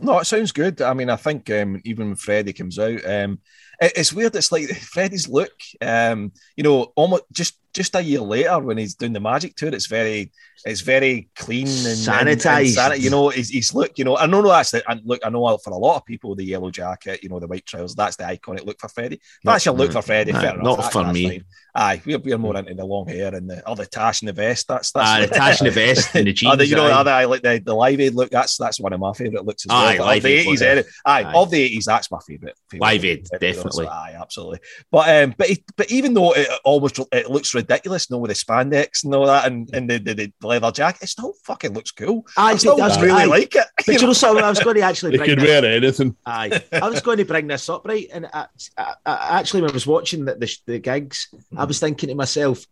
[0.00, 0.82] No, it sounds good.
[0.82, 3.38] I mean, I think um, even when Freddie comes out, um,
[3.80, 4.34] it's weird.
[4.36, 8.96] It's like Freddie's look, um, you know, almost just just a year later when he's
[8.96, 10.32] doing the magic tour, it's very
[10.64, 12.76] it's very clean and sanitized.
[12.76, 13.96] And, and, you know, he's, he's look.
[13.96, 15.20] You know, I know that's the and look.
[15.24, 17.94] I know for a lot of people, the yellow jacket, you know, the white trousers.
[17.94, 19.20] That's the iconic look for Freddie.
[19.44, 20.32] That's your look for Freddie.
[20.32, 21.28] Nah, not for me.
[21.28, 21.44] Fine.
[21.74, 24.66] Aye, we're, we're more into the long hair and the other tash and the vest.
[24.66, 26.52] That's that's ah, the tash and the vest and the jeans.
[26.52, 28.30] Other, you know, other I like the the Live Aid look.
[28.30, 30.08] That's that's one of my favourite looks as well.
[30.08, 32.56] Aye, of the eighties, aye, aye, of the eighties, that's my favourite.
[32.74, 33.86] Live Aid, definitely.
[33.86, 34.58] aye, absolutely.
[34.90, 38.34] But um, but but even though it almost it looks ridiculous, you know, with the
[38.34, 41.90] spandex and all that, and and the, the, the leather jacket, it still fucking looks
[41.90, 42.26] cool.
[42.36, 43.66] I, I still does, really like it.
[43.76, 44.44] But you know something?
[44.44, 45.18] I was going to actually.
[45.18, 46.16] You can wear anything.
[46.26, 48.08] Aye, I was going to bring this up, right?
[48.12, 48.46] And I,
[48.76, 51.58] I, I actually, when I was watching the, the, the gigs, mm.
[51.58, 52.64] I was thinking to myself,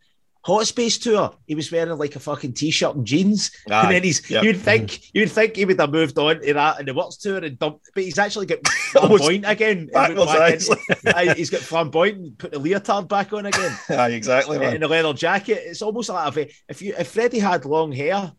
[0.47, 4.05] Hot Space tour, he was wearing like a fucking t-shirt and jeans, Aye, and then
[4.05, 4.45] he's yep.
[4.45, 7.39] you'd think you'd think he would have moved on to that and the Works tour
[7.39, 9.91] and dumped, but he's actually got flamboyant again.
[11.37, 13.77] He's got flamboyant and put the leotard back on again.
[13.89, 14.65] Aye, exactly.
[14.65, 18.31] In the leather jacket, it's almost like if, if you if Freddie had long hair,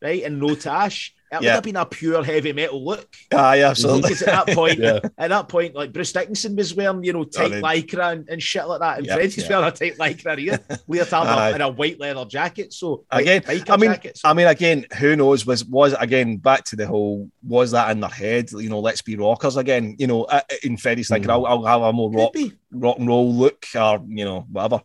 [0.00, 1.50] right, and no tash, it yeah.
[1.50, 3.08] would have been a pure heavy metal look.
[3.32, 4.02] Ah, yeah, absolutely.
[4.02, 4.98] Because at that point, yeah.
[5.16, 8.42] at that point, like Bruce Dickinson was wearing, you know, tight oh, lycra and, and,
[8.42, 9.48] shit like that, and yeah, Freddie's yeah.
[9.48, 10.58] wearing a tight lycra here,
[10.88, 12.72] leotard and a white leather jacket.
[12.72, 14.22] So again, I mean, jackets.
[14.24, 15.46] I mean, again, who knows?
[15.46, 17.30] Was was again back to the whole?
[17.46, 18.50] Was that in their head?
[18.50, 19.94] You know, let's be rockers again.
[19.98, 21.34] You know, uh, in Freddie's thinking, mm.
[21.34, 22.34] I'll, I'll, have a more rock
[22.72, 24.82] rock and roll look, or you know, whatever.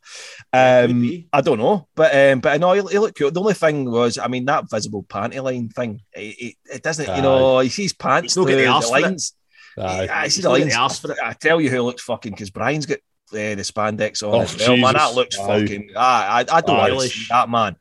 [0.53, 3.31] Um, I don't know, but um, but I know he, he looked cool.
[3.31, 6.01] The only thing was, I mean, that visible panty line thing.
[6.13, 7.17] It, it, it doesn't, Aye.
[7.17, 8.33] you know, he sees pants.
[8.33, 9.33] He's not getting the lines.
[9.77, 10.07] Aye.
[10.11, 10.99] I see the lines.
[10.99, 11.17] For it.
[11.23, 12.99] I tell you who looks fucking because Brian's got
[13.31, 14.93] uh, the spandex on oh, as well, man.
[14.93, 15.45] That looks Aye.
[15.45, 15.89] fucking.
[15.95, 17.75] I, I don't relish that man.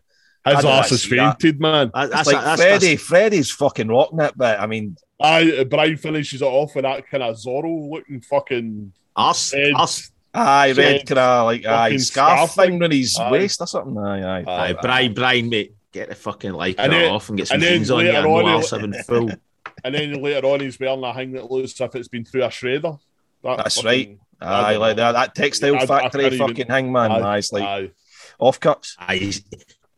[0.46, 1.90] His ass is fainted, man.
[1.94, 2.88] That's like that's, Freddie.
[2.88, 3.02] That's...
[3.02, 7.22] Freddie's fucking rocking it, but I mean, I Brian finishes it off with that kind
[7.22, 12.82] of Zorro looking fucking ass, ass Aye, red kind of like aye scarf, scarf thing
[12.82, 13.30] on his aye.
[13.30, 13.96] waist or something.
[13.96, 14.44] Aye, aye.
[14.46, 18.10] Aye, Brian, Brian, mate, get the fucking like off and get some jeans on you
[18.10, 19.30] and no seven full.
[19.82, 22.44] And then later on, he's wearing a thing that looks as if it's been through
[22.44, 22.98] a shredder.
[23.42, 24.48] That That's fucking, right.
[24.48, 27.10] Aye, like that, that textile I, factory I fucking even, hangman.
[27.10, 27.90] Aye, nice, like aye.
[28.38, 28.96] off cuts.
[29.00, 29.32] Aye,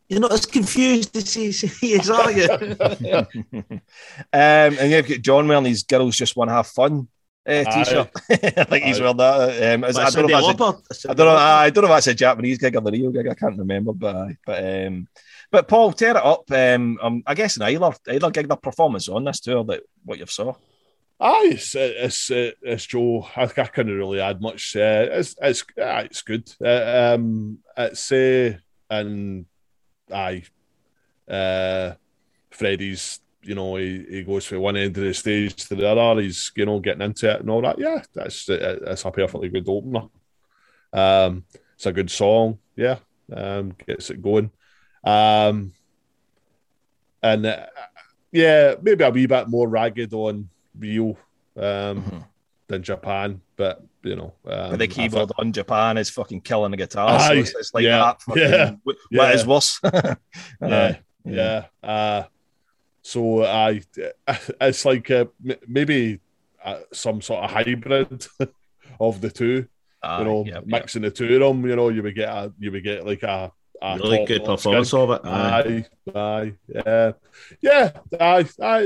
[0.09, 2.49] you're not as confused as he is, are you?
[2.51, 3.79] um,
[4.33, 7.07] and you've got John wearing these girls just want to have fun
[7.47, 8.09] uh, t-shirt.
[8.29, 9.73] I think he's wearing that.
[9.73, 11.35] Um, I, don't know if that's a, I don't know.
[11.35, 13.27] I don't know if that's a Japanese gig or the real gig.
[13.27, 15.07] I can't remember, but but um,
[15.51, 16.49] but Paul, tear it up.
[16.51, 20.19] Um, um I guess in either either gig, the performance on this tour that what
[20.19, 20.53] you've saw.
[21.19, 23.27] Aye, it's it's, it's Joe.
[23.35, 24.75] I, I couldn't really add much.
[24.75, 26.51] Uh, it's it's uh, it's good.
[26.63, 28.57] Uh, um, it's uh,
[28.89, 29.45] and
[30.11, 30.43] aye,
[31.27, 31.93] uh,
[32.51, 36.21] Freddie's you know, he, he goes from one end of the stage to the other.
[36.21, 37.79] He's, you know, getting into it and all that.
[37.79, 40.03] Yeah, that's that's a perfectly good opener.
[40.91, 41.45] Um,
[41.75, 42.59] it's a good song.
[42.75, 42.97] Yeah,
[43.31, 44.51] um, gets it going.
[45.07, 45.73] Um,
[47.23, 47.65] and uh,
[48.31, 51.15] yeah, maybe a wee bit more ragged on Rio um,
[51.55, 52.17] mm-hmm.
[52.67, 57.19] than Japan, but you know, um, the keyboard on Japan is fucking killing the guitar.
[57.19, 58.21] so it's, it's like yeah, that.
[58.21, 59.31] Fucking, yeah, what yeah.
[59.31, 59.79] is worse?
[60.61, 61.65] yeah, yeah.
[61.81, 62.23] Uh,
[63.01, 63.81] so I,
[64.61, 65.25] it's like uh,
[65.67, 66.19] maybe
[66.63, 68.27] uh, some sort of hybrid
[68.99, 69.67] of the two.
[70.03, 71.65] Uh, you know, mixing the two of them.
[71.65, 73.51] You know, you would get a, you would get like a
[73.81, 75.21] really good performance of it.
[75.23, 77.11] Aye, aye, yeah,
[77.61, 78.81] yeah, aye, aye,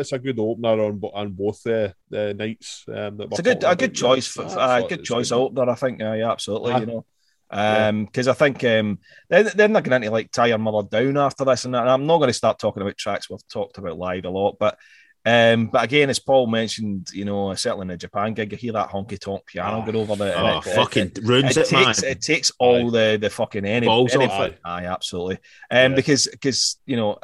[0.00, 2.84] It's a good opener on on both uh, the nights.
[2.88, 5.70] Um, it's a good a good choice for uh, good choice opener.
[5.70, 6.02] I think.
[6.02, 6.80] Uh, yeah, absolutely.
[6.80, 7.06] You know.
[7.52, 10.88] Um, because I think um, then then they're not going to like tie your mother
[10.88, 13.98] down after this, and I'm not going to start talking about tracks we've talked about
[13.98, 14.78] live a lot, but
[15.24, 18.72] um, but again, as Paul mentioned, you know, certainly in the Japan gig, you hear
[18.72, 20.34] that honky tonk piano oh, going over the.
[20.34, 22.10] Oh, it, fucking it, ruins it, it, takes, man.
[22.10, 24.52] It takes all the the fucking any, balls any, off.
[24.64, 25.36] Aye, absolutely.
[25.70, 25.96] Um, yeah.
[25.96, 27.18] because because you know,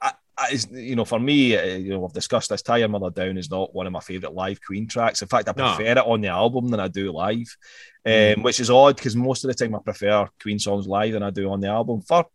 [0.00, 0.12] I,
[0.52, 2.62] is you know for me, uh, you know, we've discussed this.
[2.62, 5.22] Tie Your Mother Down is not one of my favorite live Queen tracks.
[5.22, 5.90] In fact, I prefer no.
[5.90, 7.56] it on the album than I do live,
[8.04, 8.42] um, mm.
[8.42, 11.30] which is odd because most of the time I prefer Queen songs live than I
[11.30, 12.02] do on the album.
[12.02, 12.26] For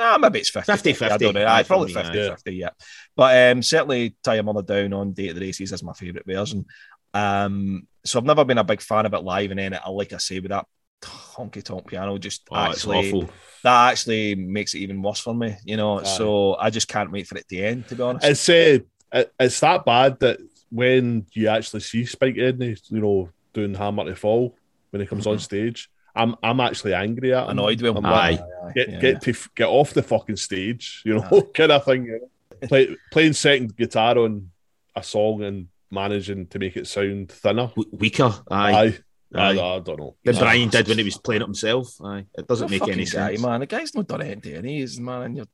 [0.00, 0.92] nah, maybe it's 50 50.
[0.94, 1.04] 50.
[1.14, 1.46] I don't know.
[1.46, 2.30] I probably me, 50 yeah.
[2.30, 2.70] 50, yeah.
[3.16, 6.26] But um, certainly Tie Your Mother Down on Day at the Races is my favorite
[6.26, 6.66] version.
[7.12, 10.12] Um, so I've never been a big fan of it live, and then it, like
[10.12, 10.66] I say, with that
[11.02, 13.28] honky tonk piano, just Oh, actually
[13.62, 15.56] that actually makes it even worse for me.
[15.64, 16.04] You know, Aye.
[16.04, 17.88] so I just can't wait for it to end.
[17.88, 20.38] To be honest, It's uh, it's that bad that
[20.70, 24.56] when you actually see Spike Edney, you know, doing Hammer to Fall
[24.90, 27.50] when he comes on stage, I'm I'm actually angry at him.
[27.50, 28.04] annoyed with him.
[28.04, 28.30] I'm Aye.
[28.62, 29.00] like, get yeah.
[29.00, 32.04] get to get off the fucking stage, you know, kind of thing.
[32.04, 32.20] you
[32.60, 32.68] know.
[32.68, 34.50] Play, playing second guitar on
[34.94, 37.68] a song and managing to make it sound thinner.
[37.68, 38.32] W- weaker.
[38.50, 38.72] Aye.
[38.74, 38.98] Aye,
[39.34, 39.76] I, Aye.
[39.76, 40.16] I don't know.
[40.28, 40.32] Aye.
[40.38, 42.00] Brian did when he was playing it himself.
[42.02, 42.26] Aye.
[42.36, 43.42] It doesn't make any fucking guy, sense.
[43.42, 43.60] man.
[43.60, 45.22] The guy's not done anything to any of man.
[45.22, 45.46] And you're,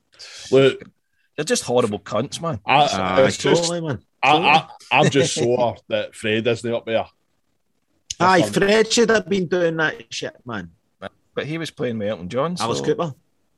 [0.51, 0.83] Look,
[1.37, 2.59] you're just horrible cunts, man.
[2.67, 4.03] I, Aye, it's just, totally, man.
[4.23, 7.07] I, I, I'm just sore that Fred isn't up there.
[8.21, 10.71] Aye, That's Fred should have been doing that shit, man.
[11.35, 12.57] But he was playing with Elton John.
[12.59, 13.15] Alice so- Cooper.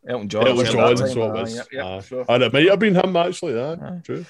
[0.07, 0.47] Elton John.
[0.47, 1.55] It was John, that time, so it was.
[1.57, 2.01] yeah, yeah, aye.
[2.01, 2.25] sure.
[2.29, 3.61] And it might have been him actually.
[3.61, 4.01] Aye, Aye.
[4.05, 4.25] true.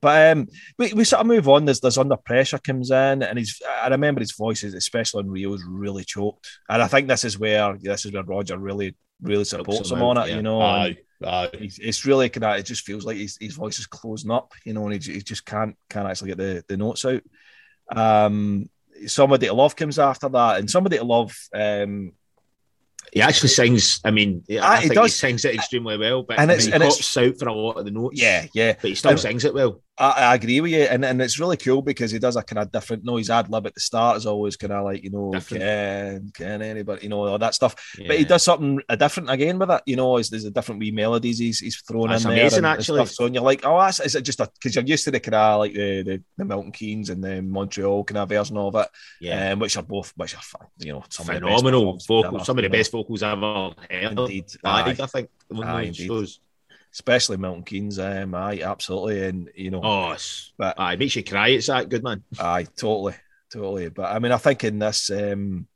[0.00, 1.64] But um, we, we sort of move on.
[1.64, 3.60] There's there's under pressure comes in, and he's.
[3.82, 7.24] I remember his voice, is especially on Rio, is really choked, and I think this
[7.24, 10.28] is where this is where Roger really really supports him him on it.
[10.28, 10.36] yeah.
[10.36, 11.50] You know, Aye, aye.
[11.58, 12.58] he's, it's really kind of.
[12.58, 14.52] It just feels like his, his voice is closing up.
[14.64, 17.22] You know, and he, he just can't can't actually get the, the notes out.
[17.94, 18.68] Um,
[19.06, 21.36] somebody to love comes after that, and somebody to love.
[21.54, 22.12] Um,
[23.12, 24.00] He actually sings.
[24.04, 25.14] I mean, I, Ah, he think he does.
[25.16, 27.48] sings it extremely well, but And I it's- mean, he and it's- pops out for
[27.48, 28.20] a lot of the notes.
[28.20, 28.72] yeah, yeah.
[28.80, 29.82] but he still And- sings it well.
[29.96, 32.58] I, I agree with you, and, and it's really cool because he does a kind
[32.58, 33.04] of different.
[33.04, 35.62] No, his ad lib at the start is always kind of like you know, Different.
[35.62, 37.76] can can anybody, you know, all that stuff.
[37.96, 38.08] Yeah.
[38.08, 39.82] But he does something different again with it.
[39.86, 42.40] You know, is there's a different wee melodies he's he's thrown That's in there.
[42.40, 42.98] amazing, and- and actually.
[43.06, 43.10] stuff.
[43.10, 45.20] So and you're like, oh, that's, is it just a because you're used to the
[45.20, 48.74] kind of like the, the the Milton Keynes and the Montreal kind of version of
[48.74, 48.88] it,
[49.20, 52.00] Yeah, um, which are both which are fun, you know some of the best phenomenal
[52.08, 52.34] vocals.
[52.34, 52.72] ever, Some of the know.
[52.72, 54.18] best vocals I've ever heard.
[54.18, 54.46] Indeed.
[54.64, 55.28] I think.
[55.48, 56.40] One of those shows.
[56.94, 57.98] Especially Milton Keynes.
[57.98, 60.16] Um, aye, absolutely, and you know, Oh,
[60.56, 61.48] But- aye, makes you cry.
[61.48, 62.22] It's that good, man.
[62.38, 63.14] Aye, totally,
[63.52, 63.90] totally.
[63.90, 65.66] But I mean, I think in this um,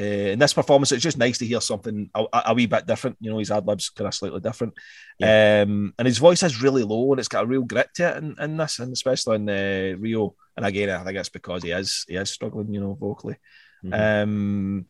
[0.00, 2.86] uh, in this performance, it's just nice to hear something a, a- a wee bit
[2.86, 3.16] different.
[3.20, 4.74] You know, his ad libs kind of slightly different,
[5.22, 8.16] um, and his voice is really low, and it's got a real grit to it
[8.18, 10.34] in, in this, and especially in uh, Rio.
[10.56, 13.36] And again, I think it's because he is he is struggling, you know, vocally.
[13.84, 14.22] Mhm.
[14.22, 14.86] Um,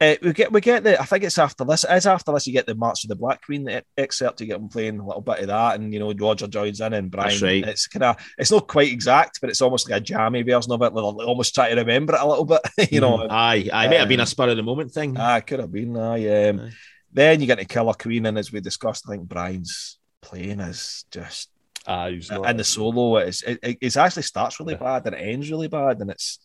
[0.00, 1.82] uh, we get we get the I think it's after this.
[1.82, 4.40] It is after this you get the March of the Black Queen excerpt.
[4.40, 6.92] You get him playing a little bit of that, and you know Roger joins in
[6.92, 7.40] and Brian.
[7.40, 7.66] Right.
[7.66, 10.82] It's kind of it's not quite exact, but it's almost like a jammy version of
[10.82, 10.92] it.
[10.92, 12.60] Like, almost try to remember it a little bit.
[12.92, 15.16] you know, aye, aye, it might have been Um, a spur of the moment thing.
[15.18, 15.96] ah, could have been.
[15.96, 16.70] Aye, um, Aye.
[17.12, 21.06] Then you get to Killer Queen, and as we discussed, I think Brian's playing is
[21.10, 21.50] just
[21.88, 25.50] Aye, and the solo is it, it, it actually starts really bad and it ends
[25.50, 26.38] really bad, and it's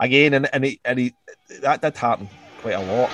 [0.00, 1.14] again and and he, and he
[1.60, 2.28] that did happen
[2.60, 3.10] quite a lot.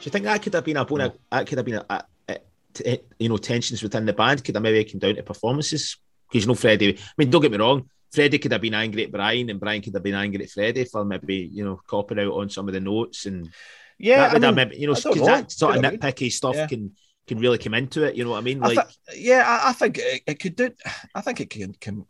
[0.00, 1.12] Do you think that could have been a bone?
[1.30, 2.38] That could have been a, a, a-
[2.74, 4.44] t- you know tensions within the band.
[4.44, 5.96] Could have maybe come down to performances
[6.28, 6.98] because you know Freddie.
[6.98, 7.88] I mean, don't get me wrong.
[8.14, 10.84] Freddie could have been angry at Brian, and Brian could have been angry at Freddie
[10.84, 13.50] for maybe you know copping out on some of the notes, and
[13.98, 15.26] Yeah, that I would have mean, maybe you know I don't 'cause know.
[15.26, 16.00] that sort of have been.
[16.00, 16.66] nitpicky stuff Yeah.
[16.66, 16.92] can
[17.26, 18.14] can really come into it.
[18.16, 18.62] You know what I mean?
[18.62, 18.86] I Like
[19.16, 20.70] yeah, I, I think it, it could do.
[21.14, 22.06] I think it can, can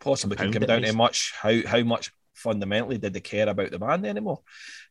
[0.00, 0.94] possibly can come down to nice.
[0.94, 4.40] much how how much fundamentally did they care about the band anymore,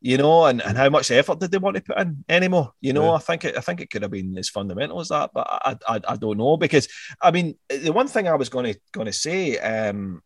[0.02, 2.92] you know, and, and how much effort did they want to put in anymore, you
[2.92, 3.06] know.
[3.06, 3.14] Yeah.
[3.14, 5.78] I think it, I think it could have been as fundamental as that, but I
[5.88, 6.90] I, I don't know because
[7.22, 10.22] I mean the one thing I was going to going to say um,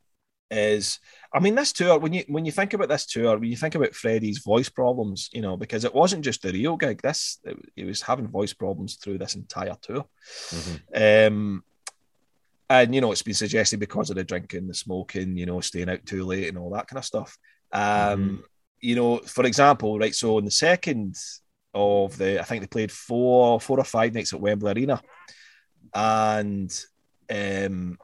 [0.52, 1.00] is
[1.34, 3.76] I mean this tour when you when you think about this tour when you think
[3.76, 7.02] about Freddie's voice problems, you know, because it wasn't just the Rio gig.
[7.02, 7.40] This
[7.76, 10.06] he was having voice problems through this entire tour.
[10.50, 11.28] mhm.
[11.28, 11.64] Um,
[12.70, 15.90] and you know, it's been suggested because of the drinking, the smoking, you know, staying
[15.90, 17.38] out too late and all that kind of stuff.
[17.72, 18.44] Um,
[18.80, 21.16] you know, for example, right, so in the second
[21.74, 25.02] of the I think they played four four or five nights at Wembley Arena.
[25.94, 26.72] And
[27.30, 27.98] um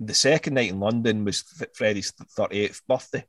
[0.00, 3.24] the second night in London was F- Freddie's 38th birthday.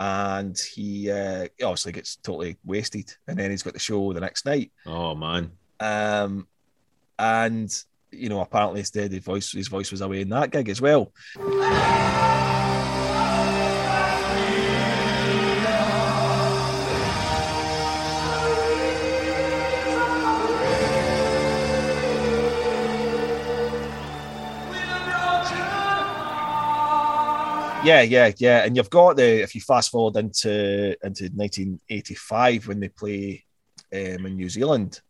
[0.00, 4.46] And he uh, obviously gets totally wasted, and then he's got the show the next
[4.46, 4.70] night.
[4.86, 6.46] oh man, Um,
[7.18, 7.68] and
[8.12, 11.12] you know, apparently instead his voice his voice was away in that gig as well.
[27.84, 28.64] Yeah, yeah, yeah.
[28.64, 33.44] And you've got the if you fast forward into into 1985 when they play
[33.92, 35.00] um, in New Zealand,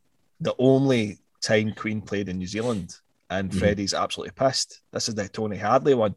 [0.41, 2.95] the only time Queen played in New Zealand
[3.31, 3.59] and mm-hmm.
[3.59, 4.83] Freddie's absolutely pissed.
[4.93, 6.15] This is the Tony Hadley one.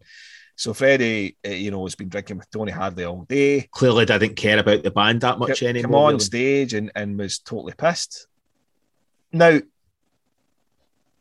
[0.56, 3.68] So Freddie, uh, you know, has been drinking with Tony Hadley all day.
[3.72, 5.84] Clearly, didn't care about the band that much anymore.
[5.84, 6.20] Come on really.
[6.20, 8.28] stage and, and was totally pissed.
[9.32, 9.60] Now,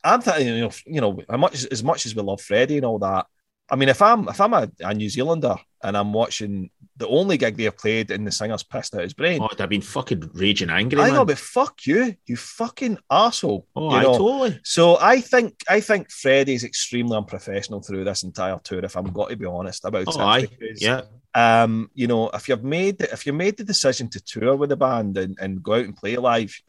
[0.02, 2.86] I'm thinking, you know, you know, as much as much as we love Freddie and
[2.86, 3.26] all that,
[3.70, 7.36] I mean, if I'm if I'm a, a, New Zealander and I'm watching the only
[7.36, 9.80] gig they have played and the singer's pissed out his brain, oh, I'd have been
[9.80, 11.00] fucking raging angry.
[11.00, 11.14] I man.
[11.14, 13.66] know, but fuck you, you fucking asshole.
[13.76, 14.60] Oh, you I totally.
[14.64, 18.84] So I think I think Freddie's extremely unprofessional through this entire tour.
[18.84, 20.46] If I'm got to be honest about oh, it, aye.
[20.46, 21.02] Because, yeah.
[21.32, 24.76] Um, you know, if you've made if you made the decision to tour with the
[24.76, 26.60] band and, and go out and play live,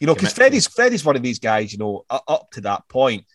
[0.00, 3.26] you know, because Freddie's Freddie's one of these guys, you know, up to that point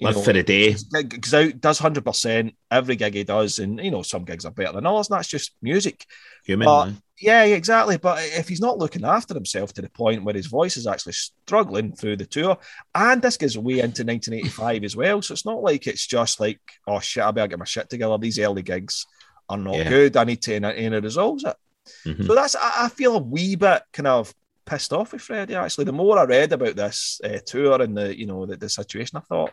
[0.00, 0.74] Live know, for the day.
[0.92, 4.50] Goes out, does hundred percent every gig he does, and you know some gigs are
[4.50, 6.04] better than others, and that's just music.
[6.44, 7.96] Human, but, yeah, exactly.
[7.96, 11.12] But if he's not looking after himself to the point where his voice is actually
[11.12, 12.58] struggling through the tour,
[12.94, 16.60] and this goes way into 1985 as well, so it's not like it's just like,
[16.88, 18.18] oh shit, I better get my shit together.
[18.18, 19.06] These early gigs
[19.48, 19.88] are not yeah.
[19.88, 20.16] good.
[20.16, 21.56] I need to, and it resolves it.
[22.04, 22.26] Mm-hmm.
[22.26, 24.34] So that's I, feel a wee bit kind of
[24.64, 25.54] pissed off with Freddie.
[25.54, 28.68] Actually, the more I read about this uh, tour and the you know the, the
[28.68, 29.52] situation, I thought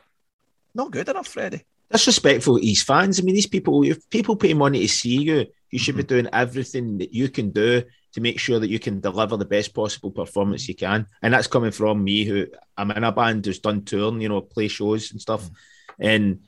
[0.74, 1.66] not good enough, Freddie.
[1.92, 3.20] Disrespectful to his fans.
[3.20, 6.02] I mean, these people, if people pay money to see you, you should mm-hmm.
[6.02, 9.46] be doing everything that you can do to make sure that you can deliver the
[9.46, 11.08] best possible performance you can.
[11.22, 12.48] And that's coming from me, who
[12.78, 15.44] I'm in a band who's done touring, you know, play shows and stuff.
[15.44, 16.04] Mm-hmm.
[16.04, 16.40] And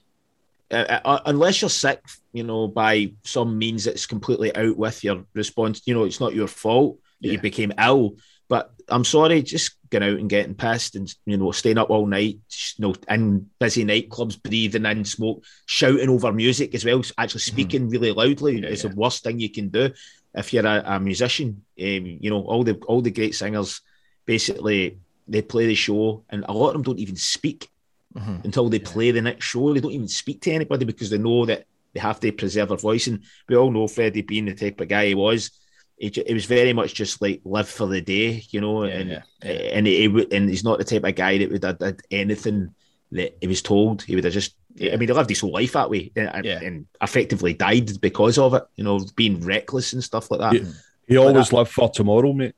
[0.71, 2.01] uh, uh, unless you're sick,
[2.31, 6.33] you know, by some means that's completely out with your response, you know, it's not
[6.33, 7.33] your fault that yeah.
[7.33, 8.15] you became ill.
[8.53, 12.05] But I'm sorry, just going out and getting pissed and you know staying up all
[12.05, 12.37] night,
[12.77, 17.39] you know, in busy nightclubs, breathing in smoke, shouting over music as well, actually mm-hmm.
[17.39, 17.91] speaking mm.
[17.91, 18.91] really loudly yeah, is yeah.
[18.91, 19.89] the worst thing you can do
[20.35, 21.63] if you're a, a musician.
[21.81, 23.81] Um, you know, all the all the great singers
[24.23, 27.67] basically they play the show, and a lot of them don't even speak
[28.15, 28.35] mm-hmm.
[28.43, 28.91] until they yeah.
[28.91, 29.73] play the next show.
[29.73, 32.77] They don't even speak to anybody because they know that they have to preserve their
[32.77, 33.07] voice.
[33.07, 35.49] And we all know Freddie being the type of guy he was
[35.97, 39.09] it, it was very much just like live for the day, you know, yeah, and
[39.09, 39.77] yeah, eh, yeah.
[39.77, 42.73] and he, and he's not the type of guy that would have did anything
[43.11, 44.01] that he was told.
[44.01, 46.45] He would have just, I mean, he lived his whole life that way, eh, and,
[46.45, 50.53] and effectively died because of it, you know, being reckless and stuff like that.
[50.53, 50.65] He,
[51.07, 52.55] he always that, lived for tomorrow, mate.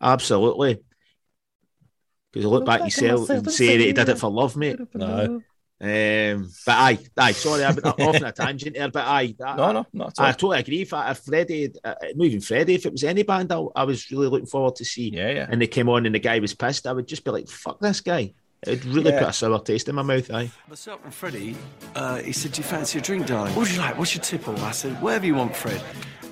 [0.00, 0.80] Absolutely.
[2.32, 4.78] Because you look back yourself and say that he did it for love, mate.
[4.94, 5.42] No.
[5.82, 9.72] Um, but aye, aye, sorry, I've been off on a tangent there, but aye, no,
[9.72, 10.82] no, not I totally agree.
[10.82, 14.10] If, if Freddie, uh, not even Freddie, if it was any band I, I, was
[14.10, 16.54] really looking forward to see, yeah, yeah, and they came on and the guy was
[16.54, 18.34] pissed, I would just be like, fuck this guy.
[18.66, 19.20] It would really yeah.
[19.20, 20.50] put a sour taste in my mouth, aye.
[20.68, 21.56] Myself and Freddie,
[21.94, 23.54] uh, he said, Do you fancy a drink, darling?
[23.54, 23.96] What would you like?
[23.96, 24.54] What's your tipple?
[24.58, 25.82] I said, Whatever you want, Fred.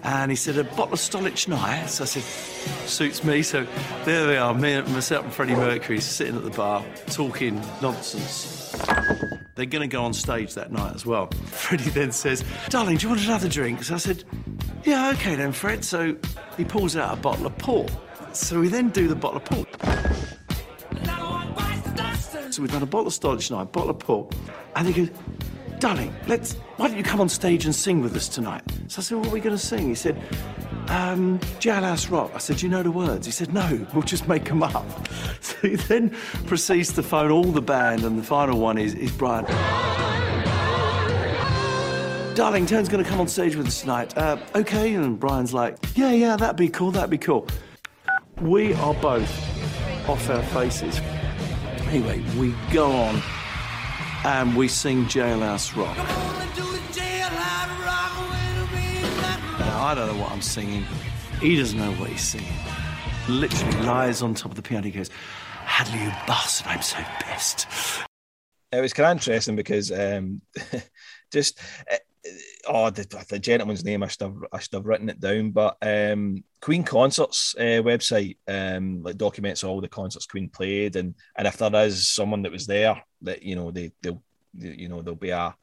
[0.02, 1.48] And he said, A bottle of Stolichnaya.
[1.48, 1.86] Night.
[1.86, 2.22] So I said,
[2.86, 3.42] Suits me.
[3.42, 3.66] So
[4.04, 8.76] there they are, me, and myself and Freddie Mercury sitting at the bar talking nonsense.
[9.58, 11.26] They're going to go on stage that night as well.
[11.46, 13.82] Freddie then says, Darling, do you want another drink?
[13.82, 14.22] So I said,
[14.84, 15.84] Yeah, okay then, Fred.
[15.84, 16.14] So
[16.56, 17.90] he pulls out a bottle of port.
[18.34, 19.66] So we then do the bottle of port.
[22.54, 24.32] So we've done a bottle of Stolichnaya, Night, a bottle of port.
[24.76, 25.16] And he goes,
[25.78, 28.62] darling, let's, why don't you come on stage and sing with us tonight?
[28.88, 29.88] So I said, what are we going to sing?
[29.88, 30.16] He said,
[30.88, 32.32] um, Jailhouse Rock.
[32.34, 33.26] I said, you know the words?
[33.26, 34.84] He said, no, we'll just make them up.
[35.40, 36.10] So he then
[36.46, 39.44] proceeds to phone all the band, and the final one is, is Brian.
[42.34, 44.16] Darling, Turn's going to come on stage with us tonight.
[44.16, 47.46] Uh, okay, and Brian's like, yeah, yeah, that'd be cool, that'd be cool.
[48.40, 49.30] We are both
[50.08, 51.00] off our faces.
[51.88, 53.22] Anyway, we go on
[54.24, 55.96] and we sing Jailhouse Rock.
[59.58, 60.84] Now, I don't know what I'm singing.
[61.40, 62.52] He doesn't know what he's singing.
[63.28, 64.84] Literally lies on top of the piano.
[64.84, 65.10] He goes,
[65.64, 67.66] Hadley, you bastard, I'm so pissed.
[68.72, 70.42] It was kind of interesting because um,
[71.32, 71.58] just
[71.90, 71.96] uh,
[72.66, 75.76] oh the, the, gentleman's name I should have I should have written it down, but
[75.82, 81.46] um, Queen Concerts uh, website um, like documents all the concerts Queen played, and and
[81.46, 84.22] if there is someone that was there, that you know they they'll
[84.54, 85.54] you know there'll be a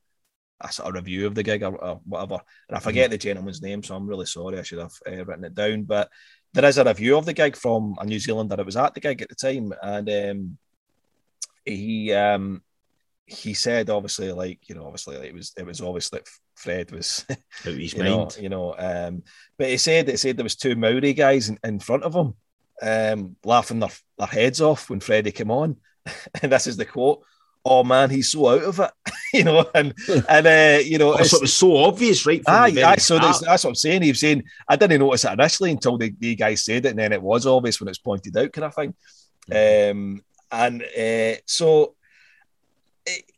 [0.62, 2.40] a sort of review of the gig or, or whatever.
[2.70, 3.12] And I forget mm-hmm.
[3.12, 4.58] the gentleman's name, so I'm really sorry.
[4.58, 6.10] I should have uh, written it down, but
[6.54, 9.02] there is a review of the gig from a New Zealander that was at the
[9.02, 10.58] gig at the time, and um,
[11.66, 12.62] he um,
[13.26, 16.92] he said obviously like you know obviously like it was it was obvious that Fred
[16.92, 17.26] was
[17.66, 17.98] you mind.
[17.98, 19.24] know you know um,
[19.58, 22.36] but he said it said there was two Maori guys in, in front of him
[22.82, 25.78] um, laughing their, their heads off when Freddie came on
[26.42, 27.24] and this is the quote
[27.64, 28.92] oh man he's so out of it
[29.34, 29.94] you know and
[30.30, 33.40] and uh, you know oh, so it was so obvious right ah, yeah so that's,
[33.40, 36.36] that's, what I'm saying he was saying I didn't notice it initially until the, the
[36.36, 38.76] guys said it and then it was obvious when it was pointed out kind of
[38.76, 38.94] thing
[39.50, 39.98] mm-hmm.
[39.98, 40.22] um,
[40.52, 41.95] and uh, so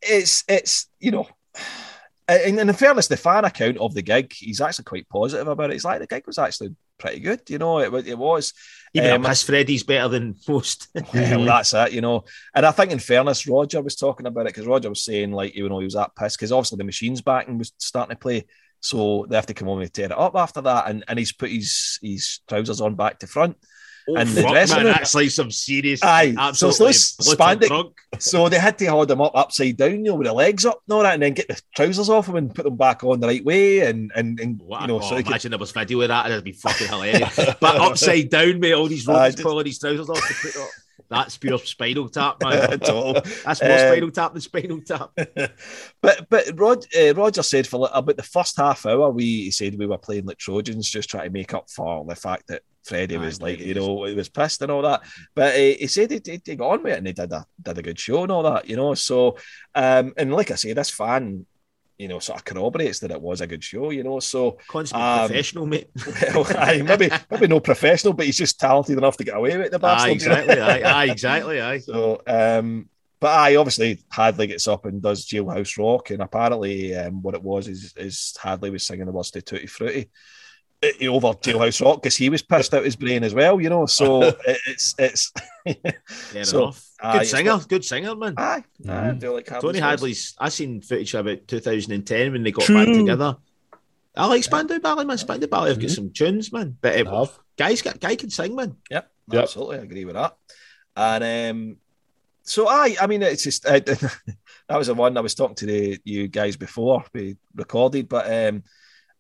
[0.01, 1.27] it's it's you know.
[2.45, 5.75] In, in fairness, the fan account of the gig, he's actually quite positive about it.
[5.75, 7.79] He's like the gig was actually pretty good, you know.
[7.79, 8.53] It, it was
[8.93, 10.89] even um, a piss Freddie's better than most.
[11.13, 12.25] well, that's it, you know.
[12.53, 15.55] And I think, in fairness, Roger was talking about it because Roger was saying, like,
[15.55, 18.19] you know, he was that pissed because obviously the machine's back and was starting to
[18.19, 18.45] play.
[18.79, 20.89] So they have to come home and tear it up after that.
[20.89, 23.57] And, and he's put his, his trousers on back to front.
[24.09, 24.95] Oh, and the dressing man, room.
[24.95, 26.33] That's like some serious, Aye.
[26.37, 27.91] absolutely so spandex.
[28.19, 30.81] So they had to hold him up upside down, you know, with the legs up
[30.87, 33.19] and all that, and then get the trousers off him and put them back on
[33.19, 33.81] the right way.
[33.81, 35.51] And and, and you know, oh, so imagine could...
[35.51, 37.35] there was video of that, it'd be fucking hilarious.
[37.59, 39.43] but upside down, mate, all these ropes just...
[39.43, 40.69] pulling his trousers off to put up.
[41.09, 42.69] That's pure spinal tap, man.
[42.79, 45.11] That's more um, spinal tap than spinal tap.
[46.01, 49.85] but but Rod, uh, Roger said for about the first half hour, we said we
[49.85, 53.41] were playing like Trojans, just trying to make up for the fact that Freddie was
[53.41, 55.03] like, you know, he was pissed and all that.
[55.35, 57.77] But uh, he said he'd, he'd, got on with it and he did a did
[57.77, 58.93] a good show and all that, you know.
[58.93, 59.37] So,
[59.75, 61.45] um, and like I say, this fan,
[61.97, 64.19] you know, sort of corroborates that it was a good show, you know.
[64.19, 65.89] So, um, professional, mate.
[66.33, 69.71] well, aye, maybe maybe no professional, but he's just talented enough to get away with
[69.71, 70.09] the bastard.
[70.09, 70.59] Aye, exactly.
[70.59, 71.61] aye, aye, exactly.
[71.61, 71.79] Aye.
[71.79, 77.21] So, um, but I obviously Hadley gets up and does Jailhouse Rock, and apparently, um,
[77.21, 80.09] what it was is is Hadley was singing the words to Tutti Frutti
[80.83, 83.85] over Jailhouse Rock because he was pissed out his brain as well, you know.
[83.85, 85.33] So it's it's
[85.65, 86.73] yeah, so,
[87.11, 88.35] good singer, good singer, man.
[88.37, 88.91] Aye, mm-hmm.
[88.91, 90.35] I do like Tony Hadley's.
[90.37, 92.85] I seen footage about 2010 when they got True.
[92.85, 93.37] back together.
[94.15, 95.17] I like Spandau Ballet, man.
[95.17, 95.87] Spandau Ballet have mm-hmm.
[95.87, 96.77] got some tunes, man.
[96.81, 97.07] But it,
[97.57, 98.75] guys, guy can sing, man.
[98.89, 99.43] Yep, yep.
[99.43, 100.35] absolutely, I agree with that.
[100.95, 101.77] And um,
[102.43, 105.65] so I, I mean, it's just uh, that was the one I was talking to
[105.65, 108.63] the, you guys before we recorded, but um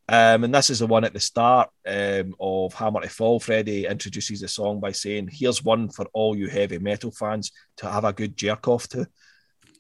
[0.09, 3.39] um, and this is the one at the start um, of Hammer to Fall.
[3.39, 7.89] Freddie introduces the song by saying, Here's one for all you heavy metal fans to
[7.89, 9.07] have a good jerk off to.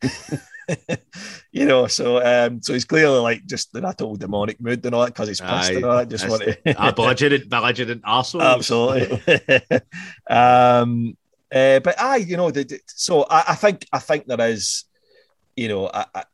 [1.51, 4.93] you know, so um, so he's clearly like just in a total demonic mood and
[4.93, 6.09] all that because he's pissed Aye, and all that.
[6.09, 8.55] Just want to a belligerent, belligerent arsehole.
[8.55, 9.79] Absolutely.
[10.29, 11.17] um,
[11.53, 14.83] uh, but I, you know, the, the, so I, I, think I think there is,
[15.55, 16.25] you know, I,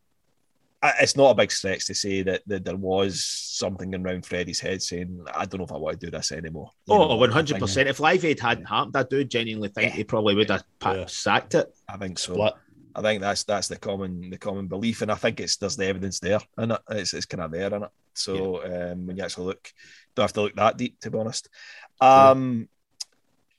[0.99, 4.59] it's not a big stretch to say that, that there was something going around Freddie's
[4.59, 6.71] head saying, I don't know if I want to do this anymore.
[6.87, 7.85] You oh, know, 100%.
[7.85, 9.95] If Live Aid hadn't happened, I do genuinely think yeah.
[9.95, 11.05] he probably would have yeah.
[11.05, 11.73] sacked it.
[11.87, 12.33] I think so.
[12.33, 12.53] Split.
[12.95, 15.87] I think that's that's the common the common belief, and I think it's there's the
[15.87, 16.79] evidence there, and it?
[16.91, 17.89] it's, it's kind of there, in it.
[18.13, 18.91] So yeah.
[18.91, 19.73] um, when you actually look,
[20.13, 21.49] don't have to look that deep, to be honest.
[21.99, 22.69] Um,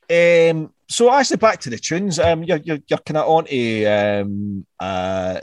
[0.09, 2.19] um, so actually back to the tunes.
[2.19, 5.41] Um, you're you're, you're kind of on to um, uh,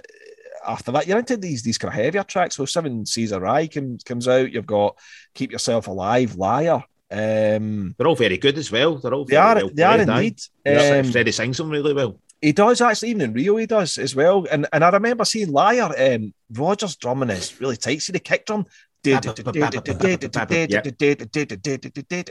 [0.66, 2.56] after that, you're into these these kind of heavier tracks.
[2.56, 4.52] So Seven Seas of Rhye comes comes out.
[4.52, 4.96] You've got
[5.34, 6.84] Keep Yourself Alive, Liar.
[7.10, 8.96] Um, they're all very good as well.
[8.96, 10.40] They're all they are well they are indeed.
[10.66, 12.18] Um, Freddie sings them really well.
[12.40, 14.46] He does actually, even in Rio, he does as well.
[14.50, 15.90] And and I remember seeing Liar.
[15.96, 18.02] Um, Roger's drumming is really tight.
[18.02, 18.66] See the kick drum.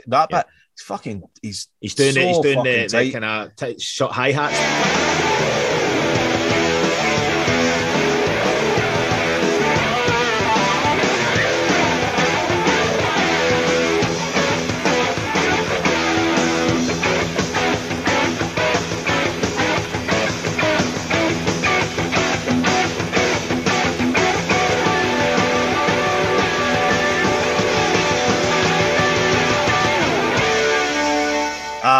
[0.06, 0.46] That bit,
[0.78, 2.28] fucking, he's he's doing it.
[2.28, 5.71] He's doing the, the kind of shot hi hats.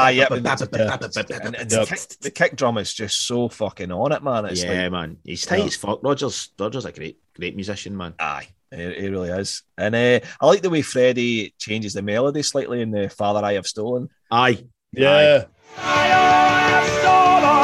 [0.03, 0.27] Ah, yeah.
[0.31, 4.47] and, the, kick, drum is just so fucking on it, man.
[4.47, 5.17] It's yeah, like, man.
[5.25, 6.03] He's tight as fuck.
[6.03, 8.15] Rogers, Rogers a great, great musician, man.
[8.19, 9.63] Aye, he, he really is.
[9.79, 13.55] And uh, I like the way Freddie changes the melody slightly in the Father I
[13.55, 14.09] Have Stolen.
[14.31, 14.65] Aye.
[14.93, 15.45] Yeah.
[15.79, 17.62] Aye.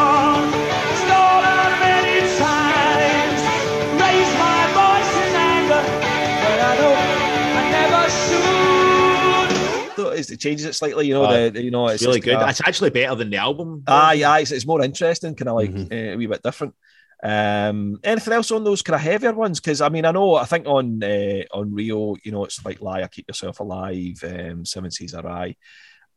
[10.19, 11.07] It changes it slightly.
[11.07, 12.39] You know, uh, the, the, you know, it's, really good.
[12.41, 13.85] it's actually better than the album.
[13.87, 15.93] Aye, aye, it's, it's more interesting, kind of like mm-hmm.
[15.93, 16.75] uh, a wee bit different.
[17.23, 19.61] Um, anything else on those kind of heavier ones?
[19.61, 22.81] Because I mean, I know I think on uh, on Rio, you know, it's like
[22.81, 25.57] Liar, Keep Yourself Alive, um, Seven Seas of Rhye,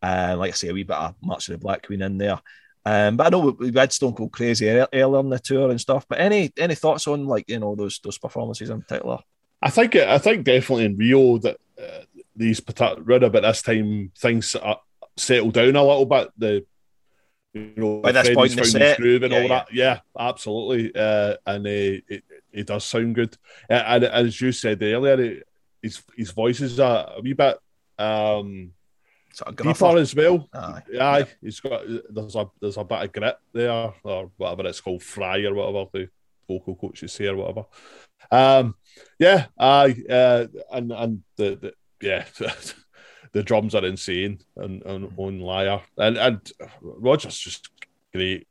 [0.02, 2.40] uh, like I say, a wee bit of March of the Black Queen in there.
[2.86, 5.80] Um, but I know we, we had Stone Cold Crazy earlier on the tour and
[5.80, 6.06] stuff.
[6.08, 9.20] But any any thoughts on like you know those those performances in particular?
[9.62, 11.58] I think I think definitely in Rio that uh,
[12.36, 14.56] these around about this time things
[15.18, 16.30] settle down a little bit.
[16.38, 16.66] The
[17.54, 19.50] you know by this point in the set, groove and yeah, all yeah.
[19.50, 19.74] that.
[19.74, 20.92] Yeah, absolutely.
[20.96, 23.36] Uh, and uh, it, it does sound good.
[23.70, 25.48] Uh, and, as you said earlier, it,
[25.82, 27.58] his his voice is a, a wee bit
[28.00, 28.72] um
[29.34, 30.48] sort of deeper as well.
[30.54, 30.82] Aye.
[31.00, 31.26] Aye, yeah.
[31.42, 35.44] he's got there's a there's a bit of grit there, or whatever it's called, fry
[35.44, 35.90] or whatever.
[35.94, 36.10] The
[36.48, 37.66] vocal coaches say or whatever.
[38.32, 38.76] Um,
[39.20, 42.26] yeah, I uh, and and the, the yeah.
[43.34, 47.70] the drums are insane and, and on Liar and and Roger's just
[48.14, 48.48] great.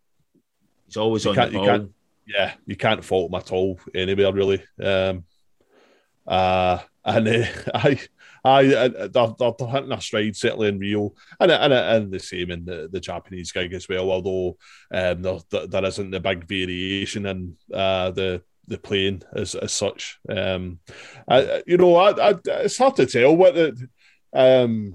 [0.87, 1.89] He's always You on the ball.
[2.27, 4.63] Yeah, you can't fault him at all anywhere really.
[4.83, 5.25] Um,
[6.27, 8.01] uh, and uh, I.
[8.43, 12.51] I, uh, they're, they're hitting a stride certainly in Rio, and and and the same
[12.51, 14.11] in the, the Japanese gig as well.
[14.11, 14.57] Although
[14.91, 19.73] um, there, there, there isn't the big variation in uh, the the playing as as
[19.73, 20.19] such.
[20.29, 20.79] Um,
[21.29, 23.89] I, you know, I, I, it's hard to tell what the
[24.33, 24.95] um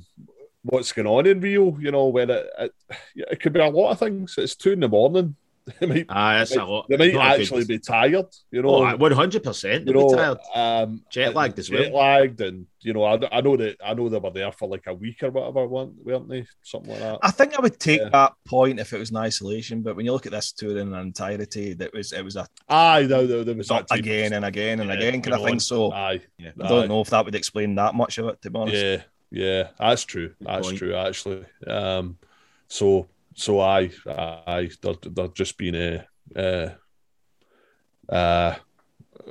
[0.64, 1.78] what's going on in Rio.
[1.78, 2.72] You know, where it, it,
[3.16, 4.36] it could be a lot of things.
[4.38, 5.36] It's two in the morning.
[5.80, 6.86] They might, Ah, that's a lot.
[6.90, 8.28] they might Not good- actually be tired.
[8.52, 9.88] You know, Oh, one hundred percent.
[9.88, 10.84] you They'll be know, tired.
[10.84, 11.82] um, Jet lagged as well.
[11.84, 14.68] Jet lagged, and you know, I, I know that I know they were there for
[14.70, 16.46] like a week or whatever, weren't, weren't they?
[16.62, 17.18] Something like that.
[17.24, 18.10] I think I would take Yeah.
[18.10, 20.94] that point if it was in isolation, but when you look at this tour in
[20.94, 24.46] entirety, that was it was a Aye, no, there, there was up that again and
[24.46, 25.60] again and Yeah, again kind of going thing.
[25.62, 26.52] So Aye, Yeah.
[26.62, 26.88] I don't aye.
[26.88, 28.76] know if that would explain that much of it, to be honest.
[28.84, 29.02] Yeah,
[29.32, 30.28] yeah, that's true.
[30.38, 30.78] Good That's point.
[30.78, 31.46] true, actually.
[31.66, 32.20] Um,
[32.68, 38.56] so, so I, I, they're, just been a, uh, uh,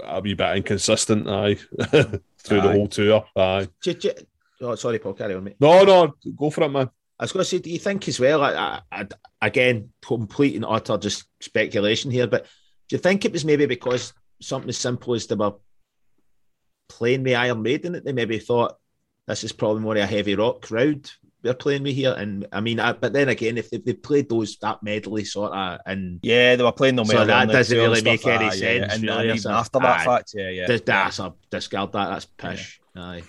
[0.04, 1.28] a wee bit inconsistent.
[1.28, 1.54] Aye,
[2.38, 3.24] through the whole tour.
[3.34, 3.68] Aye.
[4.60, 5.14] Oh, sorry, Paul.
[5.14, 5.56] Carry on, mate.
[5.58, 6.90] No, no, go for it, man.
[7.18, 8.42] I was going to say, do you think as well?
[8.42, 9.06] I, I, I,
[9.40, 12.44] again, complete and utter just speculation here, but
[12.88, 15.54] do you think it was maybe because something as simple as they were
[16.88, 18.76] playing the Iron Maiden that they maybe thought
[19.26, 21.08] this is probably more a heavy rock crowd
[21.44, 22.14] they're playing me here?
[22.16, 25.52] And I mean, I, but then again, if they, they played those that medley sort
[25.52, 28.72] of and Yeah, they were playing them So that doesn't really make any aye, yeah,
[28.72, 28.88] yeah.
[28.88, 30.04] sense, And, really, and even so- after that aye.
[30.04, 30.78] fact, yeah, yeah.
[30.84, 32.08] that's a discard that.
[32.08, 32.80] That's pish.
[32.96, 33.22] Aye.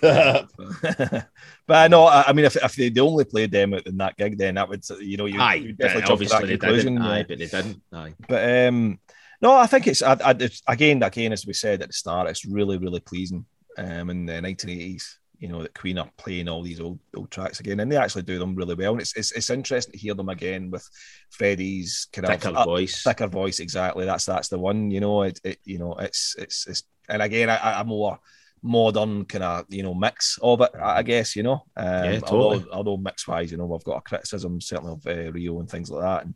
[1.66, 4.16] but I know, I I mean, if, if they, they only played them in that
[4.16, 6.94] gig, then that would, you know, you Aye, definitely jump to obviously that they conclusion.
[6.94, 7.04] didn't.
[7.06, 7.12] yeah.
[7.12, 7.82] Aye, but they didn't.
[7.92, 8.14] Aye.
[8.28, 8.98] But um,
[9.42, 12.28] no, I think it's, I, I, it's again, again, as we said at the start,
[12.28, 13.44] it's really, really pleasing.
[13.78, 17.60] Um, in the 1980s, you know, that Queen are playing all these old old tracks
[17.60, 18.92] again, and they actually do them really well.
[18.92, 20.88] And it's it's, it's interesting to hear them again with
[21.30, 23.02] Freddie's kind Thicker of uh, voice.
[23.02, 23.60] thicker voice.
[23.60, 24.90] Exactly, that's that's the one.
[24.90, 28.18] You know, it, it you know, it's it's it's, and again, I, I'm more
[28.62, 32.64] modern kind of you know mix of it i guess you know um Yeah, totally.
[32.64, 35.70] although, although mix wise you know we've got a criticism certainly of uh, rio and
[35.70, 36.34] things like that and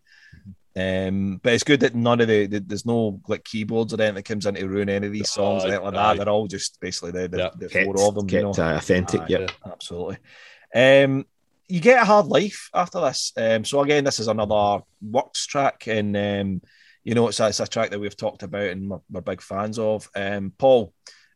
[0.81, 4.15] um, but it's good that none of the, the there's no like keyboards or anything
[4.17, 6.15] that comes in to ruin any of these songs or Aye, anything like aye.
[6.15, 6.25] that.
[6.25, 7.51] They're all just basically the, the, Yeah.
[7.59, 8.29] the Kept, four of them.
[8.31, 8.51] you know?
[8.51, 9.21] uh, authentic.
[9.23, 9.27] Aye.
[9.29, 9.51] Yep.
[9.67, 10.19] Absolutely.
[10.75, 11.27] Um,
[11.69, 13.33] you get a hard life after this.
[13.37, 16.63] Um, so again, this is another works track, and um,
[17.05, 19.41] you know it's a, it's a track that we've talked about and we're, we're big
[19.43, 20.09] fans of.
[20.17, 20.93] Um, Paul,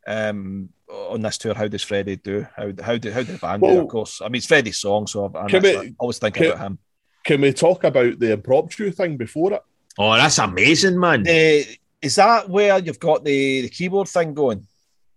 [0.07, 2.47] um, on this tour, how does Freddie do?
[2.57, 3.81] How how do how did the band do?
[3.81, 6.47] Of course, I mean it's Freddie's song, so I've, Can we- I always think can-
[6.47, 6.79] about him.
[7.25, 9.63] Can we talk about the impromptu thing before it?
[9.99, 11.27] Oh, that's amazing, man.
[11.27, 11.63] Uh,
[12.03, 14.67] is that where you've got the, the keyboard thing going?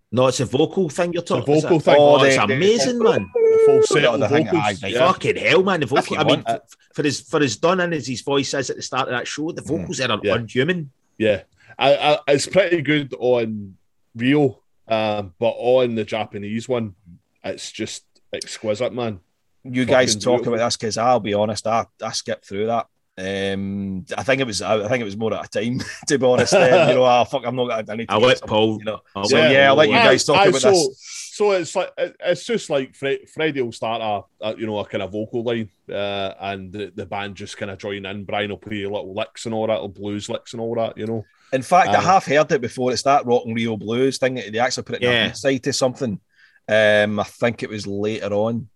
[0.10, 1.54] No, it's a vocal thing you're talking.
[1.56, 1.96] The vocal thing.
[2.00, 3.30] Oh, Oh, it's the- the- amazing, man.
[3.34, 4.84] The full set of the thing, vocals.
[4.84, 5.00] aye, yeah.
[5.12, 5.82] Fucking hell, man.
[5.82, 6.16] The If vocal.
[6.18, 6.62] I mean, want f-
[6.94, 9.28] for his for as done in as his voice is at the start of that
[9.28, 10.36] show, the vocals are Yeah.
[10.36, 10.92] unhuman.
[11.18, 11.42] Yeah,
[11.78, 13.76] I, I, it's pretty good on
[14.16, 16.96] Rio, um, but on the Japanese one,
[17.44, 19.20] it's just exquisite, man.
[19.64, 22.88] You guys Fucking talk about this because I'll be honest, I, I skipped through that.
[23.20, 26.26] Um, I think it was I think it was more at a time to be
[26.26, 26.54] honest.
[26.54, 27.90] Um, you know, oh, fuck, I'm not.
[27.90, 28.78] I need to I'll let Paul.
[28.78, 31.32] You know, I'll so yeah, I'll let you uh, guys talk Aye, about so, this.
[31.34, 34.86] So it's like it's just like Fre- Freddie will start a, a you know a
[34.86, 38.24] kind of vocal line, uh, and the, the band just kind of join in.
[38.24, 40.96] Brian will play a little licks and all that, little blues licks and all that,
[40.96, 41.26] you know.
[41.54, 42.92] In fact, I um, have heard it before.
[42.92, 44.36] It's that Rock in Rio Blues thing.
[44.36, 45.26] They actually put it in Yeah.
[45.28, 46.20] a side to something.
[46.68, 48.70] Um, I think it was later on.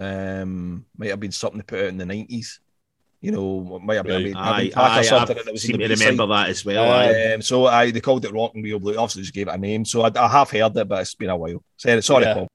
[0.00, 2.60] Um, might have been something they put out in the nineties.
[3.20, 4.36] You know, might have been, Right.
[4.36, 5.36] Aye, Cabin Pack aye, or something.
[5.36, 6.92] I and it was in seem the to remember that as well.
[6.92, 7.32] aye.
[7.34, 8.96] Um, so I they called it Rock in Rio Blue.
[8.96, 9.84] Obviously, just gave it a name.
[9.84, 11.62] So I, I have heard it, but it's been a while.
[11.76, 12.34] Sorry, sorry Yeah.
[12.34, 12.48] Paul.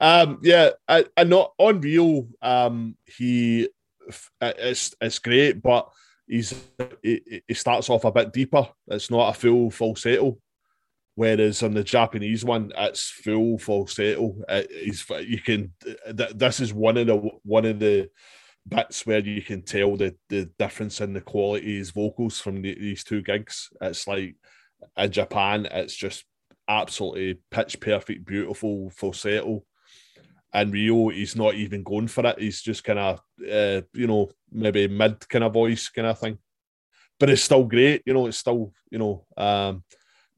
[0.00, 2.26] Um, yeah, I, and not on Rio.
[2.42, 3.68] Um, he
[4.40, 5.88] it's it's great, but
[6.26, 6.54] he's
[7.02, 8.66] he, he starts off a bit deeper.
[8.88, 10.38] It's not a full falsetto.
[11.18, 14.36] Whereas on the Japanese one, it's full falsetto.
[14.48, 15.72] It, he's you can.
[15.82, 18.08] th- This is one of the one of the
[18.64, 23.02] bits where you can tell the the difference in the his vocals from the, these
[23.02, 23.68] two gigs.
[23.80, 24.36] It's like
[24.96, 26.24] in Japan, it's just
[26.68, 29.64] absolutely pitch perfect, beautiful falsetto.
[30.54, 32.38] And Rio, he's not even going for it.
[32.38, 36.38] He's just kind of, uh, you know, maybe mid kind of voice kind of thing.
[37.18, 38.28] But it's still great, you know.
[38.28, 39.82] It's still, you know, um,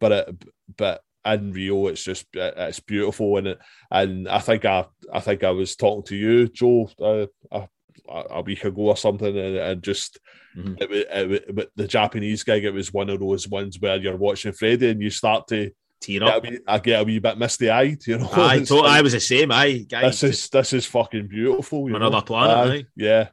[0.01, 0.44] but it,
[0.76, 3.59] but in Rio, it's just it's beautiful, and it,
[3.90, 7.66] and I think I I think I was talking to you, Joe, uh, uh,
[8.09, 10.18] a, a week ago or something, and, and just
[10.57, 10.82] Mhm.
[10.82, 12.64] it, it, the Japanese gig.
[12.64, 15.70] It was one of those ones where you're watching Freddie and you start to
[16.01, 16.42] Tear get up.
[16.42, 18.05] wee, I get a wee bit misty eyed.
[18.05, 19.53] You know, I, thought like, I was the same.
[19.53, 20.20] I guys.
[20.20, 21.88] this is this is fucking beautiful.
[21.88, 22.22] You Another know?
[22.22, 22.86] planet, aye.
[22.96, 23.28] yeah,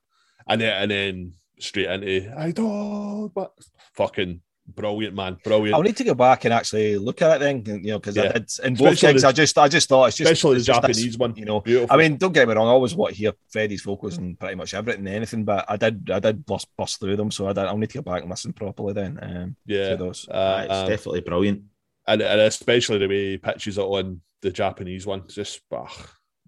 [0.47, 3.51] and then and then straight into I don't, but
[3.95, 5.75] fucking brilliant, man, brilliant.
[5.75, 8.27] I'll need to go back and actually look at it then, you know, because I
[8.29, 9.21] did in both Especially gigs.
[9.21, 11.35] the- I just, I just thought it's just, Especially the it's just this, Japanese one,
[11.35, 11.61] you know.
[11.61, 11.95] beautiful.
[11.95, 12.67] I mean, don't get me wrong.
[12.67, 15.43] I always want to hear Freddie's vocals and pretty much everything, anything.
[15.45, 17.97] But I did, I did bust, bust through them, so I did, I'll need to
[17.99, 19.19] go back and listen properly then.
[19.21, 20.27] Um, yeah, those.
[20.29, 21.63] uh, it's um, definitely brilliant.
[22.07, 25.91] and, and especially the way he pitches it on the Japanese one, just ah,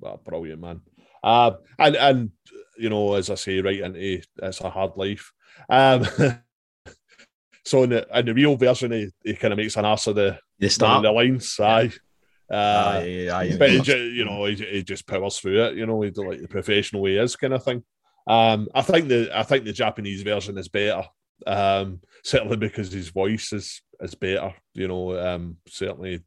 [0.05, 0.82] ah, brilliant, man.
[1.24, 2.32] Uh, and and
[2.78, 5.32] you know, as I say, right into it's a hard life.
[5.70, 6.05] Um,
[7.70, 10.15] so in the in the Rio version, he, he kind of makes an ass of
[10.15, 11.03] the The start.
[11.03, 11.91] the lines, aye.
[12.51, 15.76] Uh, Aye, aye, but he, you know, he, he just powers through it.
[15.78, 17.84] You know, he's like the professional he is, kind of thing.
[18.26, 21.03] Um, I think the I think the Japanese version is better.
[21.45, 24.53] Um, certainly because his voice is is better.
[24.74, 26.22] You know, um, certainly,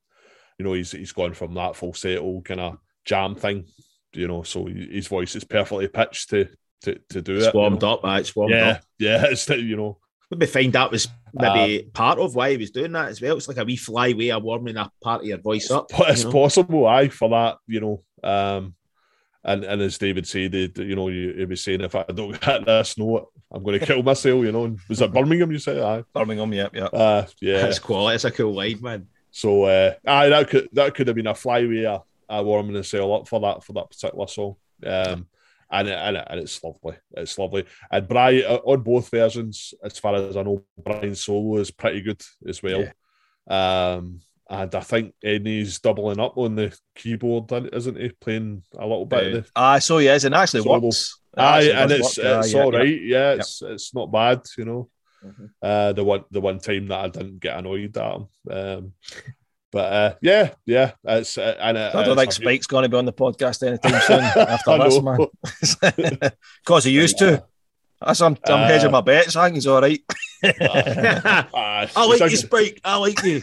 [0.59, 3.67] you know, he's he's gone from that falsetto kind of jam thing.
[4.15, 6.49] You know, so his voice is perfectly pitched to
[6.83, 7.39] to, to do it.
[7.47, 7.89] It's you know.
[7.95, 8.01] up.
[8.21, 8.83] It's warmed Yeah, up.
[8.99, 9.25] yeah.
[9.27, 9.99] It's you know,
[10.33, 13.37] Maybe find that was maybe Uh, part of why he was doing that as well.
[13.37, 15.89] It's like a wee fly way of warming a part of your voice up.
[15.91, 16.33] But it's you know?
[16.33, 18.03] possible, aye, for that, you know.
[18.25, 18.75] Um,
[19.45, 22.43] and and as David said, they, you know, you, he was saying if I don't
[22.45, 24.43] hit this note, I'm going to kill myself.
[24.43, 25.53] You know, and was it Birmingham?
[25.53, 26.91] You said, aye, Birmingham, yep, yep.
[26.95, 27.59] uh, yeah.
[27.63, 28.15] That's quality.
[28.15, 29.07] It's a cool line, man.
[29.31, 32.01] So, uh, aye, that could that could have been a flyway, uh,
[32.33, 34.57] uh, warming the sail up for that for that particular song.
[34.87, 35.27] Um,
[35.73, 36.97] and it, and, it, and it's lovely.
[37.13, 37.65] It's lovely.
[37.91, 42.03] And Brian uh, on both versions, as far as I know, Brian's solo is pretty
[42.03, 42.87] good as well.
[43.49, 48.11] Um, and I think Eddie's doubling up on the keyboard, isn't he?
[48.11, 50.79] Playing a little bit of the Aye, so he is, and actually Solo.
[50.79, 51.19] works.
[51.37, 52.79] Aye, and it's work, it's yeah, all yeah.
[52.79, 53.03] right.
[53.03, 54.91] Yeah, it's it's not bad, you know.
[55.25, 55.51] Mhm.
[55.63, 58.29] Uh, the one the one time that I didn't get annoyed at him.
[58.51, 58.93] Um,
[59.73, 62.89] but uh, yeah, yeah, it's uh, and uh, I don't think it's Spike's going to
[62.89, 66.31] be on the podcast anytime soon after this, man.
[66.65, 67.43] Because he used to.
[68.05, 69.37] That's I'm, I'm Uh, hedging my bets.
[69.37, 70.01] I think he's all right.
[70.45, 72.81] Aye, I like it's you, Spike.
[72.85, 73.41] I like you.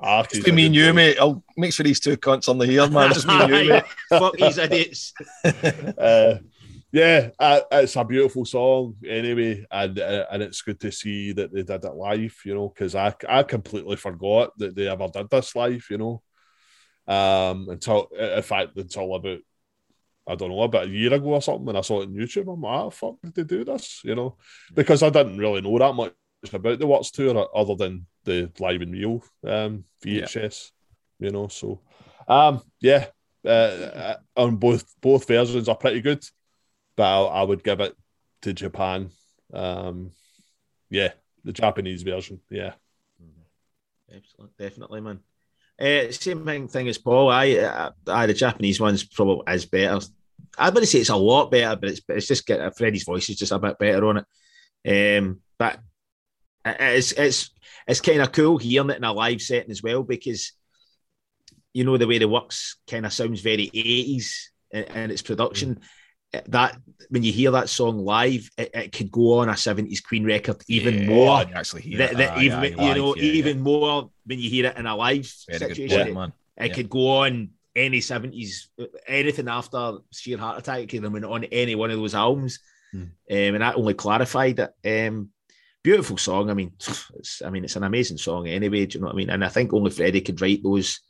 [0.00, 1.18] ah, he's Just me and you, mate.
[1.20, 3.12] I'll make sure these two cunts on the here, man.
[3.12, 3.84] Just me and you, mate.
[4.08, 5.12] Fuck these idiots.
[6.92, 11.32] Uh, yeah, uh, it's a beautiful song anyway, and uh, and it's good to see
[11.32, 15.08] that they did it live, you know, because I I completely forgot that they ever
[15.08, 16.22] did this live, you know,
[17.06, 19.38] um, until in fact until about
[20.26, 22.52] I don't know about a year ago or something, and I saw it on YouTube.
[22.52, 24.36] I'm like, ah, fuck, did they do this, you know,
[24.74, 26.12] because I didn't really know that much
[26.52, 30.70] about the Works tour other than the Live in Rio um, VHS,
[31.20, 31.82] you know, so
[32.26, 33.06] um, yeah,
[33.44, 36.24] uh, on both both versions are pretty good
[37.00, 37.96] but I, I would give it
[38.42, 39.08] to Japan.
[39.54, 40.10] Um,
[40.90, 41.12] yeah,
[41.44, 42.40] the Japanese version.
[42.50, 42.74] Yeah,
[44.14, 45.20] Excellent, definitely, man.
[45.80, 47.30] Uh, same thing, thing as Paul.
[47.30, 50.04] I, I, I, the Japanese one's probably is better.
[50.58, 53.38] I wouldn't say it's a lot better, but it's it's just get Freddie's voice is
[53.38, 54.18] just a bit better on
[54.84, 55.16] it.
[55.18, 55.80] Um, but
[56.66, 57.50] it's it's
[57.86, 60.52] it's kind of cool hearing it in a live setting as well because
[61.72, 65.80] you know the way the works kind of sounds very eighties in, in its production.
[66.46, 66.78] That
[67.08, 70.62] when you hear that song live, it, it could go on a seventies Queen record
[70.68, 72.16] even Yeah, more you actually hear that, it.
[72.18, 73.32] that even you live, know yeah, yeah.
[73.32, 76.14] even more when you hear it in a live Very situation.
[76.14, 76.32] point.
[76.56, 76.74] It Yeah.
[76.74, 78.68] could go on any seventies,
[79.08, 82.60] anything after Sheer Heart Attack could have on any one of those albums,
[82.92, 83.02] Hmm.
[83.02, 85.08] um, and that only clarified it.
[85.08, 85.30] Um,
[85.82, 86.48] beautiful song.
[86.50, 86.72] I mean,
[87.14, 88.86] it's I mean it's an amazing song anyway.
[88.86, 89.30] Do you know what I mean?
[89.30, 91.00] And I think only Freddie could write those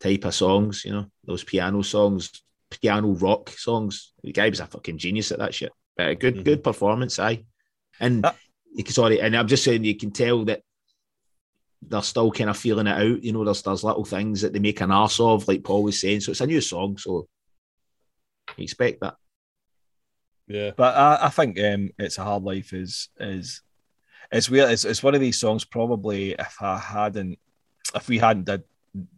[0.00, 0.84] type of songs.
[0.84, 2.30] You know, those piano songs,
[2.70, 4.12] piano rock songs.
[4.22, 5.72] The guy was a fucking genius at that shit.
[5.96, 6.44] But a good, Mhm.
[6.44, 7.44] good performance, aye.
[8.00, 8.32] And Uh,
[8.74, 10.62] you can, sorry, and I'm just saying you can tell that
[11.82, 13.22] they're still kind of feeling it out.
[13.22, 16.00] You know, there's there's little things that they make an arse of, like Paul was
[16.00, 16.20] saying.
[16.20, 17.28] So it's a new song, so
[18.56, 19.16] you expect that.
[20.48, 23.62] yeah, But I, I think um, it's a hard life is is
[24.32, 24.70] it's weird.
[24.72, 25.64] It's, it's one of these songs.
[25.64, 27.38] Probably if I hadn't,
[27.94, 28.64] if we hadn't did,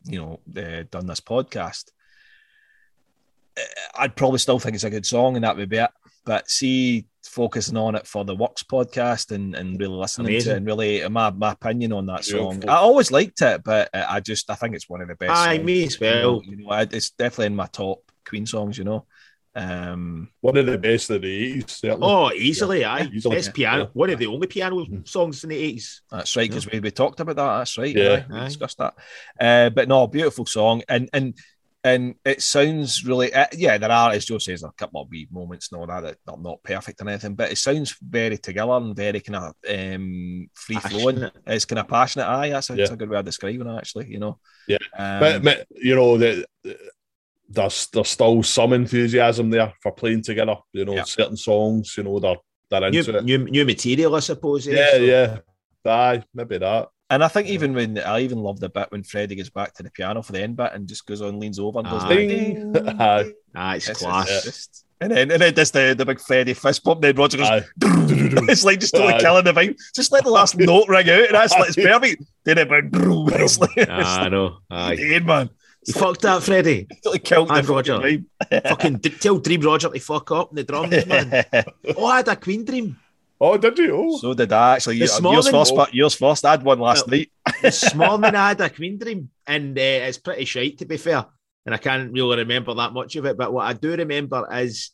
[0.04, 1.90] you know, uh, done this podcast,
[3.96, 5.90] I'd probably still think it's a good song, and that would be it.
[6.24, 10.56] But see, focusing on it for the Works podcast and, and really listening to it
[10.56, 12.50] and really my, my opinion on that song.
[12.52, 12.70] Beautiful.
[12.70, 15.32] I always liked it, but I just I think it's one of the best.
[15.32, 16.42] Aye, me as You know, well.
[16.44, 18.76] you know, it's definitely in my top Queen songs.
[18.76, 19.06] You know,
[19.54, 21.64] um, one of the best of the eighties.
[21.72, 22.06] Certainly.
[22.06, 23.08] Oh, easily, aye.
[23.12, 23.36] easily.
[23.36, 23.90] Best piano, Yeah.
[23.94, 25.08] one of the only piano Mhm.
[25.08, 26.02] songs in the eighties.
[26.10, 27.58] That's right, because we, we talked about that.
[27.58, 27.94] That's right.
[27.96, 28.24] Yeah.
[28.30, 28.94] aye, we discussed that.
[29.40, 31.38] Uh, but no, beautiful song, and and
[31.84, 35.28] and it sounds really uh, yeah there are as Joe says a couple of wee
[35.30, 38.72] moments and all that that are not perfect and anything but it sounds very together
[38.72, 42.78] and very kind of um, free flowing it's kind of passionate aye that's a, Yeah.
[42.78, 44.78] that's a good way of describing it actually you know Yeah.
[44.98, 46.44] um, but, but, you know that
[47.48, 50.56] there's there's still some enthusiasm there for playing together.
[50.72, 51.04] You know, Yeah.
[51.04, 51.94] certain songs.
[51.96, 52.36] You know, they're
[52.70, 53.24] they're New, into it.
[53.24, 54.68] new, new material, I suppose.
[54.68, 54.72] eh?
[54.72, 55.38] Yeah, So- yeah.
[55.86, 56.88] Aye, maybe that.
[57.10, 59.82] And I think even when I even love the bit when Freddie gets back to
[59.82, 62.14] the piano for the end bit and just goes on leans over and goes Aye.
[62.16, 62.76] Ding.
[63.00, 63.32] Aye.
[63.54, 64.44] Ah, it's It's- class.
[64.44, 67.62] just- and then and then does the, the big Freddie fist bump then Roger goes
[67.80, 69.20] it's like just totally Aye.
[69.20, 69.76] killing the vibe.
[69.94, 72.24] Just let the last note ring out, and that's like it's perfect.
[72.44, 74.58] Then it went, it's like, it's Ah, I know.
[74.70, 74.96] Aye.
[74.96, 75.50] dead, man.
[75.86, 76.88] You fucked that, Freddie.
[77.04, 77.96] Totally killed the Roger.
[78.00, 78.26] fucking.
[78.64, 81.44] Fucking d- tell Dream Roger to fuck up in the drums, man.
[81.96, 82.98] Oh, I had a Queen dream.
[83.40, 83.94] Oh, did you?
[83.96, 84.98] Oh, so did I actually.
[84.98, 86.44] This yours morning- first, but yours first.
[86.44, 87.30] I had one last Well, night.
[87.62, 91.24] This morning I had a Queen dream, and uh, it's pretty shite to be fair.
[91.64, 93.36] And I can't really remember that much of it.
[93.36, 94.90] But what I do remember is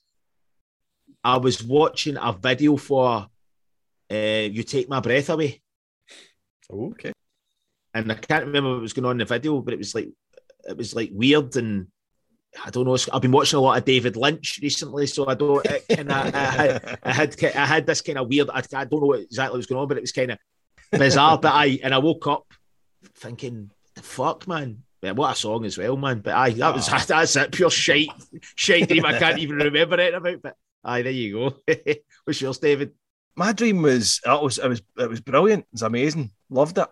[1.22, 3.28] I was watching a video for
[4.10, 5.62] uh, "You Take My Breath Away,"
[6.70, 6.90] oh.
[6.90, 7.12] Okay.
[7.94, 10.08] And I can't remember what was going on in the video, but it was like
[10.64, 11.86] it was like weird and.
[12.62, 12.96] I don't know.
[13.12, 15.64] I've been watching a lot of David Lynch recently, so I don't.
[15.66, 18.50] It kind of, I had, I had, I had this kind of weird.
[18.50, 20.38] I, I don't know what exactly was going on, but it was kind of
[20.92, 21.38] bizarre.
[21.38, 22.46] but I, and I woke up
[23.16, 24.82] thinking, "The fuck, man!
[25.02, 28.08] Yeah, what a song as well, man!" But I that was that's it, pure shite,
[28.54, 29.04] shite dream.
[29.04, 30.42] I can't even remember it about.
[30.42, 31.32] But aye, there you
[31.66, 31.74] go.
[32.24, 32.92] What's yours, David?
[33.36, 35.64] My dream was it was it was it was brilliant.
[35.64, 36.30] It was amazing.
[36.50, 36.88] Loved it.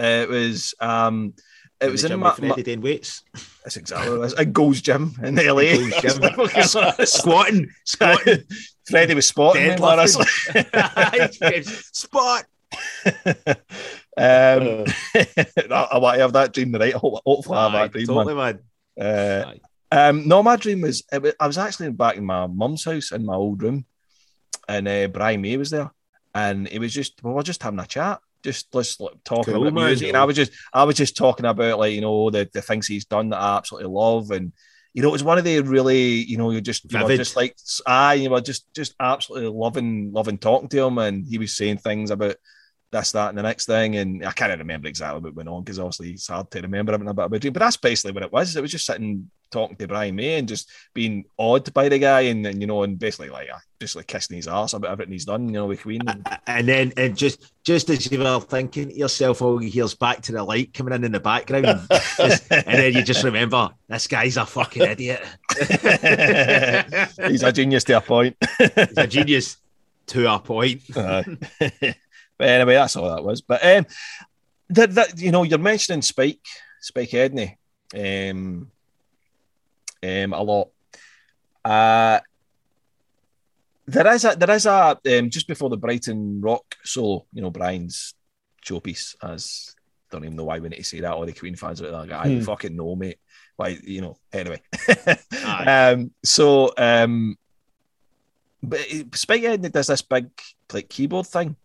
[0.00, 1.34] Uh, it was um,
[1.82, 3.22] it was in my, my Freddie Dane Weights,
[3.62, 4.34] that's exactly what it was.
[4.34, 5.76] At Gold's Gym in LA.
[5.76, 6.22] Gold's Gym.
[7.06, 8.44] squatting, squatting,
[8.88, 10.24] Freddie was spotting me, honestly.
[11.92, 12.44] spot.
[14.16, 14.84] um,
[15.14, 16.94] I, I want to have that dream tonight.
[16.94, 18.60] Hopefully, I have that dream, totally, man.
[18.96, 19.06] man.
[19.06, 19.54] Uh,
[19.92, 23.12] um, no, my dream was, it was I was actually back in my mum's house
[23.12, 23.84] in my old room,
[24.68, 25.90] and uh, Brian May was there,
[26.34, 29.72] and it was just we were just having a chat, just let's talk Cool, about
[29.72, 29.86] man.
[29.86, 32.62] music, and I was just I was just talking about like you know the, the
[32.62, 34.52] things he's done that I absolutely love, and
[34.94, 37.16] you know it was one of the really you know you just you Vivid.
[37.16, 37.56] just like
[37.86, 41.78] I you were just just absolutely loving loving talking to him, and he was saying
[41.78, 42.36] things about
[42.90, 43.96] this, that, and the next thing.
[43.96, 47.10] And I can't remember exactly what went on because obviously it's hard to remember everything
[47.10, 47.52] about a dream.
[47.52, 48.54] But that's basically what it was.
[48.56, 52.22] It was just sitting talking to Brian May and just being awed by the guy
[52.22, 55.12] and, and you know, and basically like uh, just like kissing his ass about everything
[55.12, 56.00] he's done, you know, with Queen.
[56.08, 59.94] And, And then, and just just as you were thinking to yourself, all you hear's
[59.94, 61.66] back to the light coming in in the background,
[62.16, 65.24] Just- and then you just remember this guy's a fucking idiot.
[67.28, 68.36] he's a genius to a point.
[68.58, 69.58] He's a genius
[70.08, 70.82] to a point.
[70.96, 71.24] Aye.
[72.38, 73.40] but anyway, that's all that was.
[73.42, 73.86] But um,
[74.70, 76.40] that, that you know, you're mentioning Spike,
[76.80, 77.56] Spike Edney,
[77.94, 78.70] um,
[80.02, 80.68] um, a lot.
[81.64, 82.20] Uh,
[83.86, 87.50] there is a there is a um, just before the Brighton Rock solo, you know,
[87.50, 88.14] Brian's
[88.64, 89.16] showpiece.
[89.22, 89.74] As
[90.10, 91.12] don't even know why we need to say that.
[91.12, 92.40] All the Queen fans are like, I Hmm.
[92.42, 93.18] fucking know, mate.
[93.56, 94.16] Why, you know.
[94.32, 94.60] Anyway,
[95.66, 97.36] um, so um,
[98.62, 100.28] but it- Spike Edney does this big
[100.72, 101.56] like keyboard thing,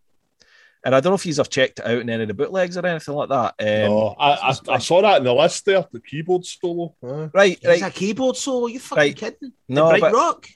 [0.87, 2.77] and I don't know if you have checked it out in any of the bootlegs
[2.77, 3.55] or anything like that.
[3.59, 6.95] Um, no, I, I, I saw that in the list there, the keyboard solo.
[7.03, 7.29] Aye.
[7.33, 7.81] Right, He's right.
[7.81, 8.67] a keyboard solo.
[8.67, 9.15] You fucking Right.
[9.17, 9.51] kidding?
[9.67, 10.47] No, Bright but Rock.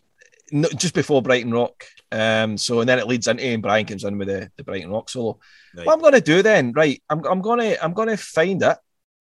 [0.54, 1.86] no, just before Brighton Rock.
[2.14, 4.90] Um, so and then it leads into and Brian comes in with the, the Brighton
[4.90, 5.38] Rock solo.
[5.76, 5.86] Right.
[5.86, 7.04] What I'm gonna do then, right?
[7.10, 8.78] I'm, I'm gonna I'm gonna find it,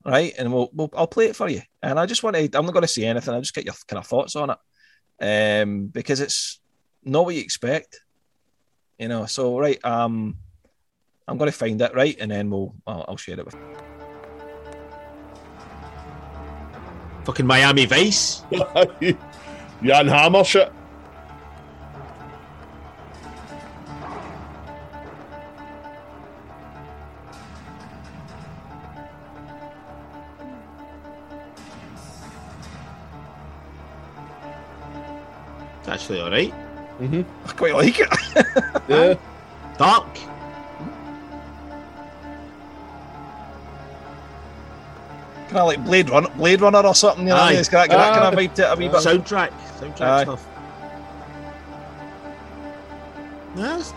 [0.07, 1.63] right, and we'll, we'll I'll play it for you.
[1.83, 3.35] And I just want to I'm not gonna say anything.
[3.35, 4.59] I'll just get your kind of thoughts on it,
[5.65, 6.61] um, because it's
[7.03, 7.99] not what you expect,
[8.97, 9.27] you know.
[9.27, 10.37] So right, um,
[11.31, 13.55] I'm gonna find it right, and then we'll I'll, I'll share it with.
[17.25, 18.43] Fucking Miami Vice.
[19.83, 20.73] Jan Hammer shit.
[35.79, 36.53] It's actually all right.
[36.99, 37.49] Mm-hmm.
[37.49, 38.09] I quite like it.
[38.89, 39.15] Yeah.
[39.79, 40.09] Dark.
[45.51, 47.25] Kind of like Blade Runner, Blade Runner or something.
[47.27, 47.53] You know, Aye.
[47.55, 48.97] it's got that kind of vibe to it a wee bit.
[48.97, 49.51] Soundtrack.
[49.79, 50.23] Soundtrack Aye.
[50.25, 50.47] stuff.
[53.57, 53.93] Yes.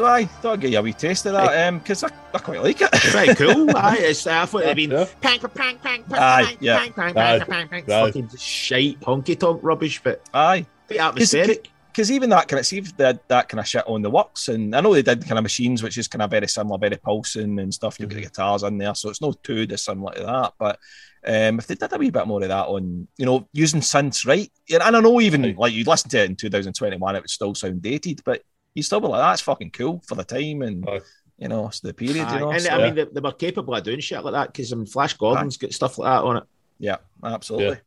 [0.00, 2.38] So I thought I'd give you a wee taste of that, um, because I, I
[2.38, 2.88] quite like it.
[3.12, 3.68] Very cool.
[3.76, 5.04] Aye, it's, I thought it'd been Yeah.
[5.20, 6.76] pang, pang, pang, pang, Aye, pang, yeah.
[6.78, 6.88] Aye.
[6.88, 11.68] pang, pang, pang, fucking shite honky tonk rubbish, but Aye, pretty atmospheric.
[11.92, 14.48] because even that kind of see if they that kind of shit on the works,
[14.48, 16.96] and I know they did kind of machines, which is kind of very similar, very
[16.96, 18.00] pulsing and stuff.
[18.00, 20.54] You've got the guitars in there, so it's not too dissimilar to that.
[20.58, 20.78] But
[21.26, 24.26] um, if they did a wee bit more of that on, you know, using synths
[24.26, 27.54] right, and I know even like you'd listen to it in 2021, it would still
[27.54, 28.40] sound dated, but
[28.74, 31.00] you still be like, that's fucking cool for the time and Aye.
[31.38, 32.50] you know, it's the period, Aye, you know.
[32.52, 34.76] and so- I mean, they, they were capable of doing shit like that because I
[34.76, 36.44] mean, Flash Gordon's got stuff like that on it.
[36.78, 37.78] Yeah, absolutely.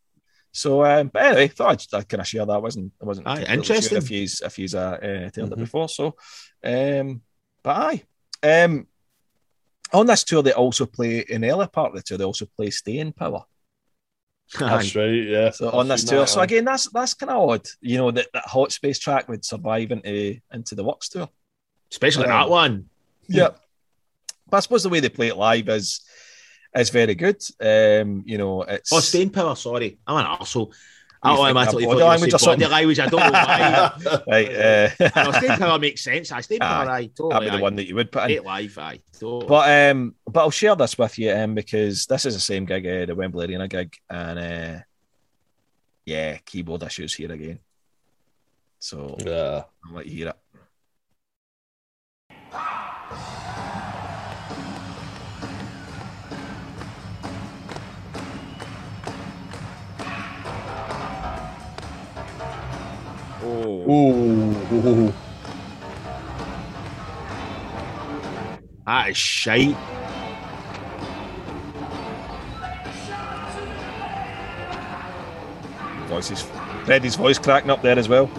[0.55, 2.53] So, um, but anyway, thought I'd, I'd kind of share that.
[2.53, 3.89] I wasn't I wasn't Aye, completely interesting.
[3.89, 5.89] sure if he's if he's uh, uh tailed it before.
[5.89, 6.15] So,
[6.64, 7.22] um,
[7.64, 8.03] but aye,
[8.43, 8.88] um,
[9.91, 12.45] on this tour they also play in the early part of the tour they also
[12.55, 13.45] play Staying Power.
[14.60, 15.24] That's right.
[15.24, 15.49] Yeah.
[15.52, 17.68] So on this tour, so again, that's that's kind of odd.
[17.82, 21.30] You know that that Hot Space track would survive into into the Works tour.
[21.91, 22.90] Especially Um, that one.
[23.30, 23.49] Yeah.
[24.49, 26.02] But I suppose the way they play it live is
[26.76, 27.41] is very good.
[27.61, 29.56] Um, you know, it's Oh, staying power.
[29.56, 30.74] Sorry, I'm an arsehole.
[31.24, 32.72] I You think automatically that thought you language or were saying body something?
[32.72, 33.00] language.
[33.00, 34.22] I don't know why.
[34.28, 34.56] right.
[35.16, 36.32] Uh, no, staying power makes sense.
[36.32, 36.90] I staying power.
[36.90, 37.30] I totally.
[37.32, 37.62] that'd be the aye.
[37.62, 38.28] one that you would put in.
[38.28, 38.78] Great live.
[38.78, 39.00] Aye.
[39.20, 39.48] Totally.
[39.48, 42.86] But um, but I'll share this with you, um, because this is the same gig,
[42.86, 44.80] uh, the Wembley Arena gig, and uh,
[46.06, 47.60] yeah, keyboard issues here again.
[48.80, 49.64] So Yeah.
[49.88, 50.36] I'll let you hear it.
[63.44, 65.14] Oh, Ooh.
[68.86, 69.76] that is shite.
[76.07, 76.41] Voices,
[76.86, 78.30] Freddie's voice cracking up there as well.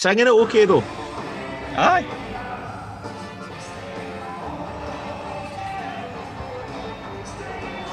[0.00, 0.82] Singing it okay though.
[1.76, 2.06] Aye.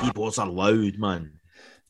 [0.02, 1.32] Keyboards are loud, man.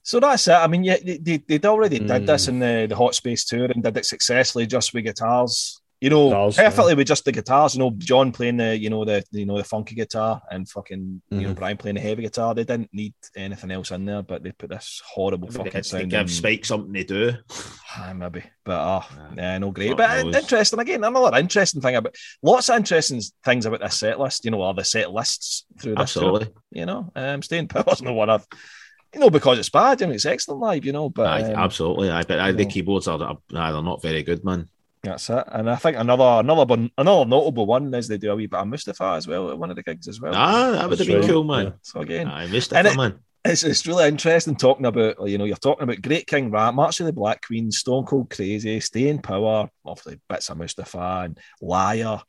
[0.01, 0.53] So that's it.
[0.53, 2.25] I mean, yeah, they, they, they'd already did Mm.
[2.25, 5.76] this in the, the Hot Space tour and did it successfully just with guitars.
[5.99, 7.73] You know, Guitars, perfectly with just the guitars.
[7.73, 11.21] You know, John playing the, you know, the you know the funky guitar and fucking,
[11.31, 11.55] you know, Mhm.
[11.55, 12.53] Brian playing the heavy guitar.
[12.53, 16.11] They didn't need anything else in there, but they put this horrible fucking They sound.
[16.11, 16.27] give in.
[16.27, 17.33] Spike something to do.
[17.97, 19.29] Aye, maybe, but oh, Nah.
[19.37, 19.87] yeah, no great.
[19.89, 20.35] Fuck But knows.
[20.35, 21.03] interesting again.
[21.03, 22.13] Another interesting thing about
[22.43, 24.45] lots of interesting things about this set list.
[24.45, 26.49] You know, are the set lists through this tour, Absolutely.
[26.71, 28.45] You know, um, staying power's no one I've,
[29.15, 30.03] you know, because it's bad.
[30.03, 30.85] I mean, it's excellent live.
[30.85, 32.11] You know, but Aye, um, absolutely.
[32.11, 32.69] I bet aye, the no.
[32.69, 34.67] keyboards are, are aye, they're not very good, man.
[35.07, 35.43] That's it.
[35.51, 38.59] And I think another another one, another notable one is they do a wee bit
[38.59, 40.33] of Mustafa as well at one of the gigs as well.
[40.35, 41.73] Ah, that would have been cool, man.
[41.81, 43.19] So again, I missed it, it- man.
[43.45, 46.99] it's, it's really interesting talking about you know you're talking about Great King Rat, March
[46.99, 52.21] of the Black Queen, Stone Cold Crazy, Staying Power, obviously bits of Mustafa and Liar.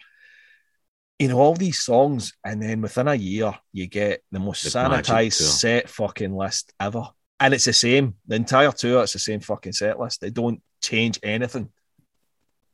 [1.18, 4.70] You know all these songs, and then within a year you get the most The
[4.70, 7.08] sanitized set fucking list ever,
[7.40, 8.14] and it's the same.
[8.28, 10.20] The entire tour, it's the same fucking set list.
[10.20, 11.70] They don't change anything.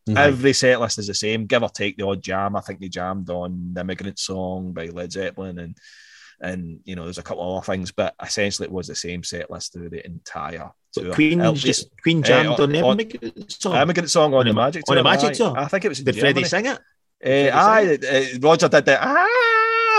[0.08, 0.16] Mhm.
[0.18, 2.56] Every set list is the same, give or take the odd jam.
[2.56, 5.78] I think they jammed on the Immigrant Song by Led Zeppelin and
[6.40, 9.22] and you know there's a couple of other things, but essentially it was the same
[9.22, 11.04] set list through the entire tour.
[11.06, 13.76] But Queen just Queen eh, jammed on- on, on- Immigrant song.
[13.76, 15.02] Immigrant Song on, On the Magic on Tour.
[15.02, 15.32] the Magic.
[15.34, 15.54] Tour?
[15.56, 16.48] I think it was Did Freddie Germany.
[16.48, 16.78] sing it?
[17.22, 19.26] Freddie aye, uh, Roger did the ah,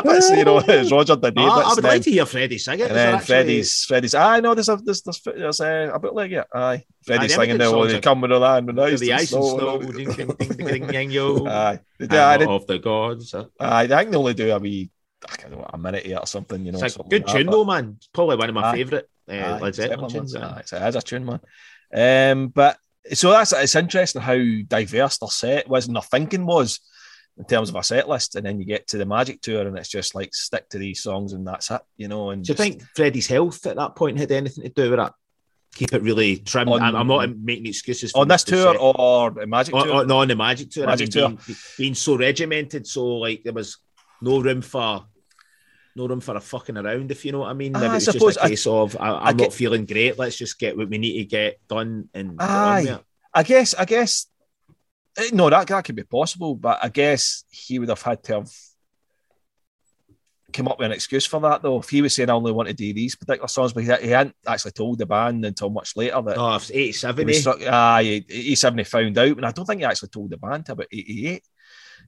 [0.04, 0.60] but you know
[0.92, 2.88] Roger did the Ah, I would then- like to hear Freddie sing it.
[2.88, 6.32] and then actually- Freddie's, Freddie's, I know there's a there's there's, there's a, a bootleg,
[6.32, 6.84] yeah, aye.
[7.06, 9.34] Freddie's the singing there, songs they come with all that and the ice, the ice
[9.34, 11.46] and snow, ding, ding, ding, ding, ding, ding, yo.
[11.48, 13.34] Aye, they, do- aye, of the gods.
[13.34, 14.90] aye, I think they only do a wee,
[15.30, 16.80] I don't know, a minute or something, you know.
[16.84, 17.98] It's a good like tune but- though, man.
[18.14, 20.36] Probably one of my favourite uh, Aye, Led Zeppelin tunes.
[20.36, 20.42] aye.
[20.42, 21.40] aye, it's- it is a tune, man.
[21.94, 22.78] Um, but
[23.14, 24.34] so that's it's interesting how
[24.68, 26.80] diverse their set was and their thinking was
[27.38, 29.78] in terms of a set list, and then you get to the Magic Tour, and
[29.78, 32.30] it's just like stick to these songs and that's it, you know.
[32.30, 35.14] And Do you think Freddie's health at that point had anything to do with that?
[35.76, 36.70] Keep it really trim.
[36.70, 38.78] On- I'm, I'm not making excuses for on this tour set.
[38.80, 40.06] or Magic Tour?
[40.06, 40.86] no, on the Magic Tour.
[40.86, 43.78] Magic I mean, Being, being so regimented, so like there was
[44.22, 45.06] no room for
[45.98, 47.76] no room for a fucking around, if you know what I mean.
[47.76, 49.86] Ah, Maybe I it's just a I- case of I, I I'm get- not feeling
[49.86, 50.18] great.
[50.18, 53.00] Let's just get what we need to get done and Aye.
[53.34, 54.28] I guess, I guess,
[55.32, 58.52] no, that, that could be possible, but I guess he would have had to have
[60.54, 61.80] come up with an excuse for that, though.
[61.80, 64.12] If he was saying, I only want to do these particular songs, but he, he
[64.12, 67.28] hadn't actually told the band until much later that Oh, it's he 87.
[67.28, 67.40] was eh?
[67.40, 70.38] struck, ah, he, he suddenly found out, and I don't think he actually told the
[70.38, 71.44] band about 88.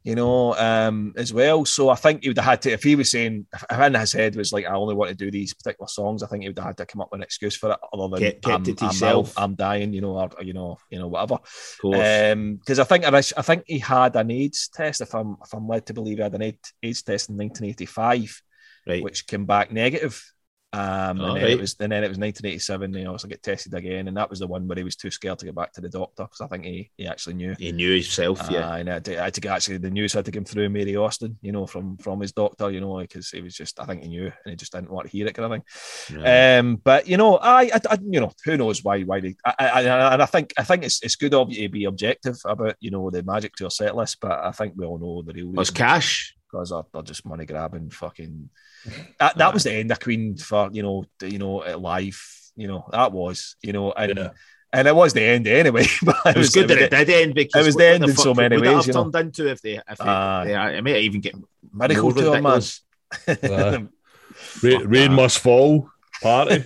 [0.03, 1.65] You know, um, as well.
[1.65, 4.13] So I think he would have had to, if he was saying, if in his
[4.13, 6.57] head was like, I only want to do these particular songs, I think he would
[6.57, 8.61] have had to come up with an excuse for it, other than Kept- kept I'm,
[8.73, 9.37] it to I'm, himself.
[9.37, 11.39] ill, I'm dying, you know, or you know, you know, whatever.
[11.81, 15.85] Because I think I think he had an AIDS test, if I'm if I'm led
[15.87, 18.41] to believe, he had an AIDS test in 1985,
[18.87, 19.03] right.
[19.03, 20.23] which came back negative.
[20.73, 21.51] Um, Oh, and then right.
[21.53, 22.93] it was and then it was 1987.
[22.93, 25.39] He also get tested again, and that was the one where he was too scared
[25.39, 27.55] to get back to the doctor because I think he, he actually knew.
[27.57, 28.69] he knew himself, yeah.
[28.71, 30.43] Uh, and I had, to, I had to get actually the news had to come
[30.43, 33.79] through Mary Austin, you know, from from his doctor, you know, because he was just
[33.79, 35.61] I think he knew and he just didn't want to hear it kind of
[36.09, 36.25] thing.
[36.59, 39.35] Um, but you know, I, I, I- you know, who knows why why they?
[39.45, 39.81] I, I,
[40.13, 42.91] and I think I think it's it's good of you to be objective about you
[42.91, 45.49] know the magic to your set list, but I think we all know the real
[45.51, 46.33] It was cash.
[46.49, 48.49] Because they're, they're just money grabbing fucking.
[49.19, 52.21] That, that was the end of Queen for you know you know at live
[52.55, 54.29] you know that was you know and Yeah.
[54.71, 55.85] and it was the end anyway.
[56.03, 58.15] But It was good that it did end because it was the end the in
[58.15, 59.03] so many would it ways, have you know.
[59.11, 60.45] turned into if they, if they, Aye.
[60.45, 61.35] they I might even get
[61.73, 62.61] Miracle more tour, man.
[62.61, 62.81] ridiculous.
[64.63, 65.89] Rain, rain must fall.
[66.21, 66.63] Party.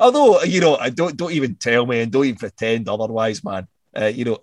[0.00, 3.68] Although you know, I don't don't even tell me and don't even pretend otherwise, man.
[3.96, 4.38] Uh, you know,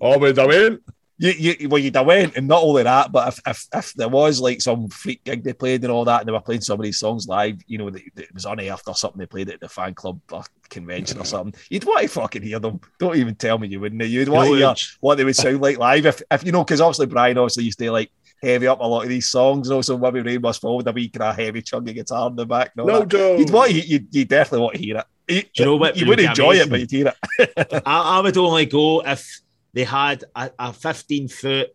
[0.00, 0.82] oh, but I went.
[1.18, 4.08] You, you well, you'd have went, and not only that, but if, if if there
[4.08, 6.80] was like some freak gig they played and all that, and they were playing some
[6.80, 9.48] of these songs live, you know, that, that it was unearthed or something they played
[9.48, 11.28] at the fan club or convention or mm-hmm.
[11.28, 12.80] something, you'd want to fucking hear them.
[12.98, 14.02] Don't even tell me you wouldn't.
[14.02, 16.06] You'd want to hear what they would sound like live.
[16.06, 18.10] If, if you know, because obviously Brian obviously used to like
[18.42, 20.92] heavy up a lot of these songs, and also maybe Rain Must Fall with a
[20.92, 22.72] wee kind of heavy chunky guitar in the back.
[22.76, 23.04] No.
[23.04, 23.36] Joe.
[23.36, 25.04] You'd want, you, you definitely want to hear it.
[25.26, 27.52] You, you know what You would enjoy it, but you'd hear it.
[27.86, 29.40] I, I would only go if
[29.74, 31.68] they had a, a 15 foot.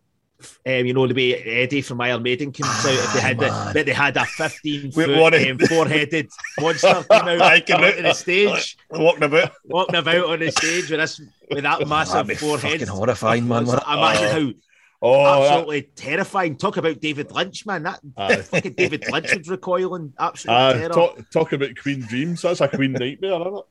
[0.66, 2.94] Um, you know the way Eddie from Iron Maiden comes out.
[2.94, 7.42] If they had the, that they had a fifteen foot um, four-headed monster came out
[7.42, 9.52] I can- onto the stage, Walking about.
[9.66, 11.20] walking about on the stage with this
[11.50, 12.88] with that massive be forehead.
[12.88, 13.64] horrifying, man.
[13.64, 14.54] Imagine
[15.02, 16.56] Oh, how that- absolutely terrifying.
[16.56, 17.82] Talk about David Lynch, man.
[17.82, 18.36] That Aye.
[18.40, 20.14] fucking David Lynch was recoiling.
[20.18, 20.88] Absolute Uh, terror.
[20.88, 22.40] talk, talk about Queen Dreams.
[22.40, 23.64] That's a Queen nightmare, isn't it?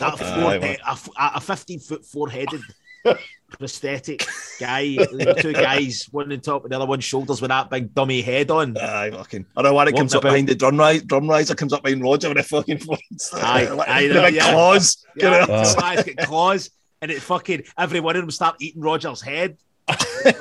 [0.00, 0.98] that Aye, forehead, a,
[1.36, 2.62] a 15 foot four headed
[3.48, 4.24] prosthetic
[4.60, 7.94] guy, the two guys, one on top and the other one's shoulders with that big
[7.94, 8.76] dummy head on.
[8.76, 9.46] Aye, fucking.
[9.56, 10.28] I don't know when it Walking comes up about.
[10.30, 13.30] behind the drum rise, drum riser comes up behind Roger with a fucking flies.
[13.34, 14.52] Aye, like, aye, the big yeah.
[14.52, 15.06] claws.
[15.16, 15.46] you Yeah, know?
[15.46, 16.70] two eyes got claws,
[17.02, 19.56] and it fucking every one of them start eating Roger's head.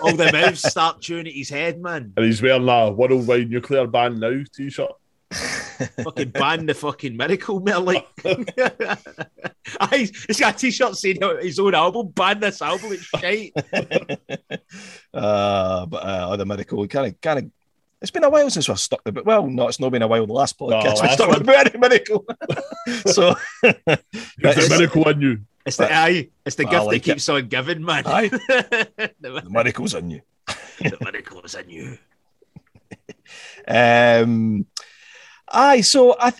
[0.02, 2.14] All the mouths start chewing at his head, man.
[2.18, 4.92] And he's wearing a worldwide nuclear ban now t shirt.
[6.04, 8.08] Fucking ban the fucking miracle man, like.
[9.80, 13.54] Aye, he's got a t-shirt saying his own album, ban this album, it's shite.
[15.14, 17.52] Uh, but uh, other Miracle kind of, kind of.
[18.02, 19.26] It's been a while since we've stuck about.
[19.26, 20.28] Well, no, it's not been a while.
[20.28, 21.42] The last podcast we last stuck one.
[21.42, 22.26] about any Miracle.
[23.06, 23.78] so, There's
[24.58, 25.40] It's- a miracle on you.
[25.66, 28.04] It's the aye, it's the gift like that keeps on giving, man.
[28.06, 28.28] Aye.
[28.28, 30.22] the, the Miracle's on you.
[30.80, 31.98] the miracle's on you.
[33.68, 34.68] Um,
[35.56, 36.34] aye, so I,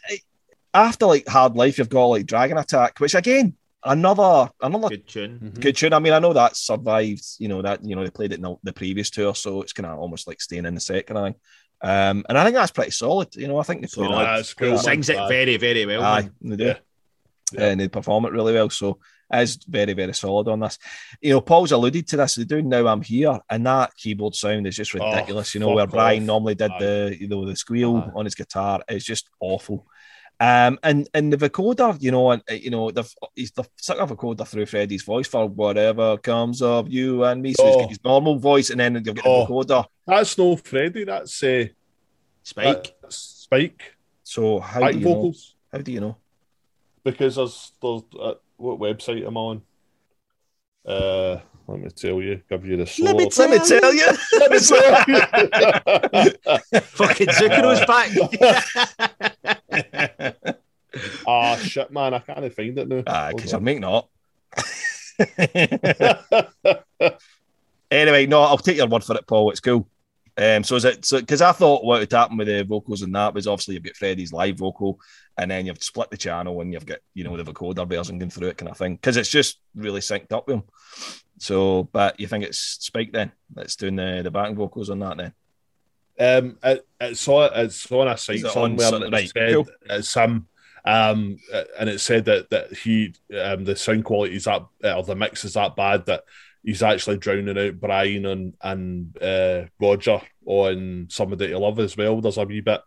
[0.74, 5.54] after like hard life, you've got like Dragon Attack, which again another another Good tune.
[5.60, 5.94] good tune.
[5.94, 7.26] I mean, I know that survived.
[7.40, 9.74] You know that you know they played it in the, the previous tour, so it's
[9.74, 11.18] kind of almost like staying in the second.
[11.18, 11.38] I think,
[11.82, 13.36] um, and I think that's pretty solid.
[13.36, 14.26] You know, I think they play Solid.
[14.26, 14.36] that.
[14.38, 14.74] That's cool.
[14.74, 14.78] Aye.
[14.78, 16.04] Sings it very, very well.
[16.04, 16.58] Aye, man.
[16.58, 16.74] they do.
[17.54, 17.64] Yeah.
[17.68, 18.70] And they perform it really well.
[18.70, 19.00] So
[19.34, 20.78] is very, very solid on this.
[21.22, 22.36] You know, Paul's alluded to this.
[22.36, 25.54] They're doing now I'm here, and that keyboard sound is just Oh, ridiculous.
[25.54, 26.28] you know, where Brian off.
[26.28, 28.12] normally did the you know the squeal Aye.
[28.16, 29.86] on his guitar is just awful.
[30.38, 34.16] Um, and and the vocoder, you know, and you know, they've he's they've stuck a
[34.16, 37.54] vocoder through Freddie's voice for whatever comes of you and me.
[37.54, 37.80] So he's Oh.
[37.80, 39.46] got his normal voice, and then you've got Oh.
[39.46, 39.86] the vocoder.
[40.06, 41.06] That's no Freddie.
[41.06, 41.66] That's uh,
[42.44, 42.96] Spike.
[43.02, 43.96] that's Spike.
[44.24, 45.14] So how Back do you know?
[45.14, 45.56] vocals.
[45.72, 46.18] How do you know?
[47.04, 49.62] Because there's, there's uh, what website am I'm on.
[50.86, 52.42] Uh, let me tell you.
[52.50, 53.08] Give you the source.
[53.08, 54.06] Let me tell you.
[54.34, 56.82] Let me tell you.
[56.82, 58.12] Fucking Zucchero's back.
[61.28, 62.14] Ah, shit, man.
[62.14, 63.04] I can't find it now.
[63.06, 63.58] Ah, Hold because on.
[63.58, 64.10] I'm making it up.
[67.92, 69.52] anyway, no, I'll take your word for it, Paul.
[69.52, 69.90] It's cool.
[70.38, 73.16] Um, so is it so because I thought what would happen with the vocals and
[73.16, 75.00] that was obviously you've got Freddie's live vocal
[75.38, 78.30] and then you've split the channel and you've got you know the vocoder version going
[78.30, 80.64] through it kind of thing because it's just really synced up with him.
[81.38, 85.18] So, but you think it's Spike then that's doing the the backing vocals on that
[85.18, 85.34] then?
[86.18, 88.88] Um, it, it's on it's on a site on somewhere.
[88.88, 89.68] some- and right, said cool.
[89.90, 90.48] it's him,
[90.86, 95.04] um, uh, and it said that that he um the sound quality is that or
[95.04, 96.24] the mix is that bad that
[96.64, 102.22] he's actually drowning out Brian and and uh, Roger on somebody to love as well.
[102.22, 102.82] There's a wee bit.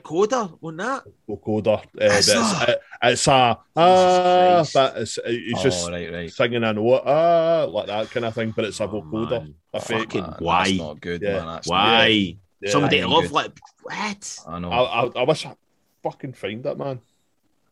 [0.00, 1.04] Vocoder on that.
[1.28, 1.78] vocoder.
[1.78, 4.72] Uh, it's, not- it, it's a ah, Christ.
[4.74, 6.32] but it's he's oh, just right, right.
[6.32, 8.52] singing a note ah like that kind of thing.
[8.56, 9.30] But it's a Oh, vocoder.
[9.30, 9.54] man.
[9.74, 9.98] A fake.
[10.12, 10.64] Fucking Man, why?
[10.68, 11.32] That's not good, Yeah.
[11.38, 11.46] man.
[11.46, 12.36] That's Why?
[12.60, 12.70] Yeah.
[12.70, 13.32] Somebody I love good.
[13.32, 14.38] like what?
[14.48, 14.70] I know.
[14.70, 15.54] I, I, I wish I
[16.02, 17.00] fucking find that man.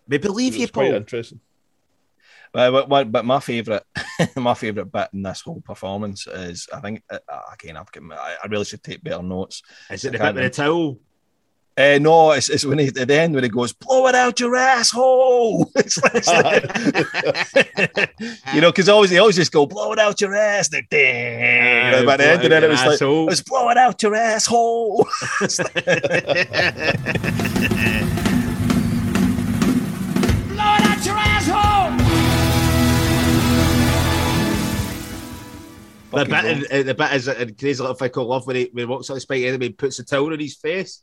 [0.08, 0.96] We believe you, It's quite Paul.
[0.96, 1.40] interesting.
[2.52, 3.82] But, but, but, but my favourite,
[4.36, 7.18] my favourite bit in this whole performance is, I think, uh,
[7.52, 9.62] again, I've got, I I really should take better notes.
[9.88, 10.98] Is it the bit with the towel?
[11.80, 14.38] Uh, no, it's, it's when he, at the end when he goes, blow it out
[14.38, 15.70] your asshole.
[15.76, 16.12] It's like,
[18.54, 20.68] you know, because always they always just go, blow it out your ass.
[20.68, 21.86] They're dang.
[21.86, 23.26] You know, by the end of it, it was like, it Asshole.
[23.30, 25.08] was blow it out your asshole.
[36.12, 36.72] The Fucking bit, gold.
[36.72, 39.08] in, uh, the bit is in Crazy Little Fickle Love when he, when he walks
[39.08, 41.00] on the Spike Edney and puts the towel on his face.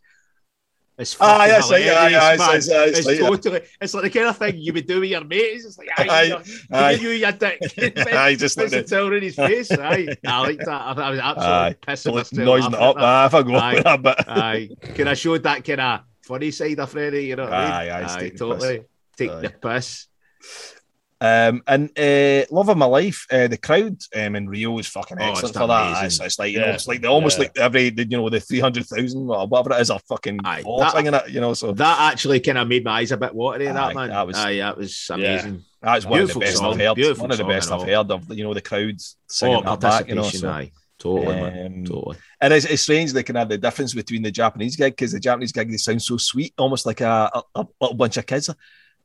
[0.99, 2.49] It's Ah, fucking yes, aye, hilarious, aye, aye, man.
[2.49, 2.56] aye, aye,
[2.88, 3.18] It's aye, aye.
[3.18, 5.65] totally, it's like the kind of thing you would do with your mates.
[5.65, 6.38] It's like, aye, Aye, you
[6.72, 6.91] aye.
[6.91, 7.60] you, you dick.
[8.14, 9.72] Aye, just like puts the the, towel on his face.
[9.72, 10.69] Aye, I like that.
[10.69, 11.76] I, I was absolutely Aye.
[11.82, 12.34] pissing myself.
[12.34, 12.95] noising it up.
[12.95, 13.26] that.
[13.28, 13.82] If I go Aye.
[13.84, 14.15] that bit.
[14.28, 17.26] Aye, can I show that kind of funny side of Freddie?
[17.26, 17.72] You know what I mean?
[17.72, 18.82] Aye, aye, it's the totally.
[19.15, 19.41] Take Aye.
[19.41, 20.07] the piss.
[21.19, 25.18] Um, and uh, love of my life, uh, the crowd um, in Rio is fucking
[25.19, 26.06] Oh, excellent it's for that.
[26.06, 27.44] It's, it's like you know, it's like they almost Yeah.
[27.45, 30.61] like every you know the three hundred thousand or whatever it is are fucking Aye,
[30.64, 31.30] all that- singing it.
[31.30, 33.68] You know, so That actually kind of made my eyes a bit watery.
[33.68, 34.10] Aye, that man.
[34.10, 35.64] that was- Aye, that was amazing.
[35.81, 36.95] that's one Beautiful of the best song, I've heard.
[36.95, 39.80] beautiful One of the best I've heard of you know the crowds singing Oh, that
[39.80, 40.07] back.
[40.10, 41.65] You know, so, aye, totally, man.
[41.80, 42.18] um, Totally.
[42.41, 45.19] and it's, it's strange they can have the difference between the Japanese gig because the
[45.19, 48.52] Japanese gig they sound so sweet, almost like a, a, a little bunch of kids.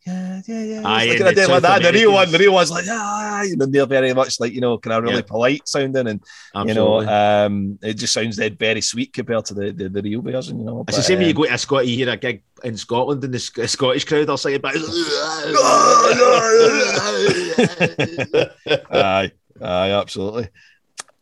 [0.05, 0.83] Yeah, yeah, yeah.
[0.85, 1.83] Aye, It's like, and kind the of like that.
[1.83, 4.61] The Rio one, the Rio one's like, ah, you know, they're very much like you
[4.61, 5.23] know, kind of really Yeah.
[5.23, 6.21] polite sounding, and
[6.55, 6.69] Absolutely.
[6.69, 10.21] you know, um, it just sounds dead very sweet compared to the the, the Rio
[10.21, 10.59] version.
[10.59, 12.11] You know, it's the But, same when you um, go to a Scot, you hear
[12.11, 14.75] a gig in Scotland and the Sc- Scottish crowd are singing back.
[18.91, 19.31] aye,
[19.61, 20.49] aye, absolutely.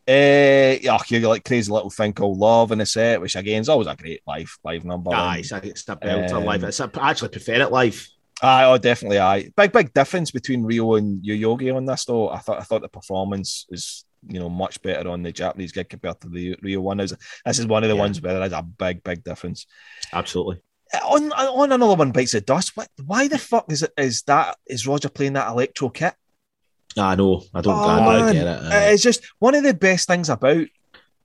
[0.08, 3.68] Uh, yeah, you like crazy little thing called Love in the set, which again is
[3.68, 5.10] always a great live live number.
[5.12, 6.64] Aye, it's a, it's a belter Um, live.
[6.64, 8.08] It's a, I actually prefer it live.
[8.42, 9.18] Aye, oh, definitely.
[9.18, 12.30] Aye, big big difference between Rio and Yoyogi on this though.
[12.30, 15.88] I thought I thought the performance is you know much better on the Japanese gig
[15.88, 17.00] compared to the Rio one.
[17.00, 17.14] Is
[17.44, 18.00] this is one of the Yeah.
[18.02, 19.66] ones where there is a big big difference.
[20.12, 20.60] Absolutely.
[21.04, 22.76] On on another one bites the dust.
[22.76, 22.88] What?
[23.04, 23.92] Why the fuck is it?
[23.98, 26.14] Is that is Roger playing that electro kit?
[26.96, 27.44] I know.
[27.54, 28.62] I don't, Oh, I don't get it.
[28.72, 28.88] aye.
[28.90, 30.66] It's just one of the best things about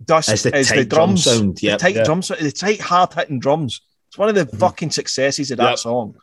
[0.04, 1.24] dust It's the is the drum drums.
[1.24, 1.80] sound, The yep.
[1.80, 2.04] tight Yeah.
[2.04, 3.82] drums, the tight hard hitting drums.
[4.10, 4.58] It's one of the Mm-hmm.
[4.58, 4.60] Mhm.
[4.60, 5.80] fucking successes of that Yep.
[5.80, 6.16] song.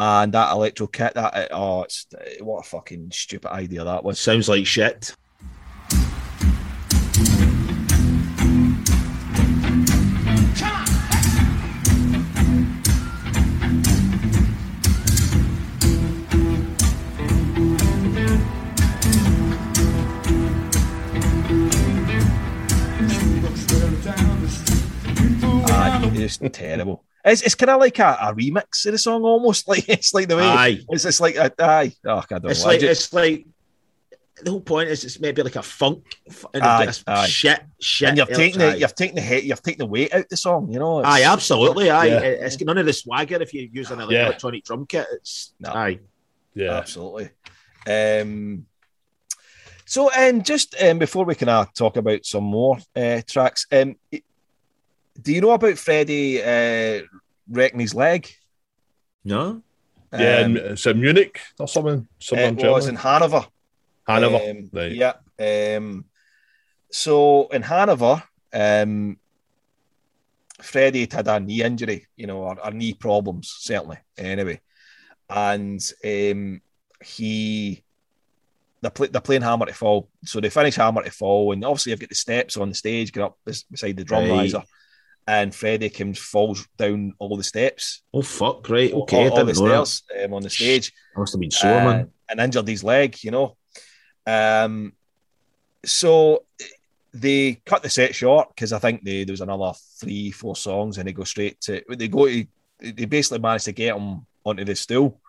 [0.00, 4.04] And that electro kit, that uh, oh, it's uh, what a fucking stupid idea that
[4.04, 4.20] was.
[4.20, 5.16] Sounds like shit.
[25.70, 27.07] Aye, it's terrible.
[27.28, 30.28] It's, it's kind of like a, a remix of the song, almost like it's like
[30.28, 30.80] the way Aye.
[30.90, 31.92] it's just like a, aye.
[32.06, 32.70] Oh, I don't It's know.
[32.70, 33.46] I like just- it's like
[34.40, 36.04] the whole point is it's maybe like a funk
[36.54, 37.26] and Aye, it's aye.
[37.26, 38.08] shit, shit.
[38.10, 40.36] and you've else, taken the you've taken the hit, you've taken the weight out the
[40.36, 40.70] song.
[40.70, 41.90] You know, It's- Aye, absolutely.
[41.90, 42.18] Aye, Yeah.
[42.20, 44.26] it's none of the swagger if you use an Yeah.
[44.26, 45.06] electronic drum kit.
[45.12, 45.70] It's No.
[45.72, 45.98] aye.
[46.54, 46.74] Yeah.
[46.76, 47.30] absolutely.
[47.88, 48.66] Um,
[49.86, 53.96] so, and just um, before we can uh, talk about some more uh, tracks, um,
[55.20, 57.02] do you know about Freddie uh,
[57.50, 58.28] wrecking his leg?
[59.24, 59.62] No,
[60.12, 62.06] Yeah, Um, and it's in Munich or something.
[62.18, 63.46] Somewhere in it was in Hanover.
[64.06, 64.36] Hanover.
[64.36, 64.92] Um, Right.
[64.92, 65.14] Yeah.
[65.76, 66.04] Um,
[66.90, 68.22] so in Hanover,
[68.52, 69.18] um,
[70.60, 73.98] Freddie had had a knee injury, you know, or, or knee problems, certainly.
[74.16, 74.60] Anyway,
[75.28, 76.60] and um,
[77.04, 77.84] he
[78.80, 81.92] they're, play, they're playing Hammer to Fall, so they finish Hammer to Fall, and obviously
[81.92, 84.30] I've got the steps on the stage, get up beside the drum Right.
[84.30, 84.62] riser,
[85.28, 89.52] and Freddie comes falls down all the steps, oh fuck, right, okay, all, all the
[89.52, 89.86] didn't know that.
[89.86, 92.10] stairs um, on the stage Must have been sore, uh, man.
[92.30, 93.56] and injured his leg, you know.
[94.26, 94.94] Um,
[95.84, 96.44] so
[97.12, 100.96] they cut the set short because I think they, there was another three, four songs,
[100.96, 102.46] and they go straight to they go to
[102.80, 105.20] they basically managed to get him onto the stool.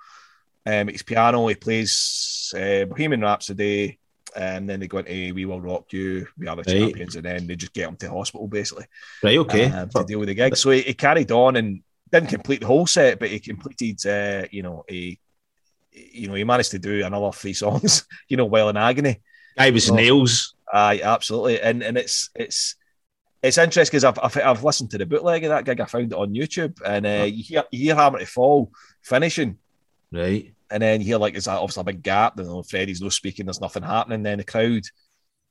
[0.66, 1.48] Um, it's piano.
[1.48, 3.99] He plays uh, Bohemian Rhapsody,
[4.36, 6.80] and then they go into "We Will Rock You," "We Are the Right.
[6.80, 8.86] Champions," and then they just get him to hospital basically
[9.24, 9.66] Right, okay.
[9.72, 10.56] uh, to deal with the gig.
[10.56, 11.82] So he, he carried on and
[12.12, 15.18] didn't complete the whole set, but he completed, uh, you know, a,
[15.92, 19.22] you know, he managed to do another three songs, you know, while in agony.
[19.58, 20.56] I was nails.
[20.74, 22.76] Aye, absolutely, and and it's it's
[23.42, 25.80] it's interesting because I've, I've, I've listened to the bootleg of that gig.
[25.80, 29.58] I found it on YouTube, and uh, you hear you hear Hammer to Fall finishing,
[30.12, 30.54] Right.
[30.72, 32.38] And then you hear like there's obviously a big gap.
[32.38, 33.46] You know, Freddie's no speaking.
[33.46, 34.24] There's nothing happening.
[34.24, 34.84] Then the crowd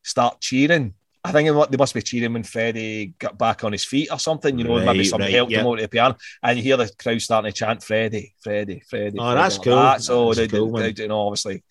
[0.03, 0.95] start cheering.
[1.25, 4.57] I think they must be cheering when Freddie got back on his feet or something.
[4.57, 5.61] You know, maybe Right, some right, help yeah.
[5.61, 8.83] him out to the piano, and you hear the crowd starting to chant Freddie, Freddie,
[8.89, 9.19] Freddie.
[9.19, 9.77] Oh, Freddie, that's like cool.
[9.77, 10.03] that.
[10.03, 11.65] So That's they, cool, they, they, you know, obviously,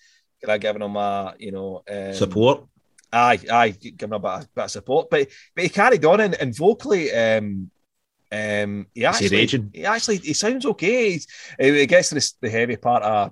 [0.60, 2.65] giving him a, you know, um, Support.
[3.11, 5.10] Aye, aye, giving him a bit, of- bit of support.
[5.10, 7.72] But but he carried on and, and vocally, um,
[8.30, 11.14] um, he Is he actually, he actually, he sounds okay.
[11.14, 13.32] He's, he gets to this, the heavy part of,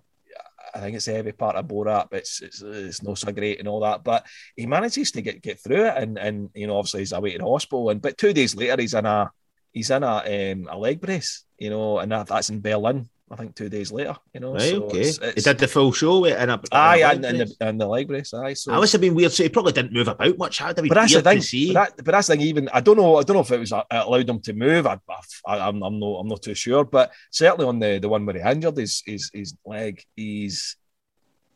[0.75, 3.31] I think it's the heavy part of Bo Rhap, but it's, it's, it's not so
[3.31, 4.03] great and all that.
[4.03, 4.25] But
[4.57, 7.45] he manages to get, get through it, and and you know, obviously he's away the
[7.45, 7.89] hospital.
[7.89, 9.31] And but two days later, he's in a
[9.71, 13.09] he's in a um, a leg brace, you know, and that, that's in Berlin.
[13.31, 14.53] I think two days later, you know.
[14.53, 14.99] Right, so okay.
[14.99, 17.81] it's- he did the full show in a, in a Aye, and, and, the, and
[17.81, 18.53] the leg brace, aye.
[18.53, 19.31] So That must have been weird.
[19.31, 20.59] So he probably didn't move about much.
[20.59, 21.39] How did we but that's the thing.
[21.39, 21.73] to see?
[21.73, 22.45] But, that, but that's the thing.
[22.45, 23.17] Even I don't know.
[23.17, 24.85] I don't know if it was uh, allowed him to move.
[24.85, 24.99] I,
[25.47, 26.19] I, I'm, I'm not.
[26.19, 26.85] I'm not too sure.
[26.85, 30.77] But certainly on the the one where he injured his his, his leg, he's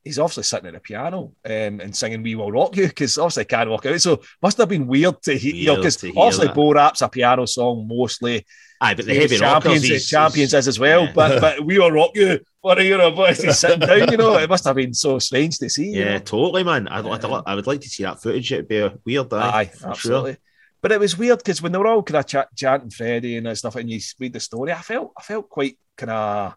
[0.03, 3.43] he's obviously sitting at the piano um, and singing "We Will Rock You" because obviously
[3.43, 4.01] he can't walk out.
[4.01, 5.53] So must have been weird to hear.
[5.53, 6.55] You know, because obviously that.
[6.55, 8.43] Bo Rhap's a piano song mostly.
[8.81, 11.03] Aye, but the Maybe heavy champions, he's- champions he's- is as well.
[11.05, 11.11] yeah.
[11.13, 14.09] But but "We Will Rock You" for a year but he's sitting down.
[14.11, 15.89] You know, it must have been so strange to see.
[15.89, 16.19] you yeah, know?
[16.19, 16.87] totally, man.
[16.87, 17.41] I'd, I'd, Yeah.
[17.45, 18.51] I would like to see that footage.
[18.53, 20.31] It'd be weird, aye, Aye, absolutely.
[20.33, 20.37] sure.
[20.81, 23.57] But it was weird because when they were all kind of ch- chanting Freddie and
[23.57, 26.55] stuff, and you read the story, I felt I felt quite kind of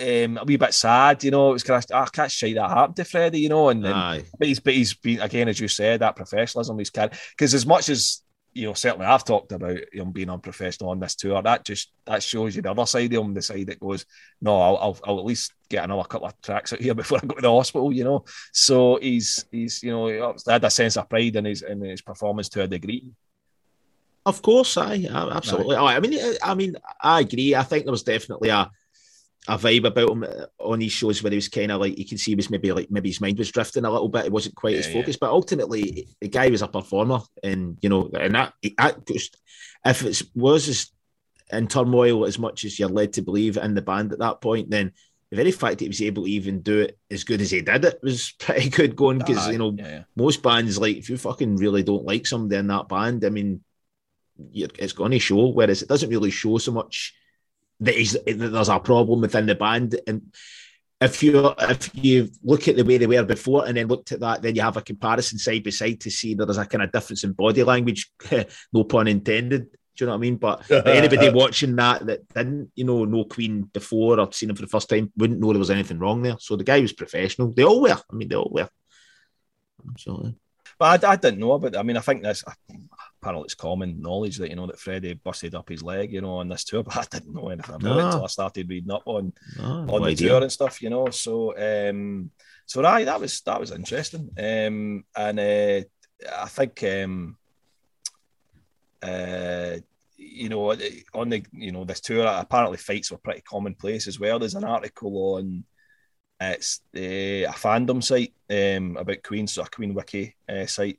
[0.00, 1.24] um, a wee bit sad.
[1.24, 3.40] You know, it was kind of I can't say that happened to Freddie.
[3.40, 6.78] You know, and, and but he's but he's been again as you said that professionalism
[6.78, 8.22] he's carried because as much as
[8.52, 11.42] you know certainly I've talked about him being unprofessional on this tour.
[11.42, 14.06] That just that shows you the other side of him the side that goes
[14.40, 17.26] no I'll, I'll, I'll at least get another couple of tracks out here before I
[17.26, 18.24] go to the hospital you know?
[18.52, 22.48] So he's he's you know had a sense of pride in his in his performance
[22.50, 23.04] to a degree.
[24.26, 25.76] Of course, I absolutely.
[25.76, 27.54] Aye, I mean, I mean, I agree.
[27.54, 28.70] I think there was definitely a
[29.48, 32.06] a vibe about him uh, on these shows where he was kind of like you
[32.06, 34.26] can see he was maybe like maybe his mind was drifting a little bit.
[34.26, 35.00] It wasn't quite as Yeah, yeah.
[35.00, 39.36] focused, but ultimately the guy was a performer, and you know, and that, that just,
[39.84, 40.90] if it was as
[41.52, 44.70] in turmoil as much as you're led to believe in the band at that point,
[44.70, 44.92] then
[45.30, 47.60] the very fact that he was able to even do it as good as he
[47.60, 50.02] did it was pretty good going because you know yeah, yeah.
[50.16, 53.64] most bands like if you fucking really don't like somebody in that band, I mean,
[54.52, 55.48] you're, it's going to show.
[55.48, 57.14] Whereas it doesn't really show so much
[57.80, 59.98] that, he's, that there's a problem within the band.
[60.06, 60.32] And
[61.00, 64.20] if you if you look at the way they were before and then looked at
[64.20, 66.82] that, then you have a comparison side by side to see that there's a kind
[66.82, 68.10] of difference in body language.
[68.72, 69.70] no pun intended.
[69.96, 70.36] Do you know what I mean?
[70.36, 74.56] But, but anybody watching that that didn't, you know, know Queen before or seen him
[74.56, 76.36] for the first time wouldn't know there was anything wrong there.
[76.38, 77.52] So the guy was professional.
[77.52, 77.90] They all were.
[77.90, 78.68] I mean, they all were.
[79.90, 80.36] Absolutely.
[80.78, 81.76] But I, I didn't know about.
[81.76, 82.44] I mean, I think that's
[83.20, 86.36] apparently it's common knowledge that you know that Freddie busted up his leg, you know,
[86.38, 86.82] on this tour.
[86.84, 89.86] But I didn't know anything about it until I started reading up on No, on
[89.86, 90.28] no the idea.
[90.28, 91.10] tour and stuff, you know.
[91.10, 92.30] So, um,
[92.66, 94.30] so aye, that was that was interesting.
[94.38, 95.82] Um, and uh,
[96.44, 97.36] I think, um,
[99.02, 99.76] uh,
[100.16, 100.70] you know,
[101.14, 104.38] on the you know this tour, apparently fights were pretty commonplace as well.
[104.38, 105.64] There's an article on
[106.42, 110.98] it's uh, a fandom site um, about Queen, so a Queen Wiki uh, site,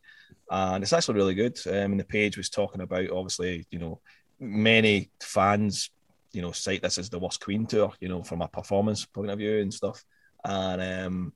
[0.52, 1.60] and it's actually really good.
[1.68, 4.00] Um, and the page was talking about obviously, you know,
[4.40, 5.90] many fans,
[6.34, 9.32] you know, cite this as the worst Queen tour, you know, from a performance point
[9.32, 10.04] of view and stuff.
[10.44, 11.34] And um,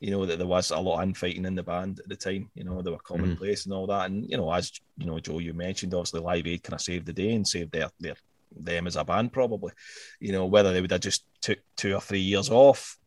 [0.00, 2.50] you know that there was a lot of infighting in the band at the time.
[2.54, 4.10] You know, they were commonplace and all that.
[4.10, 7.06] And you know, as you know, Joe, you mentioned obviously Live Aid kind of saved
[7.06, 8.14] the day and saved their their
[8.56, 9.72] them as a band probably.
[10.20, 12.98] You know, whether they would have just took two or three years off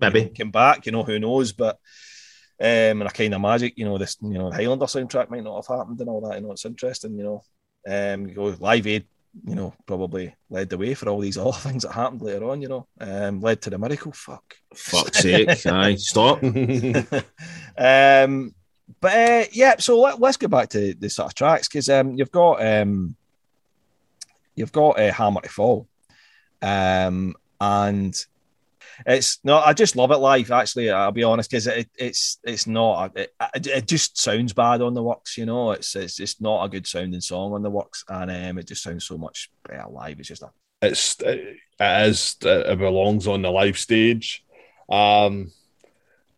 [0.00, 0.24] you Maybe.
[0.24, 1.52] know, came back, you know, who knows?
[1.52, 1.78] But
[2.58, 5.44] um, and a kind of magic, you know, this, you know, the Highlander soundtrack might
[5.44, 6.36] not have happened and all that.
[6.36, 7.42] You know, it's interesting, you know.
[7.88, 9.06] Um, you go Live Aid,
[9.44, 12.62] you know, probably led the way for all these other things that happened later on.
[12.62, 14.12] You know, um, led to the miracle.
[14.12, 14.56] Fuck.
[14.74, 15.48] Fuck's sake.
[15.66, 16.42] Aye, stop.
[17.78, 18.54] um,
[19.00, 22.14] but uh, yeah, so let, let's go back to the sort of tracks because um,
[22.14, 23.16] you've got um,
[24.54, 25.88] you've got uh, Hammer to Fall,
[26.62, 28.26] um, and
[29.04, 30.50] it's no, I just love it live.
[30.50, 34.94] Actually, I'll be honest because it, it's it's not it, it, just sounds bad on
[34.94, 35.36] the works.
[35.36, 38.58] You know, it's it's just not a good sounding song on the works, and um,
[38.58, 40.18] it just sounds so much better live.
[40.18, 40.50] It's just a
[40.82, 44.44] it's it is it belongs on the live stage,
[44.88, 45.50] um,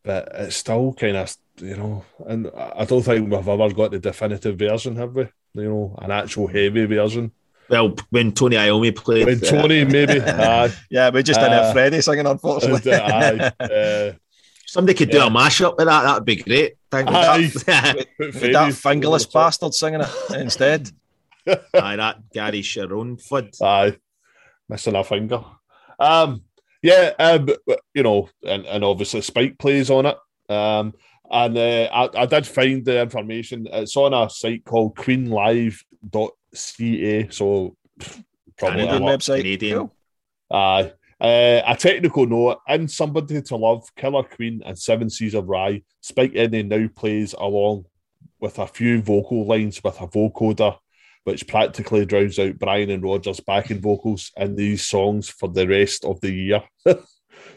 [0.02, 3.98] but it's still kind of you know, and I don't think we've ever got the
[3.98, 5.28] definitive version, have we?
[5.54, 7.32] You know, an actual heavy version.
[7.70, 11.62] Well, when Tony Iommi played, When uh, Tony Iommi, aye, yeah, we just didn't Uh,
[11.64, 12.92] have Freddie singing, unfortunately.
[12.94, 14.12] aye, uh,
[14.66, 15.26] somebody could do Yeah.
[15.26, 16.02] a mashup with that.
[16.02, 16.74] That'd be great.
[16.90, 17.50] Thank Aye.
[17.66, 20.90] that, Put With Freddie that fingerless bastard singing it instead.
[21.46, 23.60] aye, that Gary Cherone fud.
[23.62, 23.96] Aye,
[24.68, 25.44] missing a finger.
[25.98, 26.42] Um,
[26.82, 27.48] yeah, um,
[27.92, 30.16] you know, and, and obviously Spike plays on it.
[30.48, 30.94] Um,
[31.30, 33.66] and uh, I, I did find the information.
[33.70, 34.96] It's on a site called
[36.54, 37.28] queenlive.ca.
[37.30, 37.76] So
[38.56, 39.36] probably Canadian a website.
[39.38, 39.90] Canadian.
[40.50, 40.92] Aye.
[41.20, 45.82] Uh, a technical note in Somebody to Love, Killer Queen, and Seven Seas of Rye,
[46.00, 47.86] Spike Edney now plays along
[48.40, 50.76] with a few vocal lines with a vocoder,
[51.24, 56.04] which practically drowns out Brian and Rogers' backing vocals in these songs for the rest
[56.04, 56.62] of the year.
[56.86, 57.02] so,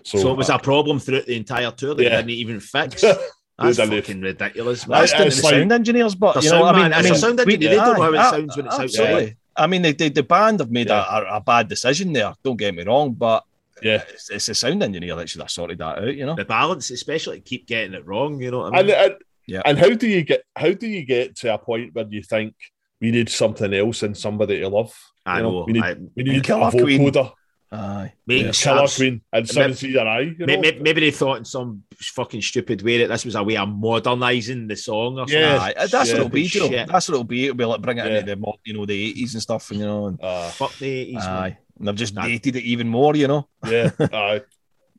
[0.03, 2.09] So, it was a problem throughout the entire tour that Yeah.
[2.17, 3.03] didn't even fix.
[3.63, 4.03] That's They didn't.
[4.05, 4.99] fucking ridiculous, man.
[5.01, 6.81] That's I- down to it's the like- sound engineers, but you know, sound I mean,
[6.81, 8.75] man, I mean, sound we- engineer, they don't know how it aye, sounds when it's
[8.75, 8.83] outside.
[8.85, 9.37] absolutely.
[9.55, 11.05] I mean, the, the, the band have made Yeah.
[11.09, 12.33] a, a, a bad decision there.
[12.43, 13.43] Don't get me wrong, but
[13.83, 14.03] yeah.
[14.09, 16.15] it's, it's the sound engineer that should have sorted that out.
[16.15, 18.41] You know, The balance, especially, keep getting it wrong.
[18.41, 18.97] You know what I And, mean?
[18.97, 19.15] and,
[19.47, 19.61] Yeah.
[19.65, 22.53] and how do you get how do you get to a point where you think
[23.01, 24.93] we need something else and somebody to love?
[25.25, 25.63] I You know.
[25.67, 27.01] we need, I- we need Killer a Queen.
[27.01, 27.31] vocoder,
[27.71, 28.13] aye.
[28.27, 30.19] Make Killer starts- Queen, and Seven Seas of Rye.
[30.37, 30.59] You know?
[30.59, 33.69] may- Maybe they thought in some fucking stupid way that this was a way of
[33.69, 35.39] modernising the song or something.
[35.39, 35.57] Yeah.
[35.61, 36.85] Aye, that's what it'll be, you know.
[36.85, 37.45] That's what it'll be.
[37.45, 38.19] It'll be like bring it Yeah.
[38.19, 40.85] into the you know, the eighties and stuff, and you know, and, Uh, Fuck the
[40.87, 41.29] 80s, man.
[41.43, 43.47] aye, and they've just That- dated it even more, you know.
[43.67, 44.41] yeah, aye.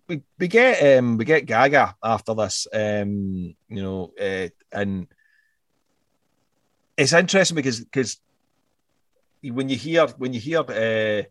[0.08, 5.06] we, we get um we get Gaga after this, um, you know, uh, and
[6.96, 8.18] it's interesting because because
[9.42, 11.22] when you hear when you hear uh,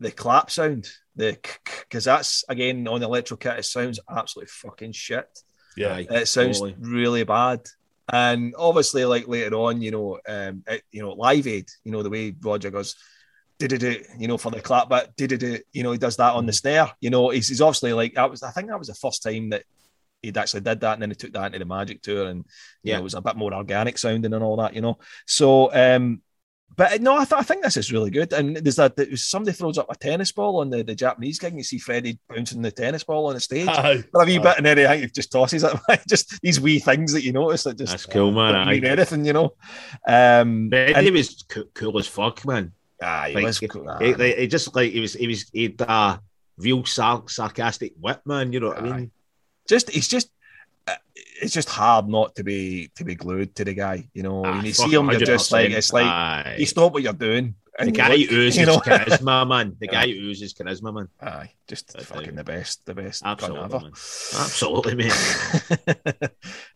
[0.00, 1.38] the clap sound, the
[1.80, 5.26] because that's again on the electro kit, it sounds absolutely fucking shit.
[5.76, 6.76] Yeah, It sounds totally.
[6.78, 7.60] really bad.
[8.12, 12.02] And obviously, like later on, you know, um, it, you know, Live Aid, you know,
[12.02, 12.94] the way Roger goes,
[13.58, 16.34] did it, you know, for the clap, but did it, you know, he does that
[16.34, 16.90] on the snare.
[17.00, 18.42] You know, he's, he's obviously like that was.
[18.42, 19.64] I think that was the first time that
[20.22, 22.44] he'd actually did that, and then he took that into the Magic Tour, and
[22.82, 22.94] Yeah.
[22.94, 24.74] know, it was a bit more organic sounding and all that.
[24.74, 25.72] You know, so.
[25.74, 26.22] um
[26.74, 28.32] but no, I, th- I think this is really good.
[28.32, 31.58] And there's that somebody throws up a tennis ball on the, the Japanese gig, and
[31.58, 34.02] you see Freddie bouncing the tennis ball on the stage aye.
[34.12, 34.42] for a wee Aye.
[34.42, 35.72] bit, and then I think he just tosses it.
[36.08, 38.52] just these wee things that you notice that just That's cool, man.
[38.54, 39.54] don't mean anything, you know.
[40.06, 42.72] Um, Freddie and, was co- cool as fuck, man.
[43.02, 43.96] ah, he Like, was cool.
[43.98, 46.20] He, like, he just like he was, he was, he had a
[46.58, 48.52] real sar- sarcastic wit, man.
[48.52, 49.10] You know what I mean?
[49.68, 50.30] just he's just uh,
[51.40, 54.44] it's just hard not to be to be glued to the guy, you know.
[54.44, 56.56] Ah, when you see him, you're just like it's like Aye.
[56.58, 57.54] you stop what you're doing.
[57.78, 58.78] the guy look, oozes you know?
[58.78, 59.76] charisma, man.
[59.78, 61.08] The guy oozes charisma, man.
[61.20, 63.22] Aye, just That's fucking the best, the best.
[63.24, 63.80] Absolutely, ever.
[63.80, 63.90] man.
[63.92, 65.12] Absolutely, mate.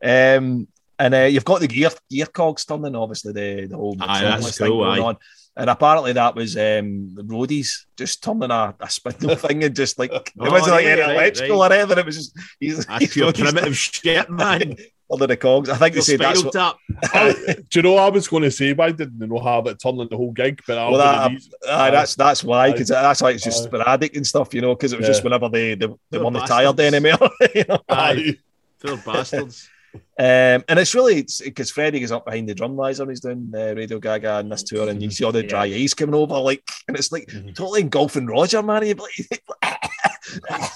[0.37, 0.69] um,
[0.99, 4.59] and uh, you've got the gear gear cogs turning, obviously the the whole Aye, that's
[4.59, 5.05] thing cool, going aye.
[5.05, 5.17] on.
[5.57, 9.99] And apparently that was um, the roadies just turning a, a spindle thing and just
[9.99, 11.99] like it Oh, wasn't like yeah, any right, electrical or anything.
[11.99, 14.77] It was just he's, That's he's pure doing his primitive shit, man.
[15.13, 15.69] under the cogs.
[15.69, 16.77] I think they Your said that's what, tap.
[17.13, 18.73] I- do you know I was going to say?
[18.73, 20.63] Why didn't they know how it turned the whole gig?
[20.67, 21.29] But Well, that-
[21.67, 23.67] gonna that's that's why because that's why it's just Aye.
[23.67, 24.75] sporadic and stuff, you know.
[24.77, 26.95] Because it was just whenever they they, they Poor weren't tired bastards.
[26.95, 27.81] anymore, you know.
[27.89, 28.39] aye.
[28.81, 29.69] Poor bastards.
[29.95, 33.51] Um, and it's really because Freddie is up behind the drum riser and he's doing
[33.55, 36.39] uh, Radio Gaga on this tour, and you see all the dry ice coming over,
[36.39, 37.55] like, and it's like Mhm.
[37.57, 38.85] totally engulfing Roger, man.
[38.85, 39.43] He'd like,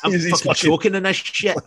[0.03, 1.57] I'm he's- he's fucking fucking- choking in this shit.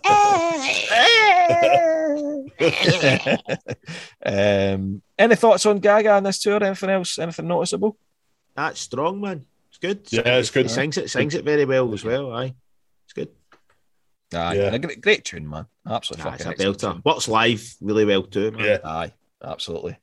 [4.26, 6.64] um, any thoughts on Gaga on this tour?
[6.64, 7.18] Anything else?
[7.20, 7.98] Anything noticeable?
[8.56, 9.46] That's strong, man.
[9.70, 10.02] It's good.
[10.12, 10.66] Yeah, it's good.
[10.66, 12.34] He sings it, sings it very well as well.
[12.34, 12.54] Aye,
[13.06, 13.30] it's good.
[14.34, 14.74] Aye, Yeah.
[14.74, 15.66] a great, great tune, man.
[15.88, 16.80] Absolutely Nah, it's a belter.
[16.94, 17.02] tune.
[17.06, 18.66] Works live really well too, man.
[18.66, 18.78] Yeah.
[18.84, 19.14] Aye,
[19.44, 19.98] absolutely.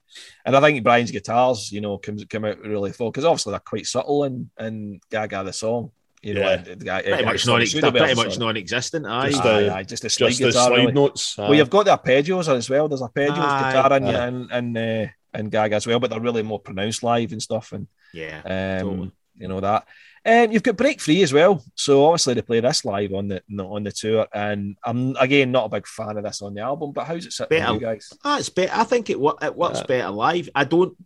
[0.46, 3.60] And I think Brian's guitars, you know, comes come out really full because obviously they're
[3.60, 5.90] quite subtle in in Gaga the song.
[6.22, 6.52] You know, Yeah.
[6.55, 9.05] and the guy, Pretty much, non- they're pretty much non-existent.
[9.06, 10.66] Aye, Just, Aye, uh, aye, just a slide Just the guitar.
[10.68, 10.92] slide really.
[10.92, 11.36] notes.
[11.36, 12.88] Well, you've got the arpeggios as well.
[12.88, 13.72] There's arpeggios Aye.
[13.72, 14.26] guitar in Aye.
[14.26, 17.72] and and uh, and Gaga as well, but they're really more pronounced live and stuff.
[17.72, 18.38] And yeah.
[18.80, 19.10] um, Totally.
[19.36, 19.86] you know that.
[20.26, 23.42] Um, you've got Break Free as well, so obviously they play this live on the
[23.62, 24.26] on the tour.
[24.32, 27.32] And I'm again not a big fan of this on the album, but how's it
[27.32, 27.74] sit Better.
[27.74, 28.10] you guys?
[28.24, 28.72] Ah, it's better.
[28.74, 29.86] I think it it works Yeah.
[29.86, 30.48] better live.
[30.55, 30.96] I don't.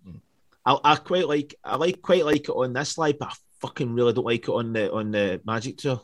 [0.64, 1.54] I, I quite like.
[1.64, 4.52] I like quite like it on this live, but I fucking really don't like it
[4.52, 6.00] on the on the Magic Tour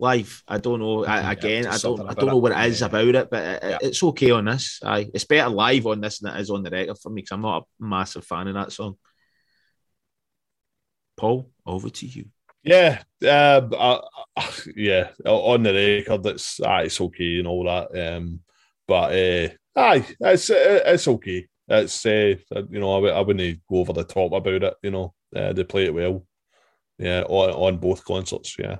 [0.00, 0.42] live.
[0.48, 1.04] I don't know.
[1.04, 2.00] I, Yeah, again, I don't.
[2.08, 2.86] I don't know what it is Yeah.
[2.86, 3.78] about it, but it, Yeah.
[3.82, 4.80] it's okay on this.
[4.84, 7.32] Aye, it's better live on this than it is on the record for me because
[7.36, 8.96] I'm not a massive fan of that song.
[11.18, 12.26] Paul, over to you.
[12.62, 14.00] Yeah, um, I,
[14.36, 15.10] I- yeah.
[15.26, 18.16] On the record, that's ah, it's okay and all that.
[18.16, 18.40] Um,
[18.86, 21.46] but uh, aye, it's uh, it's okay.
[21.68, 22.34] It's uh,
[22.70, 24.74] you know I, I wouldn't go over the top about it.
[24.82, 26.24] You know, uh, they play it well.
[26.98, 28.56] Yeah, on, on both concerts.
[28.58, 28.78] Yeah,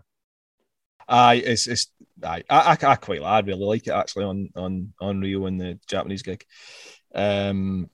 [1.09, 1.91] Aye, it's it's
[2.23, 5.79] I, I, I quite I really like it actually on on on Rio and the
[5.87, 6.45] Japanese gig.
[7.15, 7.89] Um,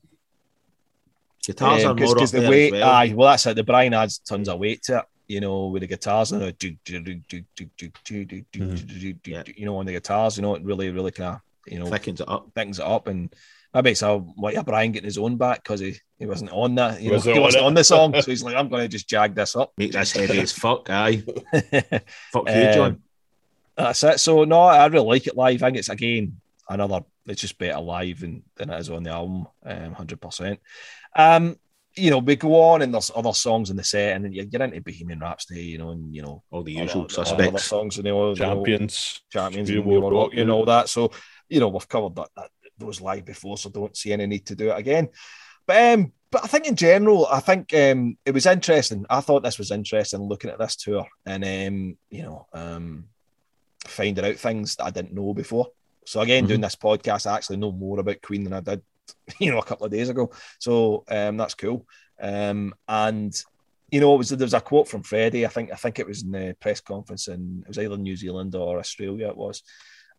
[1.45, 2.89] Guitars um, cause, more cause the weight, well.
[2.89, 3.55] Aye, well, that's it.
[3.55, 5.05] The Brian adds tons of weight to it.
[5.27, 6.75] You know, with the guitars and you
[9.65, 12.29] know, on the guitars, you know, it really, really kind of you know thickens it
[12.29, 13.33] up, thickens it up, and
[13.73, 16.75] maybe it's how why yeah, Brian getting his own back because he, he wasn't on
[16.75, 19.09] that, you know, he wasn't on the song, so he's like, I'm going to just
[19.09, 21.23] jag this up, make this heavy as fuck, aye,
[22.31, 23.01] fuck you, John.
[23.75, 24.19] That's it.
[24.19, 25.61] So no, I really like it live.
[25.61, 26.39] I think it's again
[26.69, 27.01] another.
[27.27, 30.59] It's just better live than, than it is on the album, um, hundred percent.
[31.15, 31.57] Um,
[31.95, 34.43] you know, we go on and there's other songs in the set, and then you
[34.45, 37.63] get into Bohemian Rhapsody, you know, and you know All the usual other- other suspects.
[37.63, 39.21] songs, and you know, you know, Champions.
[39.31, 40.89] champions, and Will Rock Rock You and all that.
[40.89, 41.11] So
[41.49, 44.55] you know, we've covered that, that those live before, so don't see any need to
[44.55, 45.09] do it again.
[45.65, 49.05] But um, but I think in general, I think um, it was interesting.
[49.09, 53.05] I thought this was interesting looking at this tour and um, you know, um,
[53.85, 55.67] finding out things that I didn't know before.
[56.05, 56.47] So again, Mhm.
[56.47, 58.81] doing this podcast, I actually know more about Queen than I did,
[59.39, 60.31] you know, a couple of days ago.
[60.59, 61.85] So um, that's cool.
[62.21, 63.33] Um, and
[63.91, 65.45] you know, it was there was a quote from Freddie.
[65.45, 68.15] I think I think it was in the press conference, and it was either New
[68.15, 69.27] Zealand or Australia.
[69.29, 69.61] It was.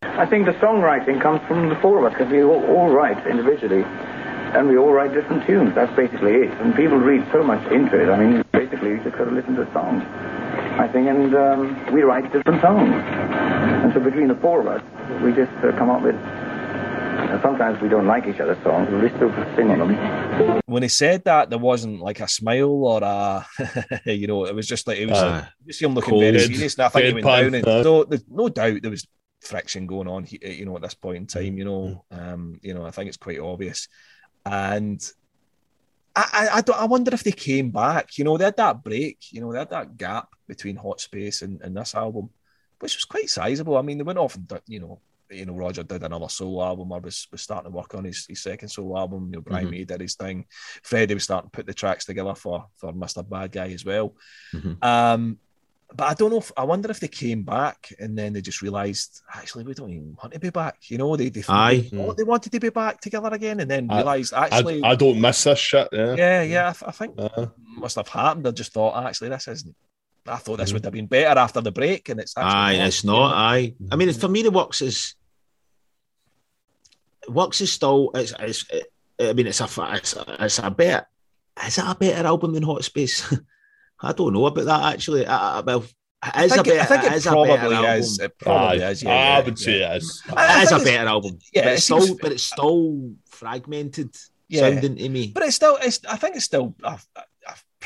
[0.01, 3.25] I think the songwriting comes from the four of us because we all, all write
[3.27, 5.73] individually and we all write different tunes.
[5.75, 6.51] That's basically it.
[6.61, 8.07] And people read so much into it.
[8.09, 10.03] I mean, basically, you just got to listen to the songs.
[10.79, 12.93] I think, and um, we write different songs.
[13.83, 14.81] And so between the four of us,
[15.21, 16.15] we just uh, come up with.
[16.15, 20.61] And sometimes we don't like each other's songs, but we still sing on them.
[20.65, 23.45] when he said that, there wasn't like a smile or a,
[24.05, 25.17] you know, it was just like it was.
[25.17, 25.47] Aye.
[25.65, 27.53] you see him looking cold, very serious, and I think he went down.
[27.55, 29.07] And so there's no doubt there was
[29.41, 31.57] friction going on, you know, at this point in time.
[31.57, 33.87] You know, um, you know, I think it's quite obvious,
[34.45, 35.01] and.
[36.15, 38.17] I, I, I, don't, I wonder if they came back.
[38.17, 39.19] You know, they had that break.
[39.29, 42.31] You know, they had that gap between Hot Space and, and this album,
[42.79, 43.77] which was quite sizable.
[43.77, 44.99] I mean, they went off and you know,
[45.29, 48.25] you know, Roger did another solo album or was, was starting to work on his,
[48.27, 49.25] his second solo album.
[49.27, 49.71] You know, Brian Mhm.
[49.71, 50.45] May did his thing.
[50.83, 53.27] Freddie was starting to put the tracks together for for Mr.
[53.27, 54.15] Bad Guy as well.
[54.53, 54.83] Mhm.
[54.83, 55.37] Um,
[55.95, 58.61] but I don't know if I wonder if they came back and then they just
[58.61, 60.77] realised actually we don't even want to be back.
[60.89, 61.89] You know, they they, Aye.
[61.93, 65.43] thought they wanted to be back together again and then realised actually I don't miss
[65.45, 65.87] this shit.
[65.93, 66.15] Yeah.
[66.15, 67.47] yeah, yeah, I, th- I think Uh,
[67.77, 68.47] must have happened.
[68.47, 69.75] I just thought actually this isn't.
[70.27, 70.73] I thought this Mhm.
[70.73, 73.29] would have been better after the break, and it's actually Aye, not, it's not.
[73.29, 73.35] know.
[73.35, 75.15] Aye, I mean, for me, the works is
[77.27, 78.11] works is still.
[78.15, 78.33] It's.
[78.39, 78.87] it's it,
[79.19, 79.67] I mean, it's a.
[79.93, 81.07] It's, a- it's a better.
[81.65, 83.33] Is it a better album than Hot Space?
[84.01, 85.25] I don't know about that actually.
[85.25, 86.81] I, I, well, it I is a think, better.
[86.81, 87.91] I think it, is a better probably album.
[87.99, 88.19] is.
[88.19, 89.03] It probably aye, is.
[89.03, 89.65] Yeah, I yeah, would yeah.
[89.65, 90.23] say it is.
[90.29, 91.39] I- I It is a better album.
[91.53, 94.15] yeah, but it's seems- still, but it's still fragmented
[94.49, 94.59] Yeah.
[94.69, 95.31] sounding to me.
[95.33, 95.99] But it's still, it's.
[96.07, 97.23] I think it's still a, a, a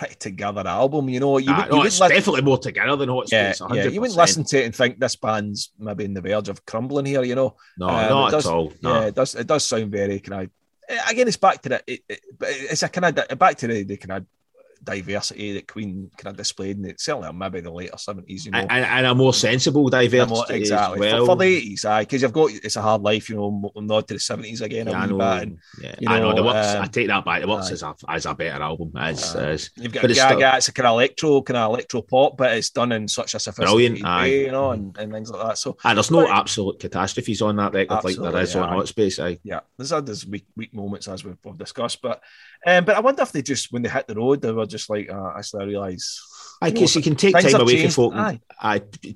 [0.01, 1.09] pretty together album.
[1.09, 3.67] You know, you, would, no, you it's wouldn't definitely more together than Hot yeah, Space.
[3.75, 3.93] yeah, 100%.
[3.93, 7.05] you wouldn't listen to it and think this band's maybe in the verge of crumbling
[7.05, 7.23] here.
[7.23, 8.73] You know, No, Um, not does- at all.
[8.81, 8.93] No.
[9.01, 9.35] yeah, it does.
[9.35, 10.49] It does sound very kind of.
[11.09, 11.83] Again, it's back to the.
[11.87, 14.25] It, it, it's a kind of back to the, the kind of
[14.83, 18.45] diversity that Queen kind of displayed, and certainly maybe the later seventies.
[18.45, 21.19] You know, and, and, a more sensible diversity More- exactly well.
[21.19, 24.07] for, for the eighties, aye, because you've got it's a hard life, you know, nod
[24.07, 25.19] to the seventies again Yeah, I know.
[25.21, 25.95] and yeah.
[25.99, 26.67] you I know the know, works.
[26.69, 27.41] um, I take that back.
[27.41, 27.73] The works aye.
[27.73, 28.91] is a as a better album.
[28.97, 29.49] As, Aye.
[29.49, 32.01] as you've got but it's Gaga, still- it's a kind of electro, kind of electro
[32.01, 35.47] pop, but it's done in such a sophisticated way, you know, and, and things like
[35.47, 35.57] that.
[35.57, 38.73] So and there's no But- absolute catastrophes on that record like there is on aye.
[38.75, 39.19] Hot Space.
[39.19, 39.39] Aye.
[39.43, 42.21] yeah, there's there's weak weak moments as we've, we've discussed, but
[42.65, 44.89] um, but I wonder if they just when they hit the road, they were just
[44.89, 46.27] like, uh, I realise.
[46.63, 47.95] I guess you can take time away changed.
[47.95, 48.13] from folk.
[48.15, 48.39] Aye.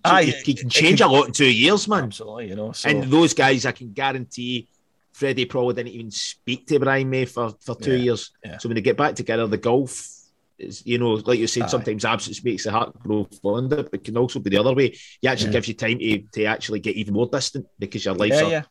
[0.04, 0.34] Aye.
[0.46, 2.06] You can change can- a lot in two years, man.
[2.06, 2.72] Absolutely, you know.
[2.72, 4.68] So And those guys, I can guarantee,
[5.14, 8.32] Freddie probably didn't even speak to Brian May for, for two Yeah, years.
[8.44, 8.58] yeah.
[8.58, 10.10] So when they get back together, the golf
[10.58, 11.68] is, you know, like you said, Aye.
[11.68, 14.96] sometimes absence makes the heart grow fonder, but it can also be the other way.
[15.22, 15.54] You actually Yeah.
[15.54, 18.64] gives you time to, to actually get even more distant because your yeah, are yeah.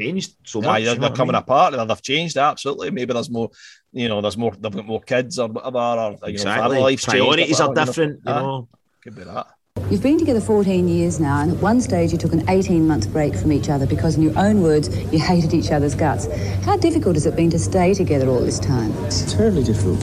[0.00, 0.72] Changed so Aye, much.
[0.72, 1.42] they're, you know they're what I coming mean?
[1.42, 2.90] apart and they've changed absolutely.
[2.90, 3.50] Maybe there's more,
[3.92, 6.62] you know, there's more, they've got more kids or whatever, or you know, Exactly.
[6.62, 8.12] family life's changed, Priorities are whatever, you know.
[8.14, 8.68] different, you Aye, know.
[9.02, 9.46] Could be that.
[9.90, 13.10] You've been together 14 years now, and at one stage you took an 18 month
[13.12, 16.26] break from each other because, in your own words, you hated each other's guts.
[16.64, 18.92] How difficult has it been to stay together all this time?
[19.04, 20.02] It's terribly difficult.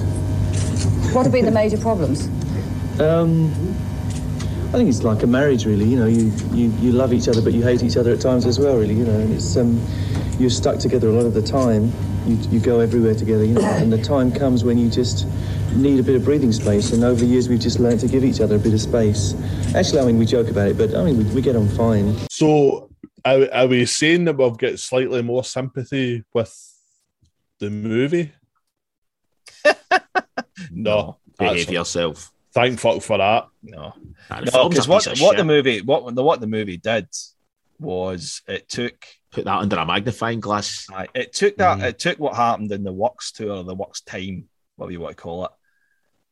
[1.14, 2.28] What have been the major problems?
[3.00, 3.54] Um,
[4.68, 5.86] I think it's like a marriage, really.
[5.86, 8.46] You know, you, you, you love each other, but you hate each other at times
[8.46, 8.96] as well, really.
[8.96, 9.82] You know, and it's um,
[10.40, 11.92] you're stuck together a lot of the time.
[12.26, 15.26] You, you go everywhere together, you know, and the time comes when you just
[15.74, 16.92] need a bit of breathing space.
[16.92, 19.36] And over the years, we've just learned to give each other a bit of space.
[19.74, 22.14] Actually, I mean, we joke about it, but I mean, we, we get on fine.
[22.30, 22.90] So,
[23.24, 26.54] are, are we saying that we've got slightly more sympathy with
[27.60, 28.34] the movie?
[30.72, 31.20] no.
[31.38, 32.34] Behave yourself.
[32.54, 33.48] Thank fuck for that.
[33.62, 33.94] No,
[34.30, 35.38] no, because what what shit.
[35.38, 37.08] the movie what the what the movie did
[37.80, 40.88] was it took Put that under a magnifying glass.
[40.90, 41.80] Aye, it took that.
[41.80, 41.84] Mhm.
[41.84, 44.46] It took what happened in the Works tour, the Works time,
[44.78, 45.52] whatever you want to call it,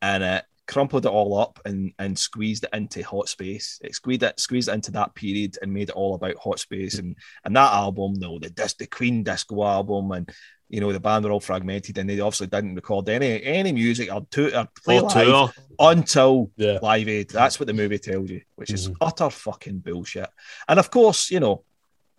[0.02, 3.80] and it crumpled it all up and and squeezed it into Hot Space.
[3.84, 6.98] It squeezed it, squeezed it into that period and made it all about Hot Space
[6.98, 10.32] and and that album, though the dis- the Queen disco album, and
[10.70, 14.12] you know the band were all fragmented and they obviously didn't record any any music
[14.14, 15.52] or, to, or play Or live tour.
[15.80, 16.80] until Yeah.
[16.82, 17.30] Live Aid.
[17.30, 18.96] That's what the movie tells you, which is Mhm.
[19.02, 20.30] utter fucking bullshit.
[20.68, 21.64] And of course, you know,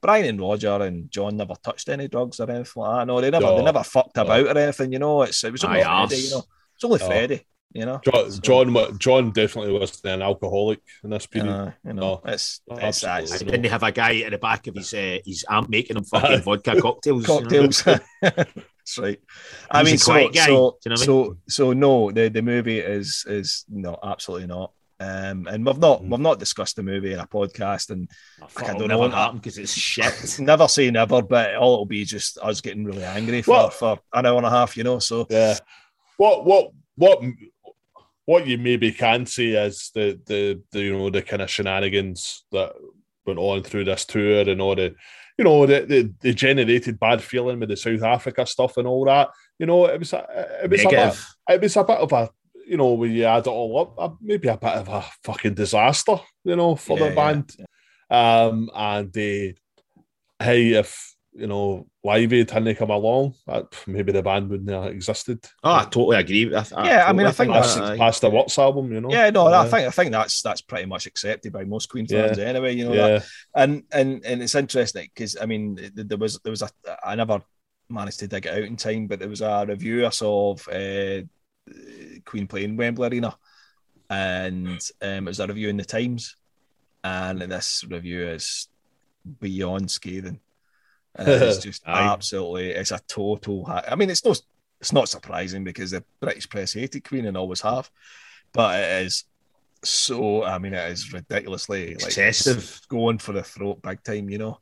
[0.00, 3.06] Brian and Roger and John never touched any drugs or anything like that.
[3.06, 3.56] No, they never, No.
[3.58, 4.22] they never fucked No.
[4.22, 4.92] about or anything.
[4.92, 6.16] You know, it's it was only Freddie.
[6.16, 6.44] You know,
[6.74, 7.06] it's only No.
[7.06, 7.46] Freddie.
[7.72, 11.52] You know, John, So, John, John definitely was an alcoholic in this period.
[11.52, 12.32] uh, you know, No.
[12.32, 13.50] it's it's, absolutely it's not.
[13.50, 16.42] Didn't have a guy at the back of his uh, his amp making him fucking
[16.42, 17.28] vodka cocktails?
[17.28, 17.40] you know?
[17.40, 17.82] cocktails.
[18.22, 19.20] That's right.
[19.70, 22.10] I He's a mean, so quiet guy, so you know what I so so no,
[22.12, 24.72] the the movie is is no, absolutely not.
[24.98, 26.08] Um, and we've not Mm.
[26.10, 28.08] we've not discussed the movie in a podcast, and
[28.40, 29.00] Oh, I don't it'll know.
[29.08, 30.38] never happen because it's shit.
[30.38, 33.98] never say never, but all it'll be just us getting really angry for, Well- for
[34.14, 34.98] an hour and a half, you know.
[35.00, 35.58] So Yeah.
[36.16, 37.20] What what what
[38.26, 42.44] what you maybe can see is the the, the you know the kind of shenanigans
[42.52, 42.74] that
[43.24, 44.94] went on through this tour and all the
[45.38, 49.04] you know the, the, the generated bad feeling with the South Africa stuff and all
[49.06, 49.30] that.
[49.58, 50.26] You know, it was a,
[50.64, 52.30] it was a bit, it was a bit of a
[52.66, 55.54] you know when you add it all up, uh, maybe a bit of a fucking
[55.54, 56.16] disaster.
[56.44, 57.56] You know, for Yeah, the yeah, band.
[58.08, 63.34] Um, and uh, hey, if you know Live Aid hadn't come along,
[63.86, 65.44] maybe the band wouldn't have existed.
[65.62, 66.46] Oh, I totally agree.
[66.46, 69.10] with- Yeah, I mean, I think past, that's- past the Watts album, you know.
[69.10, 72.26] yeah, no, I think I think that's that's pretty much accepted by most Queen Yeah.
[72.28, 72.74] fans anyway.
[72.74, 73.10] You know, that.
[73.22, 73.22] yeah,
[73.62, 76.70] and and and it's interesting because I mean there was there was a
[77.04, 77.42] I never
[77.88, 80.66] managed to dig it out in time, but there was a review I saw of
[80.68, 81.22] uh,
[82.24, 83.36] Queen playing Wembley Arena,
[84.10, 86.36] and um, it was a review in the Times,
[87.04, 88.68] and this review is
[89.40, 90.40] beyond scathing.
[91.18, 93.66] It's just absolutely it's a total.
[93.68, 94.34] I mean, it's no
[94.80, 97.90] it's not surprising because the British press hated Queen and always have,
[98.52, 99.24] but it is
[99.82, 100.44] so.
[100.44, 102.80] I mean, it is ridiculously like, Excessive.
[102.88, 104.60] going for the throat big time, you know.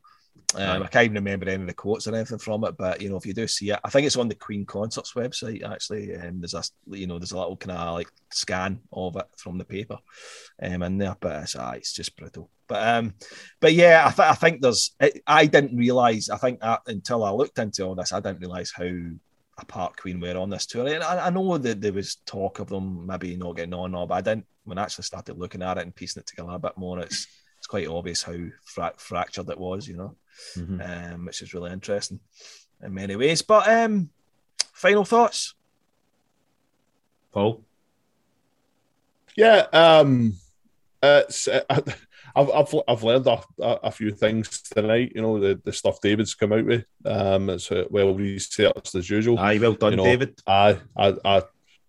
[0.55, 0.83] Um.
[0.83, 3.17] I can't even remember any of the quotes or anything from it, but you know,
[3.17, 6.13] if you do see it, I think it's on the Queen Concerts website actually.
[6.13, 9.59] And there's a you know, there's a little kind of like scan of it from
[9.59, 9.99] the paper,
[10.63, 11.17] um, in there.
[11.19, 12.51] But it's, ah, it's just brutal.
[12.67, 13.15] But um,
[13.61, 14.95] but yeah, I, th- I think there's.
[15.01, 16.31] It, I didn't realize.
[16.31, 18.91] I think that until I looked into all this, I didn't realize how
[19.59, 20.87] apart Queen were on this tour.
[20.87, 24.07] And I, I know that there was talk of them maybe not getting on, all,
[24.07, 24.47] but I didn't.
[24.65, 27.27] When I actually started looking at it and piecing it together a bit more, it's
[27.65, 28.37] it's quite obvious how
[28.67, 30.15] fra- fractured it was, you know,
[30.55, 31.15] Mhm.
[31.15, 32.21] um, which is really interesting
[32.83, 33.41] in many ways.
[33.41, 34.11] But um,
[34.75, 35.55] final thoughts.
[37.33, 37.65] Paul.
[39.35, 39.65] yeah.
[39.73, 40.35] Um,
[41.03, 41.63] it's uh,
[42.37, 45.13] I've I've I've learned a, a, a few things tonight.
[45.15, 46.85] You know, the, the stuff David's come out with.
[47.07, 49.39] Um, it's uh, well researched as usual.
[49.39, 50.39] Aye, well done, You know, David.
[50.47, 51.43] I, I, I,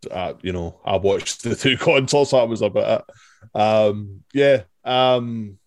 [0.10, 2.32] I, you know, I watched the two concerts.
[2.32, 3.60] That was about it.
[3.60, 5.58] Um, yeah, um,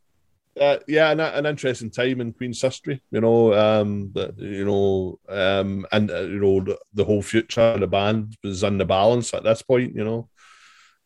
[0.61, 3.03] uh, yeah, an, an interesting time in Queen's history.
[3.11, 7.61] You know, um, that you know, um, and uh, you know, the, the whole future
[7.61, 9.95] of the band was in the balance at this point.
[9.95, 10.29] You know,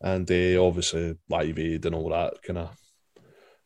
[0.00, 2.76] and uh, obviously Live Aid and all that kind of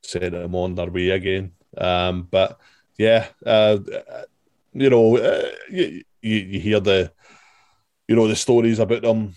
[0.02, 1.52] set them on their way again.
[1.76, 2.58] Um, but
[2.98, 3.78] yeah, uh,
[4.72, 7.12] you know, uh, you, you you hear the
[8.08, 9.34] you know the stories about them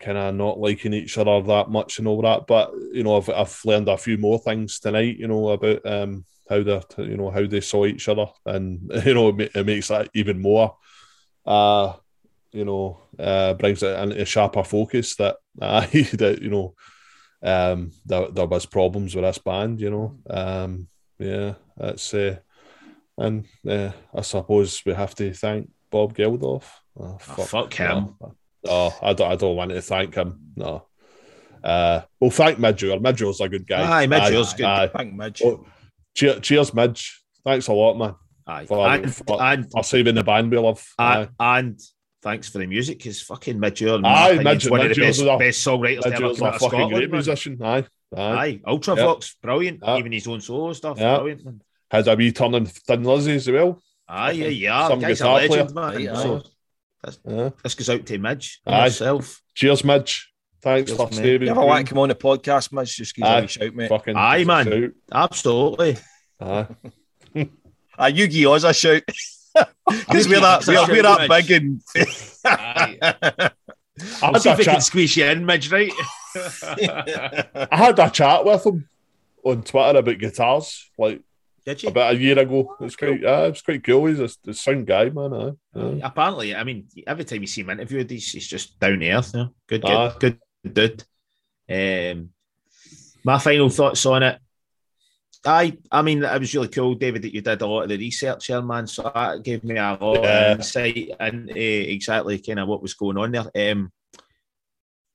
[0.00, 2.46] kind of not liking each other that much and all that.
[2.46, 5.18] But you know, I've I've learned a few more things tonight.
[5.18, 9.14] You know about um how they you know how they saw each other, and you
[9.14, 10.76] know it, it makes that even more.
[11.46, 11.94] Uh,
[12.52, 16.74] you know, uh, brings it into sharper focus that uh, that you know,
[17.42, 19.80] um, there, there was problems with this band.
[19.80, 20.88] You know, um,
[21.18, 22.38] yeah, that's uh,
[23.16, 26.64] and uh, I suppose we have to thank Bob Geldof.
[26.98, 28.16] Oh, fuck him.
[28.20, 28.34] No,
[28.64, 29.30] no, I don't.
[29.32, 30.52] I don't want to thank him.
[30.56, 30.84] No.
[31.62, 33.00] Uh, well, thank Midge Ure.
[33.00, 34.02] Midger's a good guy.
[34.02, 34.66] Aye, Midge Ure's good.
[34.66, 34.88] Aye.
[34.88, 35.42] Thank Midge.
[35.44, 35.66] Oh,
[36.14, 37.22] cheer, cheers, Midge.
[37.44, 38.14] Thanks a lot, man,
[38.46, 38.66] Aye.
[38.66, 40.86] for, and, for, and, for saving the band we love.
[40.98, 41.58] and, Aye.
[41.58, 41.80] and
[42.22, 45.00] thanks for the music, because fucking Midge in my Aye, is Midge- one of the
[45.00, 46.90] best, is a- best songwriters to ever come a out of Scotland.
[46.92, 47.10] great man.
[47.10, 47.58] musician.
[47.62, 47.84] Aye,
[48.16, 48.20] aye.
[48.20, 49.80] Aye, Ultravox, brilliant.
[49.82, 49.96] Yeah.
[49.96, 51.16] Even his own solo stuff, Yeah.
[51.16, 51.44] brilliant.
[51.44, 51.60] Man.
[51.90, 53.82] Has a wee turn in Thin Lizzy as well.
[54.06, 54.88] Aye, yeah, yeah.
[54.88, 55.90] Some guitar legend, player.
[55.98, 56.08] man.
[56.16, 56.42] Aye, So
[57.26, 57.50] Yeah.
[57.62, 58.84] this goes out to Midge Aye.
[58.84, 59.42] himself.
[59.54, 60.32] Cheers, Midge.
[60.60, 61.46] Thanks Cheers, for saving.
[61.46, 62.96] You ever want to come on the podcast, Midge?
[62.96, 63.88] Just give me a shout, mate.
[63.88, 64.94] Fucking Aye, man.
[65.12, 65.96] Absolutely.
[66.40, 66.66] Aye.
[67.98, 69.02] Ah, you give us a shout.
[69.88, 71.80] Because we're that, give us a we're, we're that big and.
[74.22, 75.90] I had, see a if we can squeeze you in, Midge, right?
[76.36, 78.88] I had a chat with him
[79.42, 80.90] on Twitter about guitars.
[80.96, 81.22] Like,
[81.68, 81.88] Did you?
[81.90, 82.76] about a year ago.
[82.80, 84.06] It's quite, uh, it's quite cool.
[84.06, 85.32] He's a, a sound guy, man.
[85.34, 85.98] Uh, uh.
[86.02, 89.32] Apparently, I mean, every time you see him interviewed, he's, he's just down to earth.
[89.34, 89.46] Yeah.
[89.68, 90.16] Good, good, Ah.
[90.18, 90.38] good
[90.72, 91.04] dude.
[91.70, 92.30] Um,
[93.22, 94.38] my final thoughts on it.
[95.44, 97.98] I, I mean, it was really cool, David, that you did a lot of the
[97.98, 98.86] research here, man.
[98.86, 100.52] So that gave me a lot Yeah.
[100.52, 103.72] of insight into exactly kind of what was going on there.
[103.72, 103.92] Um,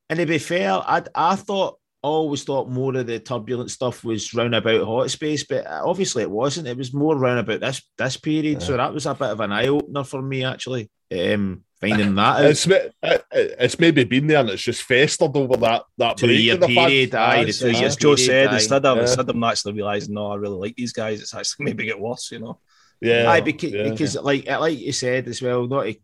[0.10, 4.34] and to be fair, I, I thought, always thought more of the turbulent stuff was
[4.34, 6.68] round about hot space, but obviously it wasn't.
[6.68, 8.62] It was more round about this this period.
[8.62, 10.92] So that was a bit of an eye opener for me, actually.
[11.12, 12.46] Um, finding that out.
[12.46, 12.94] It's, it-
[13.34, 16.72] it's maybe been there and it's just festered over that that Two year in fact-
[16.74, 18.54] period, aye, the As, two year as Joe period, said, aye.
[18.56, 19.02] instead of Yeah.
[19.04, 22.00] instead of them actually realizing, no, I really like these guys, it's actually maybe get
[22.00, 22.60] worse, you know.
[23.02, 23.90] Yeah, Aye, because, yeah.
[23.90, 25.96] because like like you said as well, not to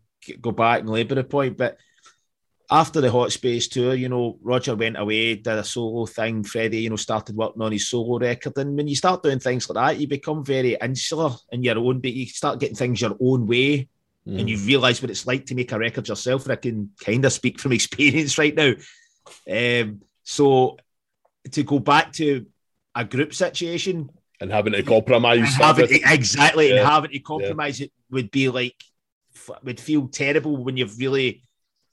[0.42, 1.78] go back and labour the point, but
[2.72, 6.44] after the Hot Space tour, you know, Roger went away, did a solo thing.
[6.44, 9.68] Freddie, you know, started working on his solo record, and when you start doing things
[9.70, 12.00] like that, you become very insular in your own.
[12.00, 13.88] But you start getting things your own way,
[14.26, 16.44] and you realise what it's like to make a record yourself.
[16.44, 18.74] And I can kind of speak from experience right now.
[19.50, 20.78] Um, so
[21.52, 22.46] to go back to
[22.94, 24.10] a group situation
[24.40, 25.56] and having to compromise.
[25.56, 28.76] having to, exactly and having to compromise it would be like
[29.64, 31.44] would feel terrible when you've really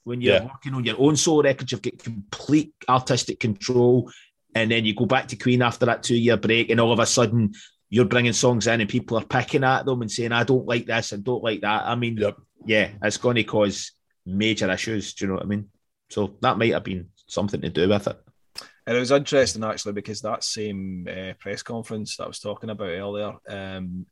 [0.07, 0.45] when you're Yeah.
[0.45, 4.09] working on your own solo records you've got complete artistic control
[4.55, 6.99] and then you go back to queen after that two year break and all of
[6.99, 7.53] a sudden
[7.89, 10.85] you're bringing songs in and people are picking at them and saying i don't like
[10.85, 12.37] this and don't like that i mean Yep.
[12.65, 13.91] yeah it's going to cause
[14.25, 15.69] major issues do you know what i mean
[16.09, 18.17] so that might have been something to do with it
[18.87, 22.69] And it was interesting actually because that same uh, press conference that I was talking
[22.69, 24.05] about earlier, um,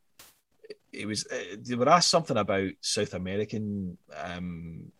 [0.91, 4.91] it was uh, they were asked something about South American, um,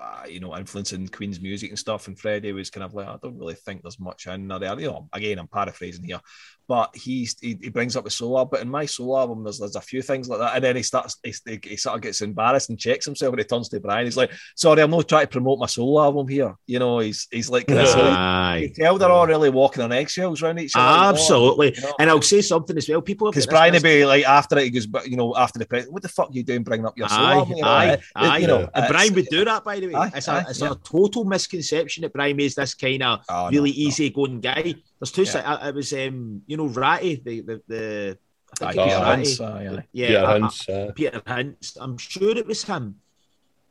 [0.00, 3.16] uh, you know, influencing Queen's music and stuff, and Freddie was kind of like, I
[3.22, 4.80] don't really think there's much in there.
[4.80, 6.20] You know, again, I'm paraphrasing here,
[6.66, 9.58] but he's he, he brings up the solo album, but in my solo album, there's
[9.58, 12.02] there's a few things like that, and then he starts he, he, he sort of
[12.02, 14.06] gets embarrassed and checks himself, and he turns to Brian.
[14.06, 17.28] He's like, "Sorry, I'm not trying to promote my solo album here." You know, he's
[17.30, 18.04] he's like, kind of silly.
[18.04, 18.56] Aye.
[18.58, 21.14] You tell they're all really walking on eggshells around each other.
[21.14, 21.74] Absolutely.
[21.74, 21.94] You know?
[21.98, 23.02] And I'll say something as well.
[23.02, 25.66] People Because Brian would be like after it, he goes, but you know, after the
[25.66, 27.56] press, what the fuck are you doing bringing up your solo Aye, album?
[27.56, 28.38] You know, aye, aye.
[28.38, 29.89] You know, And Brian would do that, by the way.
[29.94, 30.72] Aye, it's aye, a, it's yeah.
[30.72, 33.76] a total misconception that Brian is this kind of Oh, really no.
[33.76, 34.74] easy-going guy.
[34.98, 35.22] There's two.
[35.22, 35.30] Yeah.
[35.30, 38.18] si- uh, It was, um, you know, Ratty, the the, the
[38.60, 39.22] I think it was Peter Ratty.
[39.22, 39.86] Hince, aye, aye.
[39.92, 41.76] Yeah, yeah, uh, Hince, uh, Peter Hince.
[41.80, 42.96] I'm sure it was him.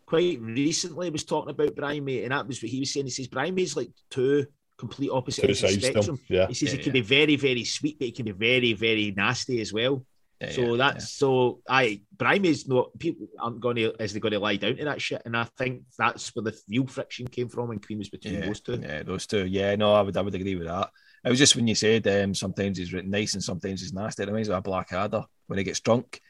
[0.06, 3.06] Quite recently, was talking about Brian May, and that was what he was saying.
[3.06, 4.48] He says Brian May's like two
[4.78, 6.20] complete opposite ends of the spectrum.
[6.30, 8.74] Yeah, He says Yeah, he can be very, very sweet, but he can be very,
[8.74, 10.04] very nasty as well.
[10.42, 14.22] Yeah, so yeah, that's so I Brian is not people aren't going to is they
[14.22, 17.28] going to lie down to that shit, and I think that's where the real friction
[17.28, 18.80] came from when Queen was between yeah, those two.
[18.82, 19.46] yeah, those two.
[19.46, 20.92] Yeah, no, I would, I would agree with that.
[21.26, 24.24] It was just when you said um, sometimes he's written nice and sometimes he's nasty.
[24.24, 26.22] It reminds me of Blackadder when he gets drunk.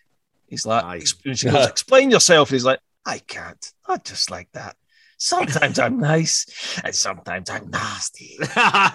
[0.48, 1.00] He's like, Aye.
[1.00, 2.50] "Exp- she explain yourself.
[2.50, 3.72] And he's like, I can't.
[3.88, 4.76] I just like that.
[5.22, 6.46] Sometimes I'm nice
[6.82, 8.38] and sometimes I'm nasty.
[8.56, 8.90] I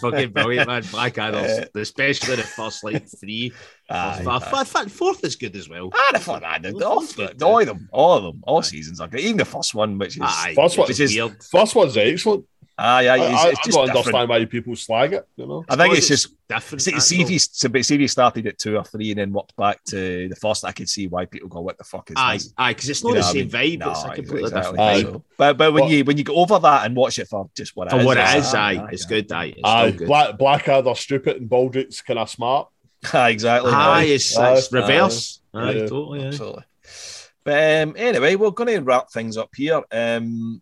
[0.00, 3.52] fucking brilliant man, Blackadder's, especially the first like three.
[3.90, 4.64] Aye, Fourth- aye.
[4.64, 5.90] fourth- fourth is good as well.
[5.94, 8.62] Ah, the fun, ah, the, the, all, the, all of them, all of them, all
[8.62, 9.20] seasons are good.
[9.20, 11.42] Even the first one, which is Aye, First one- which is- weird.
[11.44, 12.44] first one's excellent.
[12.78, 13.88] Ah, yeah, I, it's, I, it's I don't different.
[13.96, 15.28] understand why people slag it.
[15.36, 16.82] You know, I think Because it's just different.
[16.82, 17.28] see, see if all.
[17.28, 20.36] he see if he started at two or three and then worked back to the
[20.36, 20.64] first.
[20.64, 23.02] I could see why people go, "What the fuck is Aye, this?" aye, because it's
[23.02, 23.80] You not know the what I same mean?
[23.80, 23.90] vibe.
[23.90, 24.72] it's No, a completely exactly.
[24.78, 25.02] different Aye.
[25.10, 25.22] vibe.
[25.36, 27.76] But but when But- you when you go over that and watch it for just
[27.76, 29.30] what it For is, what it's- is, aye, it's good.
[29.32, 30.06] Aye, it's aye, still good.
[30.08, 32.68] Black, Blackadder stupid and Baldrick's kind of smart.
[33.12, 33.70] Aye, exactly.
[33.72, 35.40] Aye, it's, Aye, it's reverse.
[35.54, 35.58] aye.
[35.60, 35.86] Aye, Yeah.
[35.86, 36.24] totally.
[36.26, 36.64] Absolutely.
[37.44, 39.80] But um, anyway, we're going to wrap things up here.
[39.92, 40.60] Um,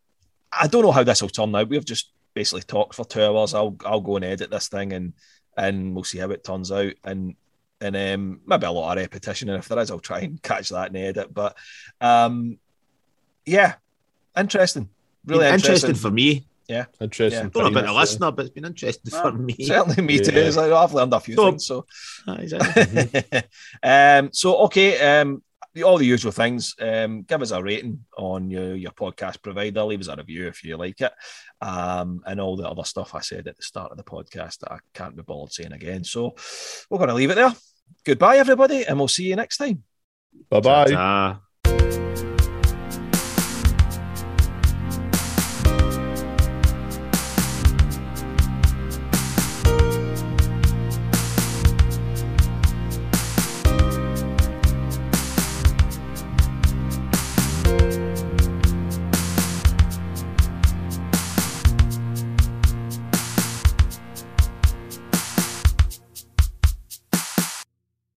[0.61, 1.69] I don't know how this will turn out.
[1.69, 3.55] We've just basically talked for two hours.
[3.55, 5.13] I'll I'll go and edit this thing and
[5.57, 6.93] and we'll see how it turns out.
[7.05, 7.35] And
[7.81, 9.49] and um, maybe a lot of repetition.
[9.49, 11.33] And if there is, I'll try and catch that and edit.
[11.33, 11.57] But
[12.01, 12.59] um,
[13.45, 13.75] yeah,
[14.37, 14.89] interesting.
[15.25, 15.91] Really Been interesting.
[15.91, 16.47] interesting for me.
[17.01, 17.45] Interesting.
[17.45, 17.51] Yeah.
[17.53, 19.55] Don't know about times, the listener, but it's been interesting for me.
[19.61, 20.33] Certainly, me too.
[20.33, 20.41] Yeah.
[20.43, 21.67] It's like, I've learned a few So- things.
[21.67, 21.87] So,
[22.29, 23.43] exactly.
[23.83, 25.43] um, so okay, um, the-
[25.83, 26.75] all the usual things.
[26.81, 29.85] Um, give us a rating on your, your podcast provider.
[29.85, 31.13] Leave us a review if you like it,
[31.61, 34.73] um, and all the other stuff I said at the start of the podcast that
[34.73, 36.05] I can't be bothered saying again.
[36.05, 36.35] So
[36.91, 37.55] we're going to leave it there.
[38.05, 39.83] Goodbye, everybody, and we'll see you next time.
[40.51, 40.91] Bye bye.
[40.91, 42.26] Ta-ta.